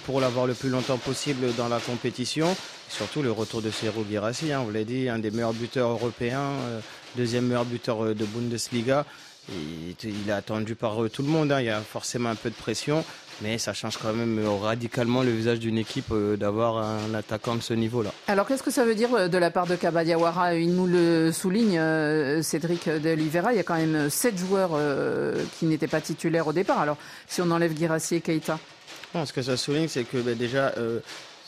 pour 0.05 0.21
l'avoir 0.21 0.49
le 0.49 0.55
plus 0.55 0.69
longtemps 0.69 0.99
possible 0.99 1.55
dans 1.57 1.69
la 1.69 1.79
compétition, 1.79 2.57
surtout 2.89 3.23
le 3.23 3.31
retour 3.31 3.63
de 3.63 3.71
Sergio 3.71 4.05
Girassi, 4.11 4.51
hein, 4.51 4.63
vous 4.65 4.73
l'avez 4.73 4.85
dit, 4.85 5.09
un 5.09 5.21
des 5.21 5.31
meilleurs 5.31 5.53
buteurs 5.53 5.91
européens, 5.91 6.51
deuxième 7.17 7.47
meilleur 7.47 7.65
buteur 7.65 8.17
de 8.17 8.25
Bundesliga. 8.25 9.07
Il, 9.51 10.29
est 10.29 10.33
attendu 10.33 10.75
par 10.75 10.97
tout 11.13 11.23
le 11.23 11.29
monde, 11.29 11.53
hein. 11.53 11.61
il 11.61 11.67
y 11.67 11.71
a 11.71 11.81
forcément 11.81 12.31
un 12.31 12.35
peu 12.35 12.51
de 12.51 12.55
pression. 12.55 13.05
Mais 13.43 13.59
ça 13.59 13.73
change 13.73 13.97
quand 13.97 14.13
même 14.13 14.39
euh, 14.39 14.51
radicalement 14.51 15.23
le 15.23 15.31
visage 15.31 15.59
d'une 15.59 15.79
équipe 15.79 16.13
euh, 16.13 16.37
d'avoir 16.37 16.79
un 16.79 17.15
attaquant 17.15 17.57
de 17.57 17.63
ce 17.63 17.75
niveau-là. 17.75 18.11
Alors 18.29 18.47
qu'est-ce 18.47 18.63
que 18.63 18.71
ça 18.71 18.85
veut 18.85 18.95
dire 18.95 19.15
euh, 19.15 19.29
de 19.29 19.39
la 19.39 19.51
part 19.51 19.67
de 19.67 19.77
Kabadiawara 19.77 20.55
Il 20.55 20.75
nous 20.75 20.87
le 20.87 21.33
souligne, 21.33 21.81
Cédric 22.43 22.89
de 22.89 23.11
Oliveira. 23.11 23.53
Il 23.53 23.57
y 23.57 23.61
a 23.61 23.65
quand 23.65 23.77
même 23.77 24.09
sept 24.09 24.39
joueurs 24.39 24.79
qui 25.59 25.67
n'étaient 25.67 25.89
pas 25.89 26.01
titulaires 26.01 26.47
au 26.47 26.53
départ. 26.53 26.81
Alors 26.81 26.97
si 27.27 27.43
on 27.43 27.51
enlève 27.51 27.77
Girassi 27.77 28.17
et 28.17 28.21
Keita 28.21 28.59
ce 29.25 29.33
que 29.33 29.43
ça 29.43 29.57
souligne, 29.57 29.87
c'est 29.87 30.03
que 30.03 30.17
ben, 30.17 30.37
déjà, 30.37 30.75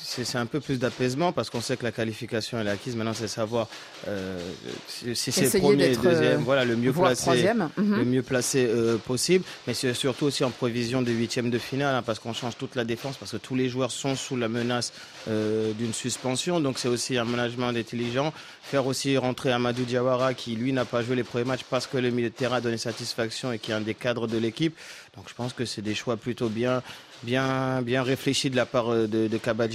c'est 0.07 0.38
un 0.38 0.47
peu 0.47 0.61
plus 0.61 0.79
d'apaisement 0.79 1.33
parce 1.33 1.51
qu'on 1.51 1.61
sait 1.61 1.77
que 1.77 1.83
la 1.83 1.90
qualification 1.90 2.61
est 2.61 2.69
acquise. 2.69 2.95
Maintenant, 2.95 3.14
c'est 3.14 3.29
savoir 3.29 3.69
euh, 4.07 4.38
si, 4.87 5.33
c'est 5.33 5.59
premier, 5.59 5.97
deuxième, 5.97 6.42
voilà, 6.42 6.64
le 6.64 6.77
mieux 6.77 6.92
placé, 6.92 7.51
le 7.77 8.05
mieux 8.05 8.23
placé 8.23 8.66
euh, 8.66 8.99
possible. 8.99 9.45
Mais 9.66 9.75
c'est 9.75 9.92
surtout 9.95 10.27
aussi 10.27 10.45
en 10.45 10.51
prévision 10.51 11.03
des 11.03 11.12
huitièmes 11.12 11.51
de 11.51 11.59
finale 11.59 11.95
hein, 11.95 12.03
parce 12.03 12.21
qu'on 12.21 12.33
change 12.33 12.57
toute 12.57 12.77
la 12.77 12.85
défense 12.85 13.16
parce 13.16 13.33
que 13.33 13.37
tous 13.37 13.57
les 13.57 13.69
joueurs 13.69 13.90
sont 13.90 14.14
sous 14.14 14.37
la 14.37 14.49
menace 14.49 14.92
euh, 15.29 15.73
d'une 15.73 15.92
suspension. 15.92 16.61
Donc 16.61 16.79
c'est 16.79 16.88
aussi 16.88 17.19
un 17.19 17.25
management 17.25 17.69
intelligent. 17.69 18.33
Faire 18.62 18.87
aussi 18.87 19.16
rentrer 19.16 19.51
Amadou 19.51 19.83
Diawara 19.85 20.35
qui 20.35 20.55
lui 20.55 20.73
n'a 20.73 20.85
pas 20.85 21.03
joué 21.03 21.16
les 21.16 21.25
premiers 21.25 21.45
matchs 21.45 21.64
parce 21.69 21.87
que 21.87 21.99
le 21.99 22.11
milieu 22.11 22.31
de 22.31 22.35
terrain 22.35 22.57
a 22.57 22.61
donné 22.61 22.79
satisfaction 22.79 23.53
et 23.53 23.59
qui 23.59 23.73
est 23.73 23.75
un 23.75 23.81
des 23.81 23.95
cadres 23.95 24.29
de 24.29 24.38
l'équipe. 24.38 24.77
Donc 25.16 25.29
je 25.29 25.35
pense 25.35 25.53
que 25.53 25.64
c'est 25.64 25.83
des 25.83 25.95
choix 25.95 26.16
plutôt 26.16 26.49
bien 26.49 26.83
bien, 27.22 27.83
bien 27.83 28.02
réfléchi 28.02 28.50
de 28.50 28.57
la 28.57 28.66
part 28.66 28.92
euh, 28.92 29.07
de, 29.07 29.29
de 29.29 29.38
Kaba 29.38 29.66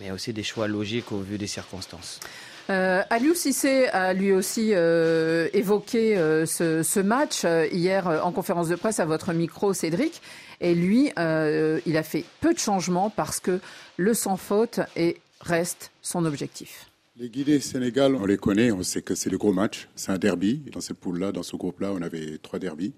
mais 0.00 0.10
aussi 0.10 0.32
des 0.32 0.42
choix 0.42 0.68
logiques 0.68 1.12
au 1.12 1.20
vu 1.20 1.38
des 1.38 1.46
circonstances. 1.46 2.20
Euh, 2.68 3.02
Aliou 3.10 3.34
Cissé 3.34 3.86
a 3.88 4.12
lui 4.12 4.32
aussi 4.32 4.72
euh, 4.74 5.48
évoqué 5.52 6.16
euh, 6.16 6.46
ce, 6.46 6.82
ce, 6.82 6.98
match 6.98 7.44
hier 7.70 8.08
en 8.24 8.32
conférence 8.32 8.68
de 8.68 8.74
presse 8.74 8.98
à 8.98 9.04
votre 9.04 9.32
micro, 9.32 9.72
Cédric. 9.72 10.20
Et 10.60 10.74
lui, 10.74 11.10
il 11.16 11.96
a 11.96 12.02
fait 12.02 12.24
peu 12.40 12.54
de 12.54 12.58
changements 12.58 13.10
parce 13.10 13.40
que 13.40 13.60
le 13.98 14.14
sans 14.14 14.36
faute 14.36 14.80
est, 14.96 15.18
reste 15.40 15.92
son 16.02 16.24
objectif. 16.24 16.90
Les 17.18 17.28
Guinées 17.28 17.60
Sénégal, 17.60 18.14
on 18.14 18.26
les 18.26 18.36
connaît, 18.36 18.72
on 18.72 18.82
sait 18.82 19.02
que 19.02 19.14
c'est 19.14 19.30
le 19.30 19.38
gros 19.38 19.52
match, 19.52 19.88
c'est 19.96 20.12
un 20.12 20.18
derby. 20.18 20.62
Dans 20.72 20.80
ce 20.80 20.92
pool-là, 20.92 21.32
dans 21.32 21.42
ce 21.42 21.56
groupe-là, 21.56 21.92
on 21.94 22.02
avait 22.02 22.38
trois 22.38 22.58
derbys. 22.58 22.92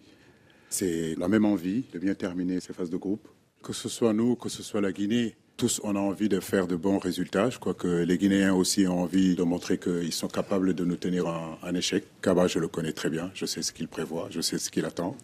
C'est 0.70 1.14
la 1.18 1.28
même 1.28 1.44
envie 1.44 1.84
de 1.92 1.98
bien 1.98 2.14
terminer 2.14 2.60
ces 2.60 2.72
phases 2.72 2.90
de 2.90 2.96
groupe. 2.96 3.28
Que 3.62 3.72
ce 3.72 3.88
soit 3.88 4.12
nous, 4.12 4.36
que 4.36 4.48
ce 4.48 4.62
soit 4.62 4.80
la 4.80 4.92
Guinée, 4.92 5.36
tous 5.58 5.80
on 5.82 5.96
a 5.96 5.98
envie 5.98 6.28
de 6.28 6.38
faire 6.38 6.68
de 6.68 6.76
bons 6.76 6.98
résultats. 6.98 7.50
Je 7.50 7.58
crois 7.58 7.74
que 7.74 7.88
les 7.88 8.16
Guinéens 8.16 8.54
aussi 8.54 8.86
ont 8.86 9.00
envie 9.02 9.34
de 9.34 9.42
montrer 9.42 9.76
qu'ils 9.76 10.12
sont 10.12 10.28
capables 10.28 10.72
de 10.72 10.84
nous 10.84 10.96
tenir 10.96 11.26
un, 11.26 11.74
échec. 11.74 12.04
Kaba, 12.22 12.46
je 12.46 12.60
le 12.60 12.68
connais 12.68 12.92
très 12.92 13.10
bien, 13.10 13.30
je 13.34 13.44
sais 13.44 13.62
ce 13.62 13.72
qu'il 13.72 13.88
prévoit, 13.88 14.28
je 14.30 14.40
sais 14.40 14.56
ce 14.58 14.70
qu'il 14.70 14.84
attend. 14.84 15.16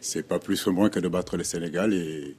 C'est 0.00 0.26
pas 0.26 0.40
plus 0.40 0.66
ou 0.66 0.72
moins 0.72 0.90
que 0.90 0.98
de 0.98 1.06
battre 1.06 1.36
le 1.36 1.44
Sénégal 1.44 1.94
et 1.94 2.34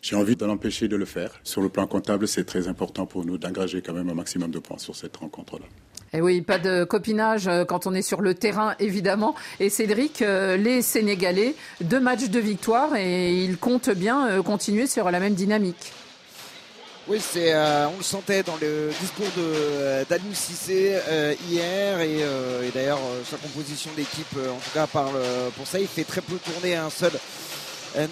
j'ai 0.00 0.16
envie 0.16 0.34
de 0.34 0.46
l'empêcher 0.46 0.88
de 0.88 0.96
le 0.96 1.04
faire. 1.04 1.38
Sur 1.44 1.60
le 1.60 1.68
plan 1.68 1.86
comptable, 1.86 2.26
c'est 2.26 2.44
très 2.44 2.68
important 2.68 3.04
pour 3.04 3.26
nous 3.26 3.36
d'engager 3.36 3.82
quand 3.82 3.92
même 3.92 4.08
un 4.08 4.14
maximum 4.14 4.50
de 4.50 4.58
points 4.58 4.78
sur 4.78 4.96
cette 4.96 5.18
rencontre-là. 5.18 5.66
Et 6.12 6.16
eh 6.16 6.20
oui, 6.22 6.40
pas 6.40 6.58
de 6.58 6.82
copinage 6.82 7.46
euh, 7.46 7.64
quand 7.64 7.86
on 7.86 7.94
est 7.94 8.02
sur 8.02 8.20
le 8.20 8.34
terrain, 8.34 8.74
évidemment. 8.80 9.36
Et 9.60 9.70
Cédric, 9.70 10.22
euh, 10.22 10.56
les 10.56 10.82
Sénégalais, 10.82 11.54
deux 11.80 12.00
matchs 12.00 12.30
de 12.30 12.40
victoire 12.40 12.96
et 12.96 13.32
ils 13.32 13.56
comptent 13.56 13.90
bien 13.90 14.28
euh, 14.28 14.42
continuer 14.42 14.88
sur 14.88 15.08
la 15.12 15.20
même 15.20 15.34
dynamique. 15.34 15.92
Oui, 17.06 17.20
c'est, 17.20 17.54
on 17.56 17.96
le 17.96 18.02
sentait 18.02 18.42
dans 18.42 18.56
le 18.60 18.90
discours 19.00 19.26
de 19.36 20.04
Daniel 20.08 20.34
Cissé 20.34 20.96
hier 21.48 22.00
et, 22.00 22.20
d'ailleurs 22.72 23.00
sa 23.28 23.36
composition 23.36 23.90
d'équipe, 23.96 24.36
en 24.36 24.58
tout 24.58 24.70
cas 24.72 24.86
parle 24.86 25.18
pour 25.56 25.66
ça. 25.66 25.80
Il 25.80 25.88
fait 25.88 26.04
très 26.04 26.20
peu 26.20 26.36
tourner 26.36 26.76
un 26.76 26.90
seul 26.90 27.10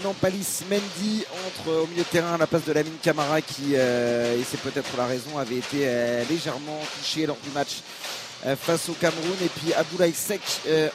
Nampalis 0.03 0.65
Mendy 0.69 1.25
entre 1.47 1.83
au 1.83 1.87
milieu 1.87 2.03
de 2.03 2.09
terrain 2.09 2.35
à 2.35 2.39
la 2.39 2.47
place 2.47 2.65
de 2.65 2.73
Lamine 2.73 2.97
Camara 3.03 3.41
qui, 3.41 3.75
euh, 3.75 4.39
et 4.39 4.45
c'est 4.45 4.61
peut-être 4.61 4.97
la 4.97 5.07
raison, 5.07 5.39
avait 5.39 5.57
été 5.57 5.83
euh, 5.83 6.25
légèrement 6.29 6.81
touché 6.99 7.27
lors 7.27 7.37
du 7.45 7.51
match 7.51 7.83
euh, 8.47 8.57
face 8.57 8.89
au 8.89 8.95
Cameroun. 8.95 9.37
Et 9.43 9.49
puis 9.49 9.73
Abdoulaye 9.75 10.13
Sek 10.13 10.41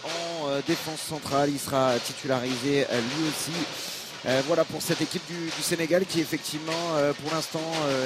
en 0.04 0.60
défense 0.68 1.00
centrale, 1.00 1.50
il 1.50 1.60
sera 1.60 1.94
titularisé 2.06 2.86
lui 2.92 3.30
aussi. 3.30 4.38
voilà 4.48 4.66
pour 4.66 4.82
cette 4.82 5.02
équipe 5.02 5.26
du, 5.28 5.50
Sénégal 5.62 6.06
qui 6.06 6.20
effectivement 6.20 6.74
pour 7.22 7.34
l'instant 7.34 7.62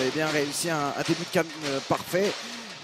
eh 0.05 0.11
bien 0.11 0.27
réussi 0.27 0.69
un, 0.69 0.93
un, 0.97 1.03
début 1.07 1.23
de 1.23 1.33
canne 1.33 1.47
parfait 1.89 2.31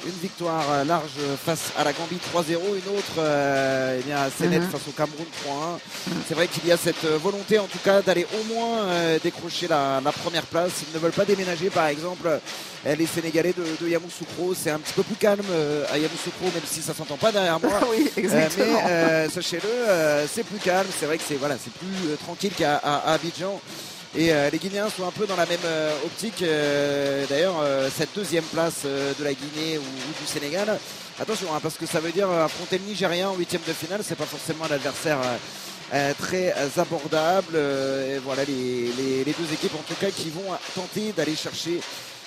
une 0.05 0.21
victoire 0.21 0.65
euh, 0.71 0.83
large 0.83 1.11
face 1.43 1.71
à 1.77 1.83
la 1.83 1.93
Gambie 1.93 2.19
3-0, 2.33 2.57
une 2.57 2.97
autre 2.97 3.13
euh, 3.19 3.99
eh 3.99 4.03
bien, 4.03 4.17
assez 4.21 4.47
nette 4.47 4.63
mhm. 4.63 4.69
face 4.69 4.87
au 4.87 4.91
Cameroun 4.91 5.25
3-1. 5.45 6.13
C'est 6.27 6.33
vrai 6.35 6.47
qu'il 6.47 6.67
y 6.67 6.71
a 6.71 6.77
cette 6.77 7.03
euh, 7.05 7.17
volonté 7.17 7.59
en 7.59 7.67
tout 7.67 7.79
cas 7.83 8.01
d'aller 8.01 8.25
au 8.33 8.53
moins 8.53 8.87
décrocher 9.23 9.67
la, 9.67 10.01
première 10.23 10.43
place. 10.43 10.71
Ils 10.87 10.95
ne 10.95 10.99
veulent 10.99 11.11
pas 11.11 11.25
déménager 11.25 11.69
par 11.69 11.87
exemple 11.87 12.29
les 12.85 13.05
Sénégalais 13.05 13.53
de, 13.53 13.87
Yamoussoukro. 13.87 14.53
C'est 14.53 14.71
un 14.71 14.79
petit 14.79 14.93
peu 14.93 15.03
plus 15.03 15.15
calme 15.15 15.45
à 15.91 15.97
Yamoussoukro 15.97 16.45
même 16.45 16.63
si 16.65 16.81
ça 16.81 16.93
s'entend 16.93 17.17
pas 17.17 17.31
derrière 17.31 17.59
moi. 17.59 17.79
oui, 17.91 18.11
exactement. 18.17 18.81
mais 18.85 19.29
sachez-le, 19.29 20.27
c'est 20.31 20.43
plus 20.43 20.59
calme. 20.59 20.87
C'est 20.99 21.05
vrai 21.05 21.17
que 21.17 21.23
c'est 21.27 21.35
voilà, 21.35 21.55
c'est 21.63 21.73
plus 21.73 22.15
tranquille 22.17 22.53
qu'à 22.55 22.77
Abidjan. 22.77 23.59
Et 24.15 24.31
euh, 24.31 24.49
les 24.51 24.59
Guinéens 24.59 24.89
sont 24.89 25.07
un 25.07 25.11
peu 25.11 25.25
dans 25.25 25.35
la 25.35 25.47
même 25.47 25.59
euh, 25.65 25.91
optique. 26.05 26.43
Euh, 26.43 27.25
d'ailleurs, 27.27 27.55
cette 27.95 28.13
deuxième 28.15 28.43
place 28.43 28.83
de 28.83 29.23
la 29.23 29.33
Guinée 29.33 29.79
ou, 29.79 30.21
du 30.21 30.27
Sénégal. 30.27 30.77
Attention, 31.19 31.47
hein, 31.53 31.59
parce 31.61 31.75
que 31.75 31.85
ça 31.85 31.99
veut 31.99 32.11
dire 32.11 32.29
affronter 32.29 32.77
le 32.77 32.85
Nigérien 32.85 33.29
en 33.29 33.35
huitième 33.35 33.61
de 33.67 33.73
finale, 33.73 34.01
c'est 34.03 34.15
pas 34.15 34.25
forcément 34.25 34.65
un 34.65 34.75
adversaire 34.75 35.19
très 36.19 36.53
abordable. 36.77 37.57
voilà 38.23 38.43
les, 38.45 39.23
les, 39.23 39.33
deux 39.33 39.53
équipes 39.53 39.75
en 39.75 39.83
tout 39.87 39.93
cas 39.99 40.09
qui 40.09 40.31
vont 40.31 40.57
tenter 40.73 41.11
d'aller 41.15 41.35
chercher 41.35 41.79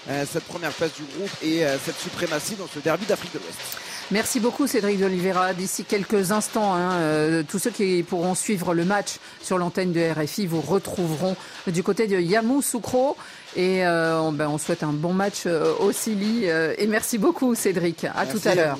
cette 0.08 0.44
première 0.44 0.70
place 0.70 0.92
du 0.94 1.02
groupe 1.02 1.30
et 1.42 1.64
cette 1.84 1.98
suprématie 1.98 2.54
dans 2.54 2.68
ce 2.72 2.78
derby 2.78 3.06
d'Afrique 3.06 3.32
de 3.32 3.40
l'Ouest. 3.40 3.85
Merci 4.12 4.38
beaucoup 4.38 4.68
Cédric 4.68 5.00
d'Oliveira. 5.00 5.52
D'ici 5.52 5.84
quelques 5.84 6.30
instants, 6.30 6.74
hein, 6.74 6.92
euh, 6.92 7.42
tous 7.42 7.58
ceux 7.58 7.70
qui 7.70 8.04
pourront 8.04 8.36
suivre 8.36 8.72
le 8.72 8.84
match 8.84 9.16
sur 9.42 9.58
l'antenne 9.58 9.92
de 9.92 10.00
RFI 10.00 10.46
vous 10.46 10.60
retrouveront 10.60 11.34
du 11.66 11.82
côté 11.82 12.06
de 12.06 12.16
Yamoussoukro. 12.16 13.16
Et 13.56 13.84
euh, 13.84 14.20
on, 14.20 14.32
ben, 14.32 14.48
on, 14.48 14.58
souhaite 14.58 14.84
un 14.84 14.92
bon 14.92 15.12
match 15.12 15.42
euh, 15.46 15.72
au 15.80 15.90
Sili. 15.90 16.44
et 16.44 16.86
merci 16.86 17.18
beaucoup 17.18 17.54
Cédric. 17.54 18.04
À 18.04 18.26
tout 18.26 18.40
à 18.44 18.54
l'heure. 18.54 18.78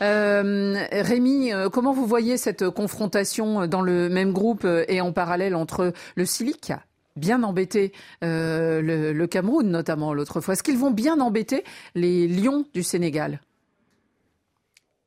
Rémi, 0.00 1.50
comment 1.72 1.92
vous 1.92 2.06
voyez 2.06 2.36
cette 2.36 2.68
confrontation 2.70 3.66
dans 3.66 3.82
le 3.82 4.08
même 4.08 4.32
groupe 4.32 4.66
et 4.86 5.00
en 5.00 5.12
parallèle 5.12 5.56
entre 5.56 5.92
le 6.14 6.24
Silic 6.24 6.72
bien 7.18 7.42
embêté 7.42 7.92
euh, 8.22 8.80
le, 8.80 9.12
le 9.12 9.26
Cameroun, 9.26 9.68
notamment 9.68 10.14
l'autre 10.14 10.40
fois? 10.40 10.54
Est-ce 10.54 10.62
qu'ils 10.62 10.78
vont 10.78 10.90
bien 10.92 11.20
embêter 11.20 11.64
les 11.94 12.28
Lions 12.28 12.64
du 12.74 12.82
Sénégal? 12.82 13.40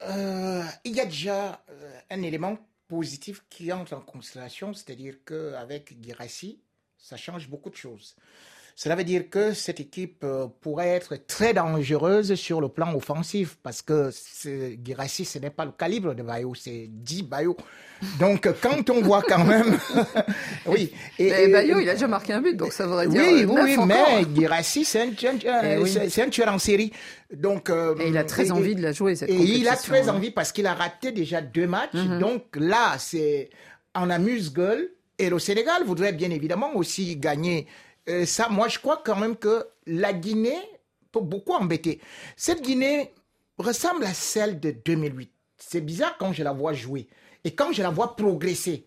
Euh, 0.03 0.63
il 0.83 0.95
y 0.95 0.99
a 0.99 1.05
déjà 1.05 1.63
euh, 1.69 1.99
un 2.09 2.21
élément 2.23 2.57
positif 2.87 3.43
qui 3.49 3.71
entre 3.71 3.93
en 3.93 4.01
considération, 4.01 4.73
c'est-à-dire 4.73 5.15
qu'avec 5.25 5.95
Girassi, 6.01 6.59
ça 6.97 7.17
change 7.17 7.49
beaucoup 7.49 7.69
de 7.69 7.75
choses. 7.75 8.15
Cela 8.75 8.95
veut 8.95 9.03
dire 9.03 9.29
que 9.29 9.53
cette 9.53 9.79
équipe 9.79 10.23
euh, 10.23 10.47
pourrait 10.61 10.89
être 10.89 11.15
très 11.27 11.53
dangereuse 11.53 12.33
sur 12.35 12.61
le 12.61 12.67
plan 12.69 12.93
offensif 12.95 13.57
parce 13.61 13.81
que 13.81 14.09
Girassi, 14.83 15.25
ce 15.25 15.39
n'est 15.39 15.49
pas 15.49 15.65
le 15.65 15.71
calibre 15.71 16.13
de 16.15 16.23
Bayo, 16.23 16.53
c'est 16.55 16.87
10 16.89 17.23
Bayo. 17.23 17.55
Donc 18.19 18.45
euh, 18.47 18.53
quand 18.59 18.89
on 18.89 19.01
voit 19.01 19.21
quand 19.21 19.43
même... 19.43 19.77
oui. 20.65 20.91
Mais 21.19 21.47
Bayo, 21.49 21.79
il 21.79 21.89
a 21.89 21.93
déjà 21.93 22.07
marqué 22.07 22.33
un 22.33 22.41
but, 22.41 22.55
donc 22.57 22.73
ça 22.73 22.87
voudrait 22.87 23.07
dire 23.07 23.21
Oui, 23.21 23.43
euh, 23.43 23.63
oui, 23.63 23.73
encore. 23.73 23.85
mais 23.87 24.25
Girassi, 24.35 24.85
c'est 24.85 25.01
un, 25.01 25.11
tueur- 25.11 25.35
Eh 25.63 25.77
oui. 25.77 25.97
un 26.19 26.29
tueur 26.29 26.47
en 26.49 26.57
série. 26.59 26.91
Donc, 27.31 27.69
euh, 27.69 27.95
Et 27.99 28.07
il 28.09 28.17
a 28.17 28.23
très 28.23 28.51
envie 28.51 28.75
de 28.75 28.81
la 28.81 28.91
jouer, 28.91 29.15
cette 29.15 29.29
Et 29.29 29.35
il 29.35 29.67
a 29.67 29.75
très 29.75 30.09
hein. 30.09 30.15
envie 30.15 30.31
parce 30.31 30.51
qu'il 30.51 30.65
a 30.65 30.73
raté 30.73 31.11
déjà 31.11 31.41
deux 31.41 31.67
matchs. 31.67 31.93
Mhm. 31.93 32.19
Donc 32.19 32.43
là, 32.55 32.95
c'est 32.97 33.49
en 33.93 34.09
amuse-gueule. 34.09 34.89
Et 35.19 35.29
le 35.29 35.37
Sénégal 35.37 35.83
voudrait 35.85 36.13
bien 36.13 36.31
évidemment 36.31 36.75
aussi 36.75 37.15
gagner. 37.15 37.67
Euh, 38.09 38.25
ça, 38.25 38.49
moi, 38.49 38.67
je 38.67 38.79
crois 38.79 39.01
quand 39.03 39.15
même 39.15 39.35
que 39.35 39.65
la 39.85 40.13
Guinée 40.13 40.59
peut 41.11 41.21
beaucoup 41.21 41.53
embêter. 41.53 41.99
Cette 42.35 42.61
Guinée 42.61 43.13
ressemble 43.57 44.05
à 44.05 44.13
celle 44.13 44.59
de 44.59 44.71
2008. 44.71 45.31
C'est 45.57 45.81
bizarre 45.81 46.17
quand 46.17 46.33
je 46.33 46.43
la 46.43 46.53
vois 46.53 46.73
jouer 46.73 47.07
et 47.43 47.53
quand 47.53 47.71
je 47.71 47.83
la 47.83 47.89
vois 47.89 48.15
progresser. 48.15 48.85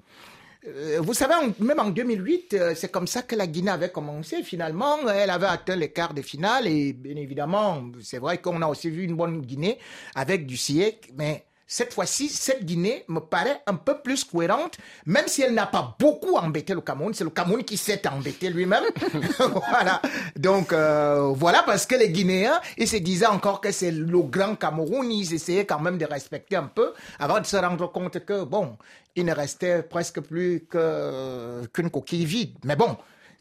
Euh, 0.67 0.99
vous 1.03 1.15
savez, 1.15 1.35
même 1.59 1.79
en 1.79 1.91
2008, 1.91 2.55
euh, 2.55 2.75
c'est 2.75 2.91
comme 2.91 3.07
ça 3.07 3.23
que 3.23 3.37
la 3.37 3.47
Guinée 3.47 3.71
avait 3.71 3.91
commencé. 3.91 4.43
Finalement, 4.43 5.09
elle 5.09 5.31
avait 5.31 5.47
atteint 5.47 5.77
les 5.77 5.93
quarts 5.93 6.15
de 6.15 6.23
finale 6.23 6.67
et 6.67 6.93
bien 6.93 7.17
évidemment, 7.17 7.85
c'est 8.01 8.19
vrai 8.19 8.39
qu'on 8.39 8.63
a 8.63 8.67
aussi 8.67 8.89
vu 8.89 9.05
une 9.05 9.15
bonne 9.15 9.43
Guinée 9.43 9.79
avec 10.15 10.47
du 10.47 10.57
siècle, 10.57 11.11
mais 11.17 11.45
cette 11.67 11.95
fois-ci, 11.95 12.29
cette 12.29 12.65
Guinée 12.65 13.05
me 13.09 13.21
paraît 13.21 13.63
un 13.67 13.75
peu 13.75 13.99
plus 14.03 14.25
cohérente, 14.25 14.77
même 15.07 15.27
si 15.27 15.43
elle 15.43 15.55
n'a 15.55 15.67
pas 15.67 15.97
beaucoup 15.99 16.37
embêté 16.37 16.75
le 16.75 16.81
Cameroun. 16.83 17.15
C'est 17.15 17.25
le 17.25 17.31
Cameroun 17.31 17.65
qui 17.65 17.77
s'est 17.77 18.07
embêté 18.07 18.51
lui-même. 18.51 18.85
voilà. 19.39 20.03
Donc, 20.37 20.73
euh, 20.73 21.33
voilà, 21.35 21.63
parce 21.65 21.87
que 21.87 21.95
les 21.95 22.11
Guinéens, 22.11 22.61
ils 22.77 22.89
se 22.89 22.97
disaient 22.97 23.27
encore 23.27 23.61
que 23.61 23.73
c'est 23.73 23.91
le 23.91 24.23
grand 24.23 24.57
Cameroun. 24.57 25.11
Ils 25.11 25.33
essayaient 25.33 25.65
quand 25.65 25.81
même 25.81 25.99
de 25.99 26.05
respecter 26.05 26.57
un 26.57 26.71
peu 26.73 26.93
avant 27.19 27.41
de 27.41 27.47
se 27.47 27.57
rendre 27.57 27.91
compte 27.91 28.25
que, 28.25 28.45
bon, 28.45 28.77
il 29.17 29.25
ne 29.25 29.33
restait 29.33 29.83
presque 29.83 30.21
plus 30.21 30.67
qu'une 30.69 31.91
coquille 31.91 32.27
vide. 32.27 32.59
Mais 32.65 32.77
bon, 32.77 32.97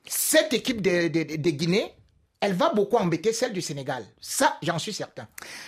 cette 0.05 0.53
équipe 0.53 0.81
de, 0.81 1.07
de 1.07 1.49
Guinée, 1.49 1.93
elle 2.43 2.53
va 2.53 2.73
beaucoup 2.75 2.97
embêter 2.97 3.31
celle 3.31 3.53
du 3.53 3.61
Sénégal. 3.61 4.03
Ça, 4.19 4.57
j'en 4.61 4.77
suis 4.77 4.91
certain. 4.91 5.27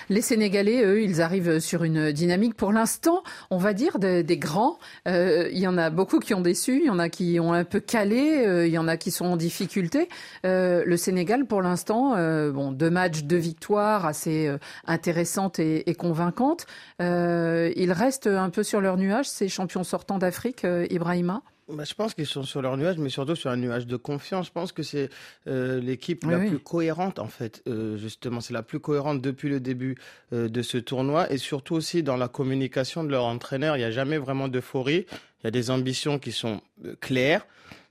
Les 0.09 0.21
Sénégalais, 0.21 0.83
eux, 0.83 1.01
ils 1.01 1.21
arrivent 1.21 1.59
sur 1.59 1.85
une 1.85 2.11
dynamique 2.11 2.55
pour 2.55 2.73
l'instant, 2.73 3.23
on 3.49 3.57
va 3.57 3.71
dire, 3.71 3.97
de- 3.97 4.21
des 4.21 4.37
grands. 4.37 4.77
Euh, 5.07 5.47
Il 5.53 5.59
y 5.59 5.67
en 5.67 5.77
a 5.77 5.89
beaucoup 5.89 6.19
qui 6.19 6.33
ont 6.33 6.41
déçu, 6.41 6.79
il 6.81 6.87
y 6.87 6.89
en 6.89 6.99
a 6.99 7.07
qui 7.07 7.39
ont 7.39 7.53
un 7.53 7.63
peu 7.63 7.79
calé, 7.79 8.45
euh, 8.45 8.67
il 8.67 8.73
y 8.73 8.77
en 8.77 8.89
a 8.89 8.97
qui 8.97 9.09
sont 9.09 9.25
en 9.25 9.37
difficulté. 9.37 10.09
Euh, 10.45 10.83
le 10.85 10.97
Sénégal, 10.97 11.45
pour 11.45 11.61
l'instant, 11.61 12.11
bon, 12.51 12.71
deux 12.73 12.89
matchs, 12.89 13.23
deux 13.23 13.37
victoires 13.37 14.05
assez 14.05 14.51
intéressantes 14.85 15.59
et, 15.59 15.89
et 15.89 15.95
convaincantes. 15.95 16.65
Ils 16.99 17.91
restent 17.95 18.27
un 18.27 18.49
peu 18.49 18.63
sur 18.63 18.81
leur 18.81 18.97
nuage, 18.97 19.29
ces 19.29 19.47
champions 19.47 19.83
sortants 19.85 20.17
d'Afrique, 20.17 20.65
Ibrahima 20.89 21.41
Bah, 21.67 21.83
je 21.83 21.95
pense 21.95 22.13
qu'ils 22.13 22.27
sont 22.27 22.43
sur 22.43 22.61
leur 22.61 22.77
nuage, 22.77 22.97
mais 22.99 23.09
surtout 23.09 23.35
sur 23.35 23.49
un 23.49 23.57
nuage 23.57 23.87
de 23.87 23.95
confiance. 23.95 24.47
Je 24.47 24.51
pense 24.51 24.71
que 24.71 24.83
c'est 24.83 25.09
euh, 25.47 25.79
l'équipe 25.79 26.23
Oui, 26.23 26.31
la 26.31 26.37
oui. 26.37 26.49
plus 26.49 26.59
cohérente, 26.59 27.17
en 27.17 27.27
fait, 27.27 27.63
euh, 27.67 27.97
justement. 27.97 28.39
C'est 28.39 28.53
la 28.53 28.61
plus 28.61 28.79
cohérente 28.79 29.19
depuis 29.19 29.49
le 29.49 29.59
début 29.59 29.97
euh, 30.31 30.47
de 30.47 30.61
ce 30.61 30.77
tournoi 30.77 31.31
et 31.31 31.37
surtout 31.37 31.73
aussi 31.73 32.03
dans 32.03 32.17
la 32.17 32.27
communication 32.27 33.03
de 33.03 33.09
leur 33.09 33.25
entraîneur. 33.25 33.77
Il 33.77 33.79
n'y 33.79 33.85
a 33.85 33.91
jamais 33.91 34.19
vraiment 34.19 34.47
d'euphorie. 34.47 35.07
Il 35.11 35.45
y 35.45 35.47
a 35.47 35.51
des 35.51 35.71
ambitions 35.71 36.19
qui 36.19 36.31
sont 36.31 36.61
claires. 37.01 37.47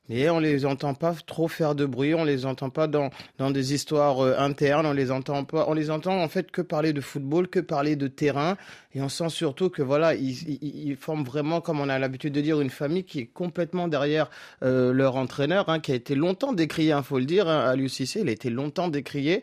Mais 0.08 0.28
on 0.28 0.38
les 0.38 0.66
entend 0.66 0.92
pas 0.92 1.14
trop 1.26 1.48
faire 1.48 1.74
de 1.74 1.86
bruit, 1.86 2.14
on 2.14 2.24
les 2.24 2.44
entend 2.44 2.68
pas 2.68 2.86
dans, 2.86 3.10
dans 3.38 3.50
des 3.50 3.72
histoires 3.72 4.20
euh, 4.20 4.36
internes, 4.38 4.84
on 4.84 4.92
les 4.92 5.10
entend 5.10 5.44
pas, 5.44 5.64
on 5.68 5.72
les 5.72 5.90
entend 5.90 6.22
en 6.22 6.28
fait 6.28 6.50
que 6.50 6.60
parler 6.60 6.92
de 6.92 7.00
football, 7.00 7.48
que 7.48 7.60
parler 7.60 7.96
de 7.96 8.06
terrain, 8.06 8.56
et 8.94 9.00
on 9.00 9.08
sent 9.08 9.30
surtout 9.30 9.70
que 9.70 9.80
voilà, 9.80 10.14
ils, 10.14 10.58
ils, 10.62 10.88
ils 10.88 10.96
forment 10.96 11.24
vraiment, 11.24 11.62
comme 11.62 11.80
on 11.80 11.88
a 11.88 11.98
l'habitude 11.98 12.34
de 12.34 12.42
dire, 12.42 12.60
une 12.60 12.70
famille 12.70 13.04
qui 13.04 13.20
est 13.20 13.26
complètement 13.26 13.88
derrière 13.88 14.28
euh, 14.62 14.92
leur 14.92 15.16
entraîneur, 15.16 15.68
hein, 15.70 15.80
qui 15.80 15.92
a 15.92 15.94
été 15.94 16.14
longtemps 16.14 16.52
décrié, 16.52 16.94
il 16.96 17.02
faut 17.02 17.18
le 17.18 17.24
dire, 17.24 17.48
hein, 17.48 17.60
à 17.60 17.74
l'UCC, 17.74 18.16
il 18.16 18.28
a 18.28 18.32
été 18.32 18.50
longtemps 18.50 18.88
décrié. 18.88 19.42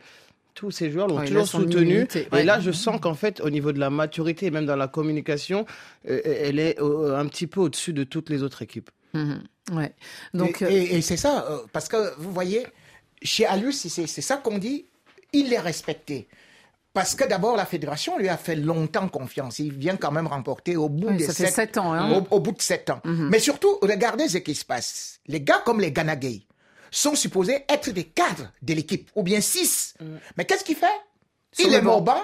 Tous 0.53 0.69
ces 0.69 0.91
joueurs 0.91 1.07
l'ont 1.07 1.17
Ouais, 1.17 1.27
toujours 1.27 1.47
soutenu. 1.47 2.07
Et 2.37 2.43
là, 2.43 2.59
je 2.59 2.71
sens 2.71 2.99
qu'en 2.99 3.13
fait, 3.13 3.39
au 3.39 3.49
niveau 3.49 3.71
de 3.71 3.79
la 3.79 3.89
maturité 3.89 4.47
et 4.47 4.51
même 4.51 4.65
dans 4.65 4.75
la 4.75 4.89
communication, 4.89 5.65
euh, 6.09 6.19
elle 6.25 6.59
est 6.59 6.79
euh, 6.81 7.17
un 7.17 7.25
petit 7.27 7.47
peu 7.47 7.61
au-dessus 7.61 7.93
de 7.93 8.03
toutes 8.03 8.29
les 8.29 8.43
autres 8.43 8.61
équipes. 8.61 8.89
Mhm. 9.13 9.41
Ouais. 9.71 9.93
Donc, 10.33 10.61
et, 10.61 10.65
euh, 10.65 10.69
et- 10.71 10.97
et 10.97 11.01
c'est 11.01 11.17
ça, 11.17 11.45
euh, 11.49 11.59
parce 11.71 11.87
que 11.87 12.13
vous 12.17 12.31
voyez, 12.31 12.65
chez 13.21 13.45
Alus, 13.45 13.73
c'est 13.73 14.07
ça 14.21 14.37
qu'on 14.37 14.57
dit, 14.57 14.85
il 15.33 15.53
est 15.53 15.59
respecté. 15.59 16.27
Parce 16.93 17.15
que 17.15 17.23
d'abord, 17.25 17.55
la 17.55 17.65
fédération 17.65 18.17
lui 18.17 18.27
a 18.27 18.35
fait 18.35 18.55
longtemps 18.55 19.07
confiance. 19.07 19.59
Il 19.59 19.71
vient 19.71 19.95
quand 19.95 20.11
même 20.11 20.27
remporter 20.27 20.75
au 20.75 20.89
bout 20.89 21.07
Oui, 21.07 21.17
de 21.17 21.23
fait 21.31 21.47
sept 21.49 21.77
ans, 21.77 21.93
hein. 21.93 22.11
Au, 22.11 22.35
au 22.35 22.39
bout 22.41 22.51
de 22.51 22.61
sept 22.61 22.89
ans. 22.89 22.99
Mhm. 23.05 23.29
Mais 23.29 23.39
surtout, 23.39 23.77
regardez 23.81 24.27
ce 24.27 24.39
qui 24.39 24.55
se 24.55 24.65
passe. 24.65 25.19
Les 25.27 25.39
gars 25.39 25.61
comme 25.63 25.79
les 25.79 25.93
Ganagay 25.93 26.41
sont 26.89 27.15
supposés 27.15 27.63
être 27.69 27.91
des 27.91 28.03
cadres 28.03 28.51
de 28.61 28.73
l'équipe, 28.73 29.09
ou 29.15 29.23
bien 29.23 29.39
six. 29.39 29.93
Mais 30.35 30.43
qu'est-ce 30.43 30.65
qu'il 30.65 30.75
fait? 30.75 30.85
Sur 31.53 31.67
Il 31.67 31.73
est 31.75 31.81
banc. 31.81 31.99
au 31.99 32.01
banc. 32.01 32.21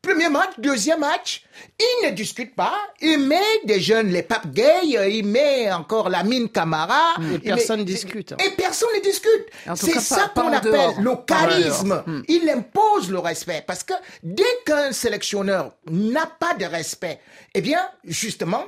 Premier 0.00 0.28
match, 0.28 0.50
deuxième 0.58 1.00
match, 1.00 1.42
il 1.78 2.06
ne 2.06 2.10
discute 2.14 2.54
pas. 2.54 2.72
Il 3.00 3.18
met 3.18 3.42
des 3.64 3.80
jeunes, 3.80 4.08
les 4.10 4.22
Pape 4.22 4.46
Gay, 4.52 4.96
euh, 4.96 5.08
il 5.08 5.26
met 5.26 5.72
encore 5.72 6.08
la 6.08 6.22
mine 6.22 6.48
Camara. 6.48 7.14
Et 7.18 7.22
il 7.24 7.30
met- 7.32 7.38
personne 7.40 7.84
discute. 7.84 8.30
hein. 8.32 8.36
Et 8.46 8.50
personne 8.50 8.88
ne 8.96 9.00
discute. 9.02 9.46
C'est 9.74 9.98
ça 9.98 10.30
qu'on 10.32 10.52
appelle 10.52 10.70
dehors. 10.72 11.00
le 11.00 11.16
charisme. 11.26 12.04
Hmm. 12.06 12.22
Il 12.28 12.48
impose 12.48 13.10
le 13.10 13.18
respect. 13.18 13.64
Parce 13.66 13.82
que 13.82 13.94
dès 14.22 14.44
qu'un 14.64 14.92
sélectionneur 14.92 15.72
n'a 15.90 16.26
pas 16.26 16.54
de 16.54 16.64
respect, 16.64 17.18
eh 17.54 17.60
bien, 17.60 17.80
justement, 18.04 18.66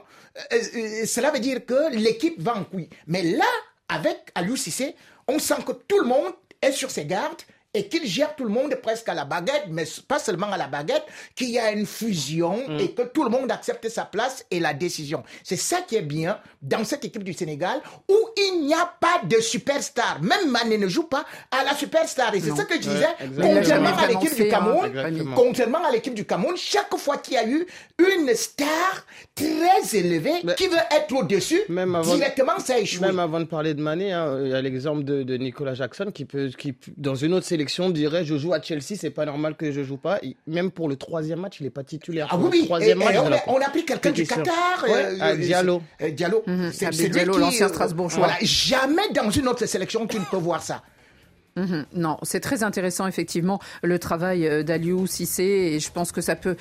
euh, 0.52 0.56
euh, 0.74 1.06
cela 1.06 1.30
veut 1.30 1.38
dire 1.40 1.64
que 1.64 1.94
l'équipe 1.94 2.40
va 2.42 2.56
en 2.56 2.64
couille. 2.64 2.88
Mais 3.06 3.22
là, 3.22 3.46
avec 3.88 4.18
Aliou 4.34 4.56
Cissé, 4.56 4.96
on 5.28 5.38
sent 5.38 5.62
que 5.64 5.72
tout 5.72 6.00
le 6.00 6.06
monde 6.08 6.32
est 6.60 6.72
sur 6.72 6.90
ses 6.90 7.04
gardes 7.06 7.40
et 7.72 7.86
qu'il 7.88 8.04
gère 8.06 8.34
tout 8.36 8.44
le 8.44 8.50
monde 8.50 8.74
presque 8.82 9.08
à 9.08 9.14
la 9.14 9.24
baguette, 9.24 9.64
mais 9.68 9.84
pas 10.08 10.18
seulement 10.18 10.50
à 10.50 10.56
la 10.56 10.66
baguette, 10.66 11.04
qu'il 11.36 11.50
y 11.50 11.58
a 11.58 11.70
une 11.72 11.86
fusion 11.86 12.56
Mm. 12.68 12.80
et 12.80 12.90
que 12.92 13.02
tout 13.02 13.22
le 13.24 13.30
monde 13.30 13.50
accepte 13.52 13.88
sa 13.88 14.04
place 14.04 14.44
et 14.50 14.58
la 14.60 14.74
décision. 14.74 15.22
C'est 15.44 15.56
ça 15.56 15.78
qui 15.86 15.96
est 15.96 16.02
bien 16.02 16.38
dans 16.62 16.84
cette 16.84 17.04
équipe 17.04 17.22
du 17.24 17.32
Sénégal 17.32 17.80
où 18.08 18.16
il 18.36 18.66
n'y 18.66 18.74
a 18.74 18.92
pas 19.00 19.20
de 19.24 19.36
superstar. 19.40 20.20
Même 20.22 20.50
Mané 20.50 20.78
ne 20.78 20.88
joue 20.88 21.04
pas 21.04 21.24
à 21.50 21.62
la 21.64 21.74
superstar. 21.74 22.34
Et 22.34 22.40
c'est 22.40 22.54
ça 22.56 22.64
que 22.64 22.74
je 22.74 22.80
disais, 22.80 23.06
contrairement 23.40 23.96
à 23.96 24.06
l'équipe 24.06 24.34
du. 24.34 24.48
Cameroun, 24.48 24.86
Exactement. 24.86 25.36
contrairement 25.36 25.84
à 25.84 25.92
l'équipe 25.92 26.14
du 26.14 26.24
Cameroun, 26.24 26.56
chaque 26.56 26.96
fois 26.96 27.18
qu'il 27.18 27.34
y 27.34 27.36
a 27.36 27.46
eu 27.46 27.66
une 27.98 28.34
star 28.34 29.06
très 29.34 29.96
élevée 29.96 30.32
Mais- 30.44 30.54
qui 30.54 30.66
veut 30.66 30.76
être 30.90 31.14
au-dessus, 31.14 31.60
directement 31.68 32.58
ça 32.58 32.74
a 32.74 32.78
échoué. 32.78 33.06
Même 33.06 33.18
avant 33.18 33.40
de 33.40 33.44
parler 33.44 33.74
de 33.74 33.80
Mané, 33.80 34.12
hein, 34.12 34.38
il 34.44 34.50
y 34.50 34.54
a 34.54 34.60
l'exemple 34.60 35.04
de, 35.04 35.22
de 35.22 35.36
Nicolas 35.36 35.74
Jackson 35.74 36.10
qui 36.12 36.24
peut, 36.24 36.48
qui 36.56 36.74
dans 36.96 37.14
une 37.14 37.34
autre 37.34 37.46
sélection 37.60 37.90
dirait 37.90 38.24
je 38.24 38.36
joue 38.38 38.54
à 38.54 38.62
Chelsea, 38.62 38.96
c'est 38.98 39.10
pas 39.10 39.26
normal 39.26 39.54
que 39.54 39.70
je 39.70 39.82
joue 39.82 39.98
pas. 39.98 40.18
Il- 40.22 40.34
même 40.46 40.70
pour 40.70 40.88
le 40.88 40.96
troisième 40.96 41.40
match, 41.40 41.58
il 41.60 41.66
est 41.66 41.70
pas 41.70 41.84
titulaire. 41.84 42.26
Ah 42.30 42.38
oui, 42.38 42.48
oui. 42.52 42.64
troisième 42.64 43.00
Et- 43.02 43.04
match 43.04 43.14
et 43.14 43.18
on, 43.18 43.32
a, 43.32 43.38
on 43.48 43.60
a 43.60 43.68
pris 43.68 43.84
quelqu'un 43.84 44.12
du. 44.12 44.24
Qatar. 44.26 44.84
Ouais, 44.84 45.20
euh, 45.20 45.36
Diallo. 45.36 45.82
euh, 46.00 46.10
Diallo. 46.10 46.42
Mhm, 46.46 46.70
C'est- 46.72 46.86
Abdel 46.86 46.98
c'est 47.00 47.04
lui 47.08 47.10
Diallo, 47.10 47.32
qui, 47.34 47.40
l'ancien 47.40 47.66
euh, 47.66 47.68
Strasbourgeois. 47.68 48.18
Voilà, 48.26 48.36
jamais 48.42 49.02
dans 49.14 49.28
une 49.30 49.46
autre 49.48 49.66
sélection 49.66 50.06
tu 50.06 50.18
ne 50.18 50.24
peux 50.24 50.38
voir 50.38 50.62
ça. 50.62 50.82
Mhm. 51.56 51.84
Non, 51.94 52.16
c'est 52.22 52.40
très 52.40 52.62
intéressant 52.62 53.06
effectivement 53.06 53.60
le 53.82 53.98
travail 53.98 54.46
euh, 54.46 54.62
d'Aliou 54.62 55.06
Cissé 55.06 55.42
et 55.42 55.80
je 55.80 55.90
pense 55.92 56.12
que 56.12 56.20
ça 56.22 56.36
peut 56.36 56.56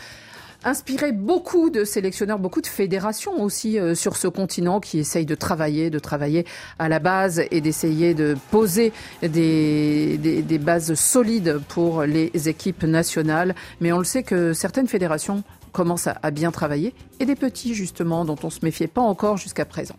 inspirer 0.63 1.11
beaucoup 1.11 1.69
de 1.69 1.83
sélectionneurs, 1.83 2.39
beaucoup 2.39 2.61
de 2.61 2.67
fédérations 2.67 3.41
aussi 3.41 3.79
euh, 3.79 3.95
sur 3.95 4.17
ce 4.17 4.27
continent 4.27 4.79
qui 4.79 4.99
essayent 4.99 5.25
de 5.25 5.35
travailler, 5.35 5.89
de 5.89 5.99
travailler 5.99 6.45
à 6.79 6.89
la 6.89 6.99
base 6.99 7.41
et 7.51 7.61
d'essayer 7.61 8.13
de 8.13 8.35
poser 8.51 8.91
des 9.21 10.59
bases 10.61 10.93
solides 10.93 11.59
pour 11.69 12.03
les 12.03 12.31
équipes 12.49 12.83
nationales. 12.83 13.55
Mais 13.81 13.91
on 13.91 13.99
le 13.99 14.03
sait 14.03 14.23
que 14.23 14.53
certaines 14.53 14.87
fédérations 14.87 15.43
commencent 15.79 16.07
à, 16.07 16.17
à 16.23 16.31
bien 16.31 16.51
travailler 16.51 16.93
et 17.21 17.25
des 17.25 17.37
petits 17.37 17.73
justement 17.73 18.25
dont 18.25 18.35
on 18.43 18.49
se 18.49 18.59
méfiait 18.63 18.87
pas 18.87 18.99
encore 18.99 19.37
jusqu'à 19.37 19.63
présent. 19.63 19.95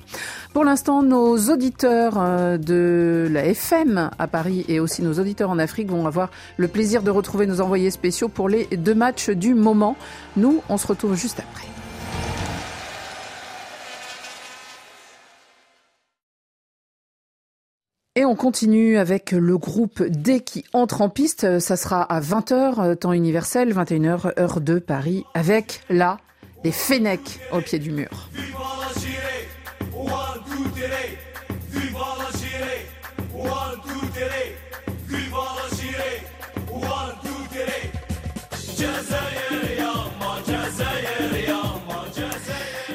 Pour 0.53 0.63
l'instant, 0.63 1.03
nos 1.03 1.39
auditeurs 1.49 2.19
euh, 2.19 2.59
de 2.59 3.27
la 3.31 3.47
FM 3.47 4.11
à 4.19 4.27
Paris 4.27 4.67
et 4.69 4.79
aussi 4.79 5.01
nos 5.01 5.15
auditeurs 5.15 5.49
en 5.49 5.59
Afrique 5.59 5.89
vont 5.89 6.07
avoir 6.07 6.31
le 6.59 6.69
plaisir 6.69 7.03
de 7.03 7.11
retrouver 7.11 7.47
nos 7.47 7.63
envoyés 7.63 7.91
spéciaux 7.91 8.29
pour 8.29 8.51
les 8.51 8.67
deux 8.67 8.95
matchs 8.95 9.31
du 9.31 9.55
moment. 9.55 9.97
Nous, 10.37 10.61
on 10.69 10.77
se 10.77 10.87
retrouve 10.87 11.15
juste 11.15 11.41
après. 11.41 11.80
On 18.31 18.37
continue 18.37 18.97
avec 18.97 19.33
le 19.33 19.59
groupe 19.59 20.05
D 20.05 20.39
qui 20.39 20.65
entre 20.73 21.03
en 21.03 21.09
piste. 21.09 21.59
Ça 21.59 21.77
sera 21.77 22.03
à 22.03 22.21
20h, 22.21 22.95
temps 22.97 23.13
universel, 23.13 23.75
21h, 23.75 24.39
heure 24.39 24.61
de 24.61 24.79
Paris, 24.79 25.25
avec 25.35 25.83
là, 25.91 26.19
les 26.63 26.71
Fennecs 26.71 27.41
au 27.53 27.61
pied 27.61 27.81
du 27.81 27.91
mur. 27.91 28.29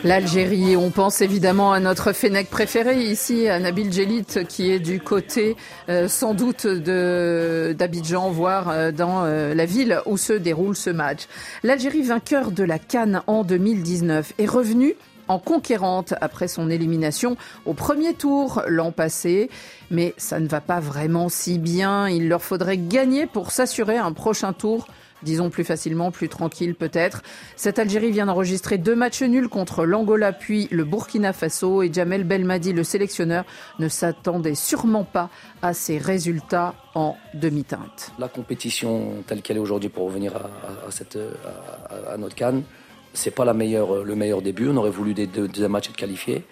L'Algérie, 0.05 0.77
on 0.77 0.91
pense 0.91 1.21
évidemment 1.21 1.73
à 1.73 1.79
notre 1.79 2.13
Fennec 2.13 2.47
préféré 2.47 3.01
ici, 3.01 3.47
à 3.47 3.57
Nabil 3.57 3.91
Djelit, 3.91 4.45
qui 4.47 4.69
est 4.69 4.77
du 4.77 4.99
côté 4.99 5.55
euh, 5.89 6.07
sans 6.07 6.35
doute 6.35 6.67
d'Abidjan, 6.67 8.29
voire 8.29 8.69
euh, 8.69 8.91
dans 8.91 9.23
euh, 9.23 9.55
la 9.55 9.65
ville 9.65 9.99
où 10.05 10.17
se 10.17 10.33
déroule 10.33 10.75
ce 10.75 10.91
match. 10.91 11.21
L'Algérie, 11.63 12.03
vainqueur 12.03 12.51
de 12.51 12.63
la 12.63 12.77
Cannes 12.77 13.23
en 13.25 13.43
2019, 13.43 14.33
est 14.37 14.45
revenue 14.45 14.93
en 15.27 15.39
conquérante 15.39 16.13
après 16.21 16.47
son 16.47 16.69
élimination 16.69 17.35
au 17.65 17.73
premier 17.73 18.13
tour 18.13 18.61
l'an 18.67 18.91
passé. 18.91 19.49
Mais 19.89 20.13
ça 20.17 20.39
ne 20.39 20.47
va 20.47 20.61
pas 20.61 20.79
vraiment 20.79 21.29
si 21.29 21.57
bien. 21.57 22.07
Il 22.09 22.29
leur 22.29 22.43
faudrait 22.43 22.77
gagner 22.77 23.25
pour 23.25 23.49
s'assurer 23.49 23.97
un 23.97 24.11
prochain 24.11 24.53
tour 24.53 24.85
disons 25.25 25.49
plus 25.49 25.65
facilement, 25.65 26.11
plus 26.11 26.29
tranquille 26.29 26.75
peut-être. 26.75 27.21
Cette 27.57 27.79
Algérie 27.79 28.11
vient 28.11 28.27
d'enregistrer 28.27 28.77
deux 28.77 28.95
matchs 28.95 29.23
nuls 29.23 29.49
contre 29.49 29.85
l'Angola 29.85 30.31
puis 30.31 30.69
le 30.71 30.85
Burkina 30.85 31.33
Faso 31.33 31.81
et 31.81 31.91
Jamel 31.91 32.23
Belmadi, 32.23 32.71
le 32.71 32.83
sélectionneur, 32.83 33.43
ne 33.79 33.89
s'attendait 33.89 34.55
sûrement 34.55 35.03
pas 35.03 35.29
à 35.61 35.73
ces 35.73 35.97
résultats 35.97 36.75
en 36.93 37.17
demi-teinte. 37.33 38.13
La 38.19 38.29
compétition 38.29 39.23
telle 39.27 39.41
qu'elle 39.41 39.57
est 39.57 39.61
aujourd'hui 39.61 39.89
pour 39.89 40.05
revenir 40.05 40.35
à, 40.35 40.91
cette, 40.91 41.17
à, 42.09 42.17
notre 42.17 42.35
canne, 42.35 42.63
c'est 43.13 43.31
pas 43.31 43.45
le 43.45 43.53
meilleur 43.53 44.41
début. 44.41 44.69
On 44.69 44.77
aurait 44.77 44.89
voulu 44.89 45.13
des 45.13 45.27
deux 45.27 45.67
matchs 45.67 45.89
être 45.89 45.97
qualifiés. 45.97 46.45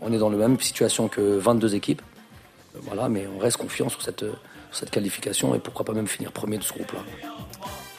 On 0.00 0.12
est 0.12 0.18
dans 0.18 0.30
la 0.30 0.36
même 0.36 0.58
situation 0.60 1.08
que 1.08 1.20
22 1.20 1.74
équipes. 1.74 2.02
Voilà, 2.82 3.08
mais 3.08 3.26
on 3.34 3.38
reste 3.38 3.56
confiant 3.56 3.88
sur 3.88 4.02
cette 4.02 4.90
qualification 4.90 5.54
et 5.54 5.58
pourquoi 5.58 5.84
pas 5.84 5.92
même 5.92 6.06
finir 6.06 6.32
premier 6.32 6.58
de 6.58 6.62
ce 6.62 6.72
groupe-là. 6.72 7.00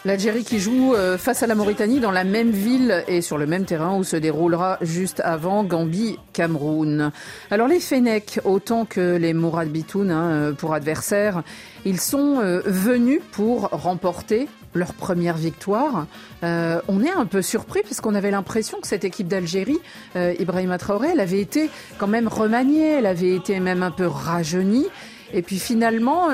L'Algérie 0.06 0.46
qui 0.46 0.60
joue 0.60 0.94
euh, 0.96 1.18
face 1.18 1.44
à 1.44 1.48
la 1.48 1.56
Mauritanie 1.56 2.00
dans 2.00 2.12
la 2.12 2.24
même 2.24 2.52
ville 2.52 3.04
et 3.10 3.20
sur 3.20 3.38
le 3.38 3.46
même 3.46 3.66
terrain 3.66 3.98
où 3.98 4.06
se 4.06 4.16
déroulera 4.16 4.78
juste 4.80 5.20
avant 5.26 5.66
Gambie-Cameroun. 5.66 7.12
Alors 7.52 7.68
les 7.68 7.82
Fennecs, 7.82 8.40
autant 8.46 8.86
que 8.86 9.18
les 9.18 9.34
Mourad 9.34 9.68
Bitoun 9.68 10.10
hein, 10.10 10.30
euh, 10.30 10.52
pour 10.54 10.74
adversaires, 10.74 11.44
ils 11.84 12.00
sont 12.00 12.40
euh, 12.40 12.62
venus 12.66 13.20
pour 13.34 13.64
remporter 13.72 14.48
leur 14.74 14.94
première 14.94 15.36
victoire. 15.36 16.06
on 16.44 17.04
est 17.04 17.12
un 17.12 17.26
peu 17.26 17.42
surpris 17.42 17.82
parce 17.82 18.02
qu'on 18.02 18.14
avait 18.14 18.30
l'impression 18.30 18.80
que 18.80 18.88
cette 18.88 19.04
équipe 19.04 19.28
d'Algérie, 19.28 19.80
Ibrahima 20.16 20.78
Traoré, 20.78 21.10
elle 21.14 21.20
avait 21.22 21.42
été 21.42 21.72
quand 21.98 22.06
même 22.06 22.28
remaniée, 22.28 23.00
elle 23.00 23.08
avait 23.08 23.34
été 23.34 23.60
même 23.60 23.82
un 23.82 23.90
peu 23.90 24.06
rajeunie. 24.06 24.86
Et 25.34 25.42
puis 25.42 25.58
finalement, 25.58 26.28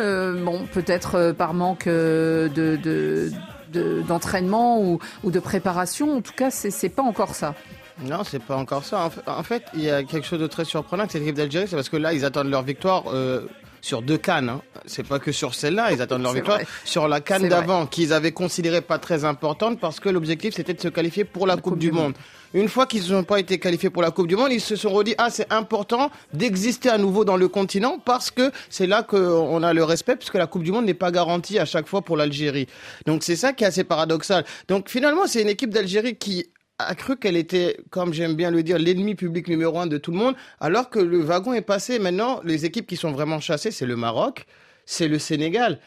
bon, 0.43 0.67
peut-être 0.73 1.31
par 1.31 1.53
manque 1.53 1.85
de, 1.87 2.49
de 2.53 3.31
d'entraînement 3.75 4.81
ou, 4.81 4.99
ou, 5.23 5.31
de 5.31 5.39
préparation. 5.39 6.17
En 6.17 6.21
tout 6.21 6.33
cas, 6.35 6.51
c'est 6.51 6.89
pas 6.89 7.03
encore 7.03 7.35
ça. 7.35 7.55
Non, 8.01 8.23
c'est 8.23 8.43
pas 8.43 8.57
encore 8.57 8.83
ça. 8.83 9.09
En 9.25 9.43
fait, 9.43 9.63
il 9.73 9.81
y 9.81 9.89
a 9.89 10.03
quelque 10.03 10.27
chose 10.27 10.39
de 10.39 10.47
très 10.47 10.65
surprenant 10.65 11.03
avec 11.03 11.11
cette 11.11 11.21
équipe 11.21 11.35
d'Algérie, 11.35 11.67
c'est 11.67 11.75
parce 11.75 11.89
que 11.89 11.97
là, 11.97 12.13
ils 12.13 12.25
attendent 12.25 12.49
leur 12.49 12.63
victoire. 12.63 13.05
Euh, 13.13 13.47
sur 13.85 14.01
deux 14.01 14.17
cannes. 14.17 14.49
Hein. 14.49 14.61
C'est 14.87 15.07
pas 15.07 15.19
que 15.19 15.31
sur 15.31 15.53
celle-là, 15.53 15.91
ils 15.91 16.01
attendent 16.01 16.23
leur 16.23 16.33
victoire. 16.33 16.59
Sur 16.83 17.07
la 17.07 17.21
canne 17.21 17.47
d'avant, 17.47 17.85
qu'ils 17.85 18.13
avaient 18.13 18.31
considéré 18.31 18.81
pas 18.81 18.97
très 18.97 19.25
importante 19.25 19.79
parce 19.79 19.99
que 19.99 20.09
l'objectif 20.09 20.55
c'était 20.55 20.73
de 20.73 20.81
se 20.81 20.87
qualifier 20.87 21.23
pour 21.23 21.45
la, 21.45 21.55
coupe, 21.55 21.77
du, 21.77 21.91
Monde. 21.91 22.15
Une 22.55 22.69
fois 22.69 22.85
qu'ils 22.85 23.11
n'ont 23.11 23.25
pas 23.25 23.41
été 23.41 23.59
qualifiés 23.59 23.89
pour 23.89 24.01
la 24.01 24.11
Coupe 24.11 24.27
du 24.27 24.37
Monde, 24.37 24.53
ils 24.53 24.61
se 24.61 24.77
sont 24.77 24.89
redit 24.89 25.13
ah 25.17 25.29
c'est 25.29 25.51
important 25.51 26.09
d'exister 26.33 26.87
à 26.87 26.97
nouveau 26.97 27.25
dans 27.25 27.35
le 27.35 27.49
continent 27.49 27.99
parce 27.99 28.31
que 28.31 28.49
c'est 28.69 28.87
là 28.87 29.03
qu'on 29.03 29.61
a 29.61 29.73
le 29.73 29.83
respect 29.83 30.15
puisque 30.15 30.35
la 30.35 30.47
Coupe 30.47 30.63
du 30.63 30.71
Monde 30.71 30.85
n'est 30.85 30.93
pas 30.93 31.11
garantie 31.11 31.59
à 31.59 31.65
chaque 31.65 31.85
fois 31.85 32.01
pour 32.01 32.15
l'Algérie. 32.15 32.67
Donc 33.05 33.23
c'est 33.23 33.35
ça 33.35 33.51
qui 33.51 33.65
est 33.65 33.67
assez 33.67 33.83
paradoxal. 33.83 34.45
Donc 34.69 34.89
finalement 34.89 35.27
c'est 35.27 35.41
une 35.41 35.49
équipe 35.49 35.71
d'Algérie 35.71 36.15
qui 36.15 36.45
a 36.79 36.95
cru 36.95 37.17
qu'elle 37.17 37.35
était, 37.35 37.75
comme 37.89 38.13
j'aime 38.13 38.35
bien 38.35 38.51
le 38.51 38.63
dire, 38.63 38.79
l'ennemi 38.79 39.15
public 39.15 39.49
numéro 39.49 39.77
un 39.77 39.87
de 39.87 39.97
tout 39.97 40.11
le 40.11 40.17
monde, 40.17 40.35
alors 40.61 40.89
que 40.89 40.99
le 40.99 41.19
wagon 41.19 41.51
est 41.51 41.61
passé. 41.61 41.99
Maintenant, 41.99 42.39
les 42.45 42.63
équipes 42.63 42.87
qui 42.87 42.95
sont 42.95 43.11
vraiment 43.11 43.41
chassées, 43.41 43.71
c'est 43.71 43.85
le 43.85 43.97
Maroc, 43.97 44.45
c'est 44.85 45.09
le 45.09 45.19
Sénégal. 45.19 45.81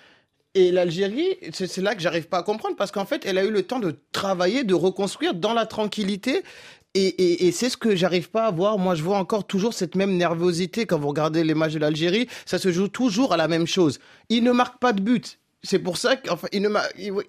Et 0.58 0.72
l'Algérie, 0.72 1.38
c'est 1.52 1.78
là 1.78 1.94
que 1.94 2.02
j'arrive 2.02 2.26
pas 2.26 2.38
à 2.38 2.42
comprendre, 2.42 2.74
parce 2.74 2.90
qu'en 2.90 3.04
fait, 3.04 3.24
elle 3.24 3.38
a 3.38 3.44
eu 3.44 3.50
le 3.52 3.62
temps 3.62 3.78
de 3.78 3.94
travailler, 4.10 4.64
de 4.64 4.74
reconstruire 4.74 5.34
dans 5.34 5.54
la 5.54 5.66
tranquillité. 5.66 6.42
Et, 6.94 7.52
c'est 7.52 7.70
ce 7.70 7.76
que 7.76 7.94
j'arrive 7.94 8.28
pas 8.28 8.46
à 8.46 8.50
voir. 8.50 8.76
Moi, 8.76 8.96
je 8.96 9.04
vois 9.04 9.18
encore 9.18 9.46
toujours 9.46 9.72
cette 9.72 9.94
même 9.94 10.16
nervosité 10.16 10.84
quand 10.84 10.98
vous 10.98 11.06
regardez 11.06 11.44
les 11.44 11.54
matchs 11.54 11.74
de 11.74 11.78
l'Algérie. 11.78 12.26
Ça 12.44 12.58
se 12.58 12.72
joue 12.72 12.88
toujours 12.88 13.32
à 13.32 13.36
la 13.36 13.46
même 13.46 13.68
chose. 13.68 14.00
Ils 14.30 14.42
ne 14.42 14.50
marquent 14.50 14.80
pas 14.80 14.92
de 14.92 15.00
but 15.00 15.38
c'est 15.64 15.78
pour 15.78 15.96
ça 15.96 16.16
qu'ils 16.16 16.32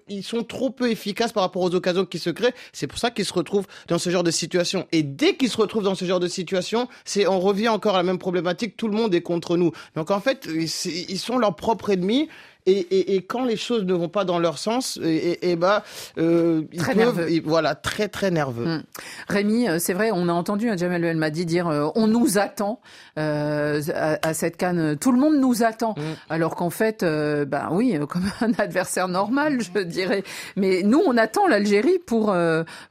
ils 0.07 0.23
sont 0.23 0.43
trop 0.43 0.69
peu 0.69 0.91
efficaces 0.91 1.31
par 1.31 1.43
rapport 1.43 1.63
aux 1.63 1.73
occasions 1.73 2.05
qui 2.05 2.19
se 2.19 2.29
créent. 2.29 2.53
C'est 2.73 2.87
pour 2.87 2.99
ça 2.99 3.09
qu'ils 3.09 3.25
se 3.25 3.33
retrouvent 3.33 3.65
dans 3.87 3.97
ce 3.97 4.09
genre 4.09 4.23
de 4.23 4.31
situation. 4.31 4.87
Et 4.91 5.01
dès 5.01 5.35
qu'ils 5.35 5.49
se 5.49 5.57
retrouvent 5.57 5.83
dans 5.83 5.95
ce 5.95 6.05
genre 6.05 6.19
de 6.19 6.27
situation, 6.27 6.87
c'est 7.05 7.27
on 7.27 7.39
revient 7.39 7.69
encore 7.69 7.95
à 7.95 7.97
la 7.97 8.03
même 8.03 8.19
problématique. 8.19 8.77
Tout 8.77 8.87
le 8.87 8.95
monde 8.95 9.15
est 9.15 9.21
contre 9.21 9.57
nous. 9.57 9.71
Donc 9.95 10.11
en 10.11 10.19
fait, 10.19 10.47
ils 10.47 11.19
sont 11.19 11.37
leurs 11.37 11.55
propres 11.55 11.89
ennemis. 11.89 12.29
Et, 12.69 13.15
et, 13.15 13.21
quand 13.23 13.45
les 13.45 13.57
choses 13.57 13.83
ne 13.83 13.93
vont 13.93 14.09
pas 14.09 14.25
dans 14.25 14.39
leur 14.39 14.57
sens, 14.57 14.99
et, 15.03 15.51
et 15.51 15.55
bah, 15.55 15.83
euh, 16.17 16.63
ils 16.71 16.79
très 16.79 16.93
peuvent, 16.93 17.27
voilà, 17.43 17.75
très 17.75 18.07
très 18.07 18.31
nerveux. 18.31 18.65
Hum. 18.65 18.83
Rémi, 19.27 19.67
euh, 19.67 19.79
c'est 19.79 19.93
vrai, 19.93 20.11
on 20.13 20.29
a 20.29 20.33
entendu 20.33 20.69
hein, 20.69 20.77
Jamel 20.77 21.03
El 21.03 21.17
Madi 21.17 21.45
dire 21.45 21.67
euh, 21.67 21.89
on 21.95 22.07
nous 22.07 22.37
attend 22.37 22.79
euh, 23.17 23.81
à, 23.93 24.27
à, 24.27 24.33
cette 24.33 24.57
canne, 24.57 24.97
tout 24.97 25.11
le 25.11 25.19
monde 25.19 25.37
nous 25.39 25.63
attend, 25.63 25.95
hum. 25.97 26.03
alors 26.29 26.55
qu'en 26.55 26.69
fait, 26.69 27.03
euh, 27.03 27.45
ben 27.45 27.69
oui, 27.71 27.97
comme 28.07 28.29
un 28.41 28.53
adversaire 28.57 29.07
normal, 29.07 29.59
je 29.61 29.79
dirais. 29.81 30.23
Mais 30.55 30.83
nous, 30.83 31.01
on 31.05 31.17
attend 31.17 31.47
l'Algérie 31.47 31.99
pour 32.05 32.35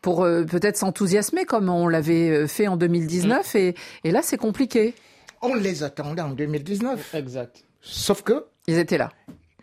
pour 0.02 0.22
peut-être 0.24 0.76
s'enthousiasmer 0.76 1.44
comme 1.44 1.68
on 1.68 1.88
l'avait 1.88 2.48
fait 2.48 2.68
en 2.68 2.76
2019, 2.76 3.54
hum. 3.54 3.60
et, 3.60 3.74
et 4.04 4.10
là, 4.10 4.20
c'est 4.22 4.38
compliqué. 4.38 4.94
On 5.40 5.54
les 5.54 5.84
attendait 5.84 6.22
en 6.22 6.30
2019. 6.30 7.14
Exact. 7.14 7.64
Sauf 7.80 8.22
que 8.22 8.46
ils 8.66 8.78
étaient 8.78 8.98
là. 8.98 9.12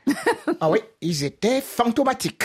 ah 0.62 0.70
oui, 0.70 0.80
ils 1.02 1.24
étaient 1.24 1.62
fantomatiques. 1.62 2.44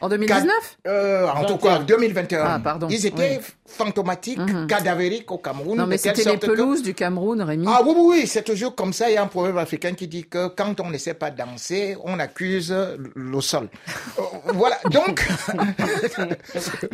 En 0.00 0.08
2019 0.08 0.52
euh, 0.88 1.28
En 1.28 1.44
tout 1.44 1.58
cas, 1.58 1.78
2021. 1.78 2.44
Ah, 2.44 2.58
pardon. 2.62 2.88
Ils 2.90 3.06
étaient 3.06 3.40
fantomatiques, 3.64 4.36
Mhm. 4.40 4.66
cadavériques 4.66 5.30
au 5.30 5.38
Cameroun. 5.38 5.78
Non, 5.78 5.86
mais 5.86 5.96
c'était 5.96 6.24
les 6.24 6.38
que- 6.40 6.46
pelouses 6.46 6.82
du 6.82 6.92
Cameroun, 6.92 7.40
Rémi. 7.40 7.66
Ah 7.68 7.82
oui, 7.86 7.92
oui, 7.96 8.04
oui, 8.22 8.26
c'est 8.26 8.42
toujours 8.42 8.74
comme 8.74 8.92
ça. 8.92 9.08
Il 9.10 9.14
y 9.14 9.16
a 9.16 9.22
un 9.22 9.28
proverbe 9.28 9.58
africain 9.58 9.92
qui 9.94 10.08
dit 10.08 10.24
que 10.24 10.48
quand 10.48 10.80
on 10.80 10.90
ne 10.90 10.98
sait 10.98 11.14
pas 11.14 11.30
danser, 11.30 11.96
on 12.02 12.18
accuse 12.18 12.74
le 13.14 13.40
sol. 13.40 13.68
Euh, 14.18 14.22
voilà, 14.54 14.76
donc... 14.90 15.24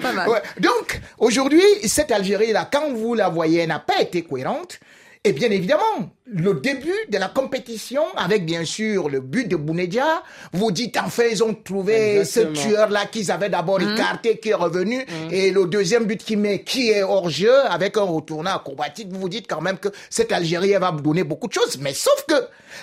Pas 0.02 0.12
mal. 0.12 0.28
Ouais, 0.28 0.42
Donc, 0.60 1.00
aujourd'hui, 1.18 1.62
cette 1.86 2.12
Algérie-là, 2.12 2.68
quand 2.70 2.92
vous 2.92 3.14
la 3.14 3.28
voyez, 3.28 3.60
elle 3.60 3.68
n'a 3.68 3.78
pas 3.78 4.00
été 4.02 4.22
cohérente. 4.22 4.78
Et 5.24 5.32
bien 5.32 5.50
évidemment, 5.50 5.82
le 6.26 6.54
début 6.54 6.94
de 7.08 7.18
la 7.18 7.28
compétition, 7.28 8.02
avec 8.16 8.44
bien 8.46 8.64
sûr 8.64 9.08
le 9.08 9.20
but 9.20 9.48
de 9.48 9.56
Bounedja, 9.56 10.22
vous 10.52 10.70
dites 10.70 10.96
enfin 10.96 11.24
ils 11.30 11.42
ont 11.42 11.54
trouvé 11.54 12.18
Exactement. 12.20 12.54
ce 12.54 12.68
tueur-là 12.68 13.06
qu'ils 13.06 13.30
avaient 13.30 13.48
d'abord 13.48 13.78
Mmh. 13.80 13.94
écarté, 13.94 14.38
qui 14.38 14.50
est 14.50 14.54
revenu, 14.54 15.04
et 15.30 15.50
le 15.50 15.66
deuxième 15.66 16.04
but 16.06 16.22
qui 16.22 16.36
met, 16.36 16.62
qui 16.62 16.90
est 16.90 17.02
hors 17.02 17.28
jeu, 17.30 17.54
avec 17.68 17.96
un 17.96 18.02
retournant 18.02 18.56
acrobatique, 18.56 19.08
vous 19.10 19.20
vous 19.20 19.28
dites 19.28 19.46
quand 19.48 19.60
même 19.60 19.78
que 19.78 19.88
cette 20.10 20.32
Algérie, 20.32 20.72
elle 20.72 20.80
va 20.80 20.90
vous 20.90 21.00
donner 21.00 21.24
beaucoup 21.24 21.48
de 21.48 21.52
choses. 21.52 21.78
Mais 21.78 21.94
sauf 21.94 22.24
que 22.26 22.34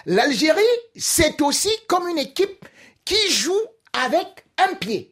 l'Algérie, 0.05 0.61
c'est 0.95 1.41
aussi 1.41 1.69
comme 1.87 2.07
une 2.07 2.17
équipe 2.19 2.65
qui 3.03 3.29
joue 3.29 3.59
avec 4.05 4.27
un 4.57 4.75
pied. 4.75 5.11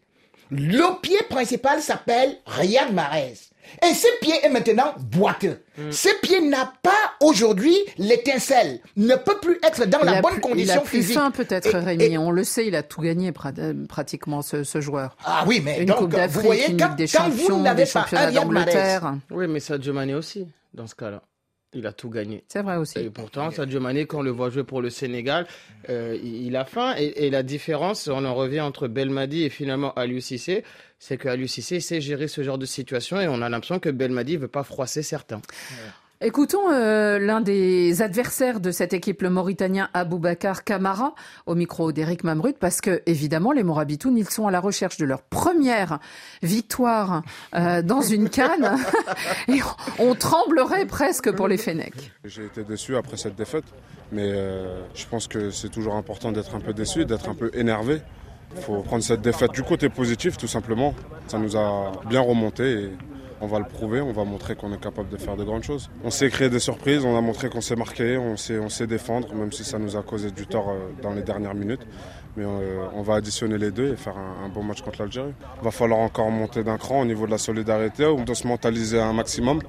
Le 0.51 0.99
pied 1.01 1.19
principal 1.29 1.81
s'appelle 1.81 2.37
Riyad 2.45 2.93
Mahrez. 2.93 3.33
Et 3.81 3.93
ce 3.93 4.07
pied 4.21 4.33
est 4.43 4.49
maintenant 4.49 4.93
boiteux. 4.99 5.59
Ce 5.91 6.09
pied 6.21 6.41
n'a 6.41 6.71
pas 6.83 6.91
aujourd'hui 7.21 7.75
l'étincelle, 7.97 8.79
ne 8.95 9.15
peut 9.15 9.37
plus 9.41 9.57
être 9.67 9.85
dans 9.85 9.99
il 10.01 10.05
la 10.05 10.21
bonne 10.21 10.33
plus- 10.33 10.41
condition 10.41 10.75
il 10.75 10.77
a 10.77 10.81
plus 10.81 10.97
physique. 10.99 11.15
faim 11.15 11.31
peut-être, 11.31 11.73
Et- 11.75 11.79
Rémi. 11.79 12.03
et- 12.03 12.17
On 12.17 12.31
le 12.31 12.43
sait, 12.43 12.67
il 12.67 12.75
a 12.75 12.83
tout 12.83 13.01
gagné 13.01 13.31
pra- 13.31 13.57
euh, 13.59 13.85
pratiquement 13.87 14.41
ce, 14.41 14.63
ce 14.63 14.79
joueur. 14.81 15.17
Ah 15.25 15.43
oui, 15.47 15.61
mais 15.63 15.79
une 15.79 15.85
donc, 15.85 15.97
Coupe 15.97 16.15
vous 16.29 16.41
voyez, 16.41 16.69
une 16.69 16.77
quand- 16.77 16.95
des 16.95 17.07
quand 17.07 17.29
vous 17.29 17.37
Champions, 17.39 17.61
n'avez 17.61 17.85
des 17.85 17.89
pas 17.91 18.31
d'Angleterre. 18.31 19.15
Oui, 19.31 19.47
mais 19.47 19.59
Sadio 19.59 19.93
Mané 19.93 20.13
aussi, 20.13 20.47
dans 20.73 20.87
ce 20.87 20.95
cas-là. 20.95 21.23
Il 21.75 21.87
a 21.87 21.91
tout 21.91 22.11
gagné. 22.11 22.43
C'est 22.47 22.61
vrai 22.61 22.75
aussi. 22.77 22.99
Et 22.99 23.09
pourtant, 23.09 23.49
Sadio 23.49 23.79
Mané, 23.79 24.05
quand 24.05 24.19
on 24.19 24.21
le 24.21 24.29
voit 24.29 24.51
jouer 24.51 24.63
pour 24.63 24.79
le 24.79 24.91
Sénégal, 24.91 25.47
euh, 25.89 26.15
il 26.23 26.45
il 26.45 26.55
a 26.55 26.65
faim. 26.65 26.93
Et, 26.99 27.25
et 27.25 27.29
la 27.31 27.41
différence, 27.41 28.07
on 28.07 28.23
en 28.25 28.35
revient 28.35 28.61
entre 28.61 28.87
Belmadi 28.87 29.43
et 29.43 29.49
finalement 29.49 29.91
Aliou 29.95 30.19
Cissé, 30.21 30.63
c'est 31.03 31.17
que 31.17 31.27
Aliou 31.27 31.47
Cissé 31.47 31.81
sait 31.81 31.99
gérer 31.99 32.29
ce 32.29 32.43
genre 32.43 32.57
de 32.57 32.65
situation 32.65 33.19
et 33.19 33.27
on 33.27 33.41
a 33.41 33.49
l'impression 33.49 33.77
que 33.77 33.89
Belmadi 33.89 34.37
veut 34.37 34.47
pas 34.47 34.63
froisser 34.63 35.03
certains. 35.03 35.41
Écoutons 36.21 36.71
euh, 36.71 37.19
l'un 37.19 37.41
des 37.41 38.01
adversaires 38.01 38.61
de 38.61 38.71
cette 38.71 38.93
équipe, 38.93 39.21
le 39.21 39.29
Mauritanien 39.29 39.89
Aboubacar 39.93 40.63
Kamara, 40.63 41.13
au 41.45 41.55
micro 41.55 41.91
d'Éric 41.91 42.23
Mamrut, 42.23 42.57
parce 42.57 42.79
que 42.79 43.01
évidemment 43.05 43.51
les 43.51 43.63
Morabitoun, 43.63 44.17
ils 44.17 44.29
sont 44.29 44.47
à 44.47 44.51
la 44.51 44.61
recherche 44.61 44.95
de 44.95 45.03
leur 45.03 45.23
première 45.23 45.99
victoire 46.41 47.23
euh, 47.53 47.81
dans 47.81 48.01
une 48.01 48.29
canne, 48.29 48.77
et 49.49 49.59
on 49.99 50.15
tremblerait 50.15 50.85
presque 50.85 51.29
pour 51.33 51.49
les 51.49 51.57
Fennecs. 51.57 52.13
J'ai 52.23 52.45
été 52.45 52.63
déçu 52.63 52.95
après 52.95 53.17
cette 53.17 53.35
défaite, 53.35 53.65
mais 54.13 54.31
euh, 54.31 54.81
je 54.95 55.05
pense 55.07 55.27
que 55.27 55.49
c'est 55.49 55.69
toujours 55.69 55.95
important 55.95 56.31
d'être 56.31 56.55
un 56.55 56.61
peu 56.61 56.71
déçu, 56.71 57.03
d'être 57.03 57.27
un 57.27 57.35
peu 57.35 57.51
énervé. 57.53 58.01
Il 58.55 58.61
faut 58.61 58.81
prendre 58.81 59.03
cette 59.03 59.21
défaite 59.21 59.51
du 59.51 59.63
côté 59.63 59.89
positif, 59.89 60.37
tout 60.37 60.47
simplement. 60.47 60.93
Ça 61.27 61.37
nous 61.37 61.55
a 61.57 61.91
bien 62.07 62.21
remonté 62.21 62.83
et 62.83 62.89
on 63.43 63.47
va 63.47 63.59
le 63.59 63.65
prouver, 63.65 63.99
on 63.99 64.13
va 64.13 64.23
montrer 64.23 64.55
qu'on 64.55 64.71
est 64.71 64.79
capable 64.79 65.09
de 65.09 65.17
faire 65.17 65.35
de 65.35 65.43
grandes 65.43 65.63
choses. 65.63 65.89
On 66.05 66.09
sait 66.09 66.29
créer 66.29 66.49
des 66.49 66.59
surprises, 66.59 67.03
on 67.03 67.17
a 67.17 67.21
montré 67.21 67.49
qu'on 67.49 67.59
sait 67.59 67.75
marquer, 67.75 68.17
on 68.17 68.37
sait, 68.37 68.57
on 68.57 68.69
sait 68.69 68.87
défendre, 68.87 69.33
même 69.35 69.51
si 69.51 69.65
ça 69.65 69.77
nous 69.79 69.97
a 69.97 70.01
causé 70.01 70.31
du 70.31 70.47
tort 70.47 70.69
euh, 70.69 70.77
dans 71.01 71.11
les 71.11 71.23
dernières 71.23 71.53
minutes. 71.53 71.81
Mais 72.37 72.45
euh, 72.45 72.85
on 72.95 73.01
va 73.01 73.15
additionner 73.15 73.57
les 73.57 73.71
deux 73.71 73.93
et 73.93 73.95
faire 73.97 74.15
un, 74.17 74.47
bon 74.47 74.63
match 74.63 74.81
contre 74.81 75.01
l'Algérie. 75.01 75.33
Il 75.61 75.65
va 75.65 75.71
falloir 75.71 75.99
encore 75.99 76.31
monter 76.31 76.63
d'un 76.63 76.77
cran 76.77 77.01
au 77.01 77.05
niveau 77.05 77.25
de 77.25 77.31
la 77.31 77.37
solidarité, 77.37 78.05
on 78.05 78.23
doit 78.23 78.33
se 78.33 78.47
mentaliser 78.47 78.99
un 78.99 79.13
maximum 79.13 79.59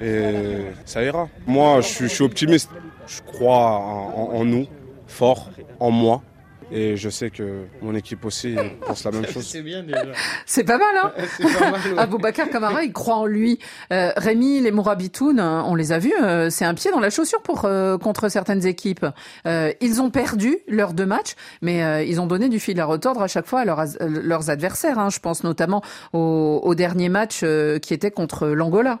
et 0.00 0.66
ça 0.84 1.02
ira. 1.02 1.28
Moi, 1.46 1.80
je 1.80 2.06
suis, 2.06 2.22
optimiste. 2.22 2.70
Je 3.08 3.20
crois 3.22 3.80
en 4.14 4.44
nous, 4.44 4.66
fort, 5.08 5.50
en 5.80 5.90
moi. 5.90 6.22
Et 6.70 6.96
je 6.96 7.08
sais 7.08 7.30
que 7.30 7.64
mon 7.80 7.94
équipe 7.94 8.24
aussi 8.26 8.54
pense 8.86 9.04
la 9.04 9.10
même 9.10 9.26
chose. 9.26 9.46
C'est 9.46 9.62
bien 9.62 9.82
déjà. 9.82 10.02
C'est 10.46 10.64
pas 10.64 10.76
mal, 10.76 10.88
hein 11.02 11.12
pas 11.58 11.70
mal, 11.70 11.80
ouais. 11.92 11.98
Aboubacar 11.98 12.50
Kamara, 12.50 12.82
il 12.84 12.92
croit 12.92 13.16
en 13.16 13.26
lui. 13.26 13.58
Euh, 13.92 14.12
Rémi, 14.16 14.60
les 14.60 14.70
Mourabitoun, 14.70 15.40
euh, 15.40 15.62
on 15.62 15.74
les 15.74 15.92
a 15.92 15.98
vus, 15.98 16.12
euh, 16.22 16.50
c'est 16.50 16.66
un 16.66 16.74
pied 16.74 16.90
dans 16.90 17.00
la 17.00 17.08
chaussure 17.10 17.40
pour 17.42 17.64
euh, 17.64 17.96
contre 17.96 18.28
certaines 18.28 18.66
équipes. 18.66 19.06
Euh, 19.46 19.72
ils 19.80 20.02
ont 20.02 20.10
perdu 20.10 20.58
leurs 20.68 20.92
deux 20.92 21.06
matchs, 21.06 21.34
mais 21.62 21.82
euh, 21.82 22.02
ils 22.02 22.20
ont 22.20 22.26
donné 22.26 22.48
du 22.50 22.60
fil 22.60 22.78
à 22.80 22.84
retordre 22.84 23.22
à 23.22 23.28
chaque 23.28 23.46
fois 23.46 23.60
à 23.60 23.64
leurs, 23.64 24.50
adversaires. 24.50 24.98
hein. 24.98 25.08
Je 25.10 25.20
pense 25.20 25.44
notamment 25.44 25.82
au, 26.12 26.60
au 26.62 26.74
dernier 26.74 27.08
match 27.08 27.40
euh, 27.44 27.78
qui 27.78 27.94
était 27.94 28.10
contre 28.10 28.46
l'Angola. 28.48 29.00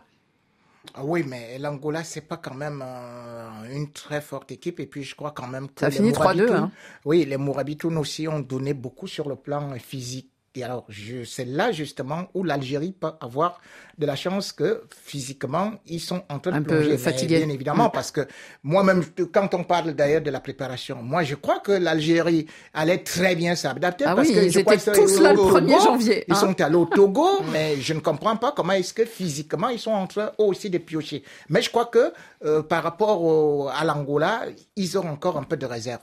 Ah 0.94 1.04
Oui, 1.04 1.22
mais 1.26 1.58
l'Angola, 1.58 2.02
c'est 2.04 2.22
pas 2.22 2.36
quand 2.38 2.54
même 2.54 2.82
euh, 2.84 3.74
une 3.74 3.92
très 3.92 4.20
forte 4.20 4.50
équipe. 4.52 4.80
Et 4.80 4.86
puis, 4.86 5.02
je 5.04 5.14
crois 5.14 5.32
quand 5.32 5.46
même 5.46 5.68
que. 5.68 5.80
Ça 5.80 5.88
les 5.90 5.96
fini 5.96 6.10
3-2, 6.12 6.46
Mourabitoun- 6.46 6.56
hein. 6.56 6.70
Oui, 7.04 7.24
les 7.24 7.36
Mourabitoun 7.36 7.96
aussi 7.98 8.26
ont 8.28 8.40
donné 8.40 8.74
beaucoup 8.74 9.06
sur 9.06 9.28
le 9.28 9.36
plan 9.36 9.74
physique. 9.78 10.30
Et 10.54 10.64
alors, 10.64 10.86
c'est 11.24 11.44
là 11.44 11.70
justement 11.72 12.26
où 12.34 12.42
l'Algérie 12.42 12.92
peut 12.92 13.12
avoir 13.20 13.60
de 13.96 14.06
la 14.06 14.16
chance 14.16 14.50
que 14.50 14.82
physiquement, 15.04 15.72
ils 15.86 16.00
sont 16.00 16.22
en 16.28 16.38
train 16.38 16.52
de 16.52 16.56
Un 16.56 16.62
plonger. 16.62 16.98
Fatigués. 16.98 17.38
Bien 17.38 17.48
évidemment, 17.50 17.88
Mm. 17.88 17.92
parce 17.92 18.10
que 18.10 18.26
moi-même, 18.62 19.04
quand 19.32 19.54
on 19.54 19.62
parle 19.62 19.92
d'ailleurs 19.92 20.22
de 20.22 20.30
la 20.30 20.40
préparation, 20.40 21.00
moi, 21.02 21.22
je 21.22 21.34
crois 21.36 21.60
que 21.60 21.72
l'Algérie 21.72 22.46
allait 22.74 22.98
très 23.04 23.36
bien 23.36 23.54
s'adapter. 23.56 24.04
Ah 24.06 24.14
parce 24.16 24.28
oui, 24.28 24.34
que 24.34 24.40
ils 24.40 24.50
je 24.50 24.60
crois 24.60 24.74
étaient 24.74 24.94
sont 24.94 25.00
tous 25.02 25.20
là 25.20 25.32
le 25.32 25.40
au 25.40 25.48
1er 25.50 25.72
Togo. 25.76 25.84
janvier, 25.84 26.24
Ils 26.26 26.32
hein. 26.34 26.36
sont 26.36 26.60
allés 26.60 26.76
au 26.76 26.86
Togo, 26.86 27.28
mais 27.52 27.76
je 27.80 27.92
ne 27.92 28.00
comprends 28.00 28.36
pas 28.36 28.52
comment 28.56 28.72
est-ce 28.72 28.94
que 28.94 29.04
physiquement 29.04 29.68
ils 29.68 29.78
sont 29.78 29.92
en 29.92 30.06
train 30.06 30.32
aussi 30.38 30.70
de 30.70 30.78
piocher. 30.78 31.22
Mais 31.50 31.62
je 31.62 31.70
crois 31.70 31.86
que 31.86 32.12
euh, 32.44 32.62
par 32.62 32.82
rapport 32.82 33.22
au- 33.22 33.68
à 33.68 33.84
l'Angola, 33.84 34.42
ils 34.76 34.96
ont 34.98 35.08
encore 35.08 35.36
un 35.36 35.42
peu 35.44 35.56
de 35.56 35.66
réserve. 35.66 36.00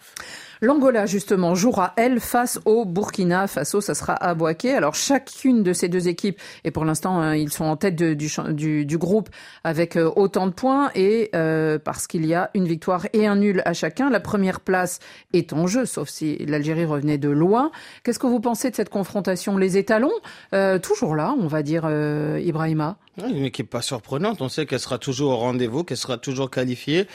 L'Angola, 0.61 1.05
justement, 1.05 1.55
jouera, 1.55 1.93
elle, 1.97 2.19
face 2.19 2.59
au 2.65 2.85
Burkina 2.85 3.47
Faso. 3.47 3.81
Ça 3.81 3.93
sera 3.93 4.13
à 4.13 4.33
Boaké. 4.33 4.73
Alors, 4.73 4.95
chacune 4.95 5.63
de 5.63 5.73
ces 5.73 5.89
deux 5.89 6.07
équipes, 6.07 6.39
et 6.63 6.71
pour 6.71 6.85
l'instant, 6.85 7.19
hein, 7.19 7.35
ils 7.35 7.51
sont 7.51 7.65
en 7.65 7.77
tête 7.77 7.95
du, 7.95 8.15
du, 8.15 8.85
du 8.85 8.97
groupe 8.97 9.29
avec 9.63 9.95
euh, 9.95 10.11
autant 10.15 10.47
de 10.47 10.53
points, 10.53 10.91
et 10.95 11.29
euh, 11.35 11.79
parce 11.79 12.07
qu'il 12.07 12.25
y 12.25 12.33
a 12.33 12.49
une 12.53 12.65
victoire 12.65 13.07
et 13.13 13.27
un 13.27 13.35
nul 13.35 13.61
à 13.65 13.73
chacun. 13.73 14.09
La 14.09 14.19
première 14.19 14.59
place 14.59 14.99
est 15.33 15.53
en 15.53 15.67
jeu, 15.67 15.85
sauf 15.85 16.09
si 16.09 16.37
l'Algérie 16.45 16.85
revenait 16.85 17.17
de 17.17 17.29
loin. 17.29 17.71
Qu'est-ce 18.03 18.19
que 18.19 18.27
vous 18.27 18.39
pensez 18.39 18.69
de 18.69 18.75
cette 18.75 18.89
confrontation? 18.89 19.57
Les 19.57 19.77
étalons, 19.77 20.11
euh, 20.53 20.79
toujours 20.79 21.15
là, 21.15 21.35
on 21.37 21.47
va 21.47 21.63
dire, 21.63 21.83
euh, 21.85 22.39
Ibrahima? 22.43 22.97
Une 23.18 23.45
équipe 23.45 23.70
pas 23.70 23.82
surprenante. 23.82 24.41
On 24.41 24.49
sait 24.49 24.66
qu'elle 24.66 24.80
sera 24.80 24.97
toujours 24.97 25.32
au 25.32 25.38
rendez-vous, 25.38 25.84
qu'elle 25.84 25.97
sera 25.97 26.18
toujours 26.18 26.49
qualifiée. 26.49 27.07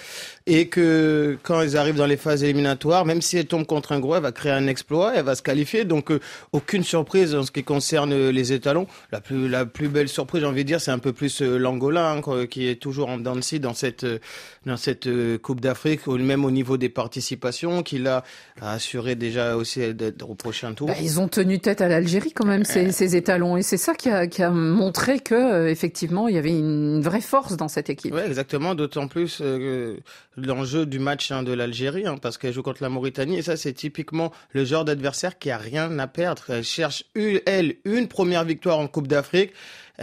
Et 0.47 0.69
que 0.69 1.39
quand 1.43 1.63
ils 1.63 1.77
arrivent 1.77 1.97
dans 1.97 2.07
les 2.07 2.17
phases 2.17 2.43
éliminatoires, 2.43 3.05
même 3.05 3.21
si 3.21 3.37
elle 3.37 3.47
tombe 3.47 3.67
contre 3.67 3.93
un 3.93 4.01
gros, 4.01 4.17
elle 4.17 4.23
va 4.23 4.33
créer 4.33 4.53
un 4.53 4.67
exploit, 4.67 5.13
elle 5.15 5.25
va 5.25 5.35
se 5.35 5.43
qualifier. 5.43 5.85
Donc, 5.85 6.11
euh, 6.11 6.21
aucune 6.53 6.85
surprise 6.85 7.35
en 7.35 7.43
ce 7.43 7.51
qui 7.51 7.65
concerne 7.65 8.13
euh, 8.13 8.31
les 8.31 8.53
étalons. 8.53 8.87
La 9.13 9.21
plus, 9.21 9.49
la 9.49 9.67
plus 9.67 9.89
belle 9.89 10.09
surprise, 10.09 10.41
j'ai 10.41 10.47
envie 10.47 10.65
de 10.65 10.69
dire, 10.69 10.81
c'est 10.81 10.91
un 10.91 10.99
peu 10.99 11.13
plus 11.13 11.43
euh, 11.43 11.59
l'Angola, 11.59 12.13
hein, 12.13 12.47
qui 12.47 12.69
est 12.69 12.77
toujours 12.77 13.09
en 13.09 13.19
dents 13.19 13.37
dans 13.61 13.75
cette, 13.75 14.05
euh, 14.05 14.19
dans 14.67 14.77
cette 14.77 15.09
Coupe 15.43 15.61
d'Afrique, 15.61 16.07
ou 16.07 16.17
même 16.19 16.45
au 16.45 16.51
niveau 16.51 16.77
des 16.77 16.89
participations, 16.89 17.83
qui 17.83 17.99
l'a 17.99 18.25
a 18.61 18.73
assuré 18.73 19.15
déjà 19.15 19.57
aussi 19.57 19.95
d'être 19.95 20.29
au 20.29 20.35
prochain 20.35 20.75
tour. 20.75 20.89
Bah, 20.89 20.95
ils 21.01 21.19
ont 21.21 21.29
tenu 21.29 21.59
tête 21.59 21.81
à 21.81 21.89
l'Algérie 21.89 22.33
quand 22.33 22.47
même, 22.47 22.65
ces, 22.65 22.93
ces 22.93 23.17
étalons. 23.17 23.57
Et 23.57 23.63
c'est 23.63 23.77
ça 23.77 23.95
qui 23.95 24.11
a, 24.11 24.27
qui 24.27 24.43
a 24.43 24.51
montré 24.51 25.21
que, 25.21 25.35
euh, 25.35 25.71
effectivement, 25.91 26.29
il 26.29 26.37
y 26.37 26.39
avait 26.39 26.57
une 26.57 27.01
vraie 27.03 27.21
force 27.21 27.57
dans 27.57 27.67
cette 27.67 27.91
équipe. 27.91 28.15
Ouais, 28.15 28.25
exactement. 28.27 28.77
D'autant 28.77 29.09
plus 29.09 29.41
euh, 29.41 29.97
l'enjeu 30.37 30.87
du 30.87 31.01
match 31.01 31.33
hein, 31.33 31.43
de 31.43 31.53
l'Algérie, 31.53 32.07
hein, 32.07 32.17
parce 32.23 32.39
qu'elle 32.39 32.53
joue 32.53 32.63
contre 32.63 32.81
la 32.83 32.89
Mauritanie, 32.89 33.39
et 33.39 33.43
ça, 33.43 33.57
c'est 33.57 33.73
typiquement 33.73 34.31
le 34.53 34.65
genre 34.65 34.85
d'adversaire 34.85 35.37
qui 35.39 35.51
a 35.51 35.59
rien 35.59 35.99
à 35.99 36.07
perdre. 36.07 36.45
Elle 36.49 36.63
cherche 36.65 37.05
une, 37.17 37.41
elle 37.45 37.75
une 37.85 38.07
première 38.07 38.45
victoire 38.45 38.79
en 38.79 38.87
Coupe 38.87 39.09
d'Afrique. 39.09 39.51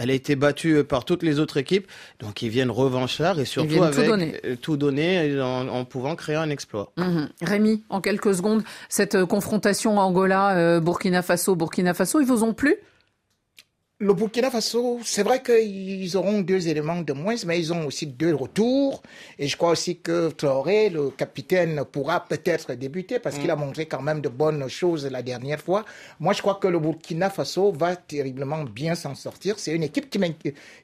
Elle 0.00 0.10
a 0.10 0.14
été 0.14 0.36
battue 0.36 0.76
euh, 0.76 0.84
par 0.84 1.04
toutes 1.06 1.22
les 1.24 1.40
autres 1.40 1.56
équipes, 1.56 1.88
donc 2.20 2.42
ils 2.42 2.50
viennent 2.50 2.70
revanchards 2.70 3.40
et 3.40 3.44
surtout 3.46 3.70
viennent 3.70 3.90
tout 3.90 3.98
avec 3.98 4.10
donner. 4.10 4.40
euh, 4.44 4.56
tout 4.60 4.76
donner 4.76 5.40
en, 5.40 5.66
en 5.68 5.84
pouvant 5.86 6.14
créer 6.14 6.36
un 6.36 6.50
exploit. 6.50 6.92
Mhm. 6.98 7.30
Rémi, 7.42 7.82
en 7.88 8.00
quelques 8.00 8.34
secondes, 8.34 8.62
cette 8.90 9.16
euh, 9.16 9.26
confrontation 9.26 9.98
Angola, 9.98 10.56
euh, 10.56 10.80
Burkina 10.80 11.22
Faso, 11.22 11.56
Burkina 11.56 11.94
Faso, 11.94 12.20
ils 12.20 12.26
vous 12.26 12.44
ont 12.44 12.52
plu? 12.54 12.76
Le 14.00 14.14
Burkina 14.14 14.48
Faso, 14.48 15.00
c'est 15.02 15.24
vrai 15.24 15.42
qu'ils 15.42 16.16
auront 16.16 16.40
deux 16.40 16.68
éléments 16.68 17.00
de 17.02 17.12
moins, 17.12 17.34
mais 17.44 17.58
ils 17.58 17.72
ont 17.72 17.84
aussi 17.84 18.06
deux 18.06 18.32
retours. 18.32 19.02
Et 19.40 19.48
je 19.48 19.56
crois 19.56 19.70
aussi 19.70 19.98
que 19.98 20.30
Traoré, 20.30 20.88
le 20.88 21.10
capitaine, 21.10 21.82
pourra 21.90 22.24
peut-être 22.24 22.74
débuter 22.74 23.18
parce 23.18 23.38
qu'il 23.38 23.50
a 23.50 23.56
montré 23.56 23.86
quand 23.86 24.00
même 24.00 24.20
de 24.20 24.28
bonnes 24.28 24.68
choses 24.68 25.04
la 25.10 25.20
dernière 25.22 25.60
fois. 25.60 25.84
Moi, 26.20 26.32
je 26.32 26.40
crois 26.42 26.60
que 26.62 26.68
le 26.68 26.78
Burkina 26.78 27.28
Faso 27.28 27.72
va 27.72 27.96
terriblement 27.96 28.62
bien 28.62 28.94
s'en 28.94 29.16
sortir. 29.16 29.58
C'est 29.58 29.72
une 29.74 29.82
équipe 29.82 30.08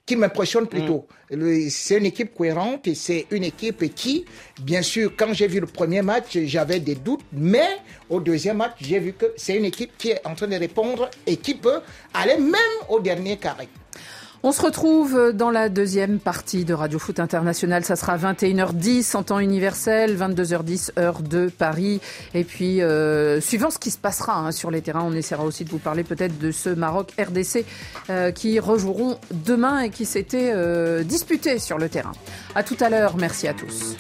qui 0.05 0.17
m'impressionne 0.17 0.67
plutôt. 0.67 1.07
Le- 1.31 1.71
C'est 1.71 1.99
une 1.99 2.07
équipe 2.07 2.35
cohérente 2.35 2.89
et 2.89 2.97
c'est 2.97 3.27
une 3.31 3.45
équipe 3.45 3.95
qui, 3.95 4.25
bien 4.61 4.83
sûr, 4.83 5.13
quand 5.17 5.33
j'ai 5.33 5.47
vu 5.47 5.61
le 5.61 5.67
premier 5.69 6.03
match, 6.03 6.37
j'avais 6.47 6.81
des 6.81 6.97
doutes, 6.97 7.23
mais 7.33 7.69
au 8.11 8.21
deuxième 8.21 8.59
match, 8.59 8.73
j'ai 8.81 8.99
vu 8.99 9.13
que 9.13 9.27
c'est 9.37 9.57
une 9.57 9.65
équipe 9.65 9.97
qui 9.99 10.11
est 10.11 10.27
en 10.27 10.35
train 10.35 10.47
de 10.47 10.57
répondre 10.57 11.11
et 11.27 11.37
qui 11.37 11.55
peut 11.55 11.81
aller 12.13 12.37
même 12.37 12.61
au 12.89 13.01
dernier 13.01 13.37
carré. 13.37 13.69
On 14.47 14.53
se 14.53 14.61
retrouve 14.61 15.33
dans 15.33 15.51
la 15.51 15.71
deuxième 15.71 16.19
partie 16.19 16.67
de 16.67 16.75
Radio 16.75 16.99
Foot 16.99 17.19
International. 17.19 17.83
Ça 17.83 17.97
sera 17.97 18.19
21h10 18.19 19.17
en 19.17 19.23
temps 19.23 19.39
universel, 19.39 20.19
22h10 20.19 20.91
heure 20.99 21.23
de 21.23 21.49
Paris. 21.49 22.03
Et 22.35 22.45
puis, 22.45 22.83
euh, 22.83 23.41
suivant 23.41 23.71
ce 23.71 23.79
qui 23.79 23.91
se 23.91 23.97
passera 23.97 24.37
hein, 24.37 24.53
sur 24.53 24.71
les 24.71 24.83
terrains, 24.83 25.03
on 25.03 25.15
essaiera 25.15 25.45
aussi 25.45 25.65
de 25.65 25.71
vous 25.71 25.79
parler 25.79 26.05
peut-être 26.05 26.39
de 26.39 26.51
ce 26.51 26.69
Maroc-RDC 26.69 27.65
euh, 28.11 28.33
qui 28.33 28.61
rejoueront 28.61 29.19
demain 29.31 29.81
et 29.81 29.89
qui 29.89 30.05
s'était 30.05 30.53
euh, 30.53 31.05
disputé 31.05 31.59
sur 31.59 31.79
le 31.79 31.89
terrain. 31.89 32.13
À 32.55 32.63
tout 32.63 32.77
à 32.81 32.91
l'heure. 32.91 33.17
Merci 33.17 33.49
à 33.49 33.55
tous. 33.55 33.97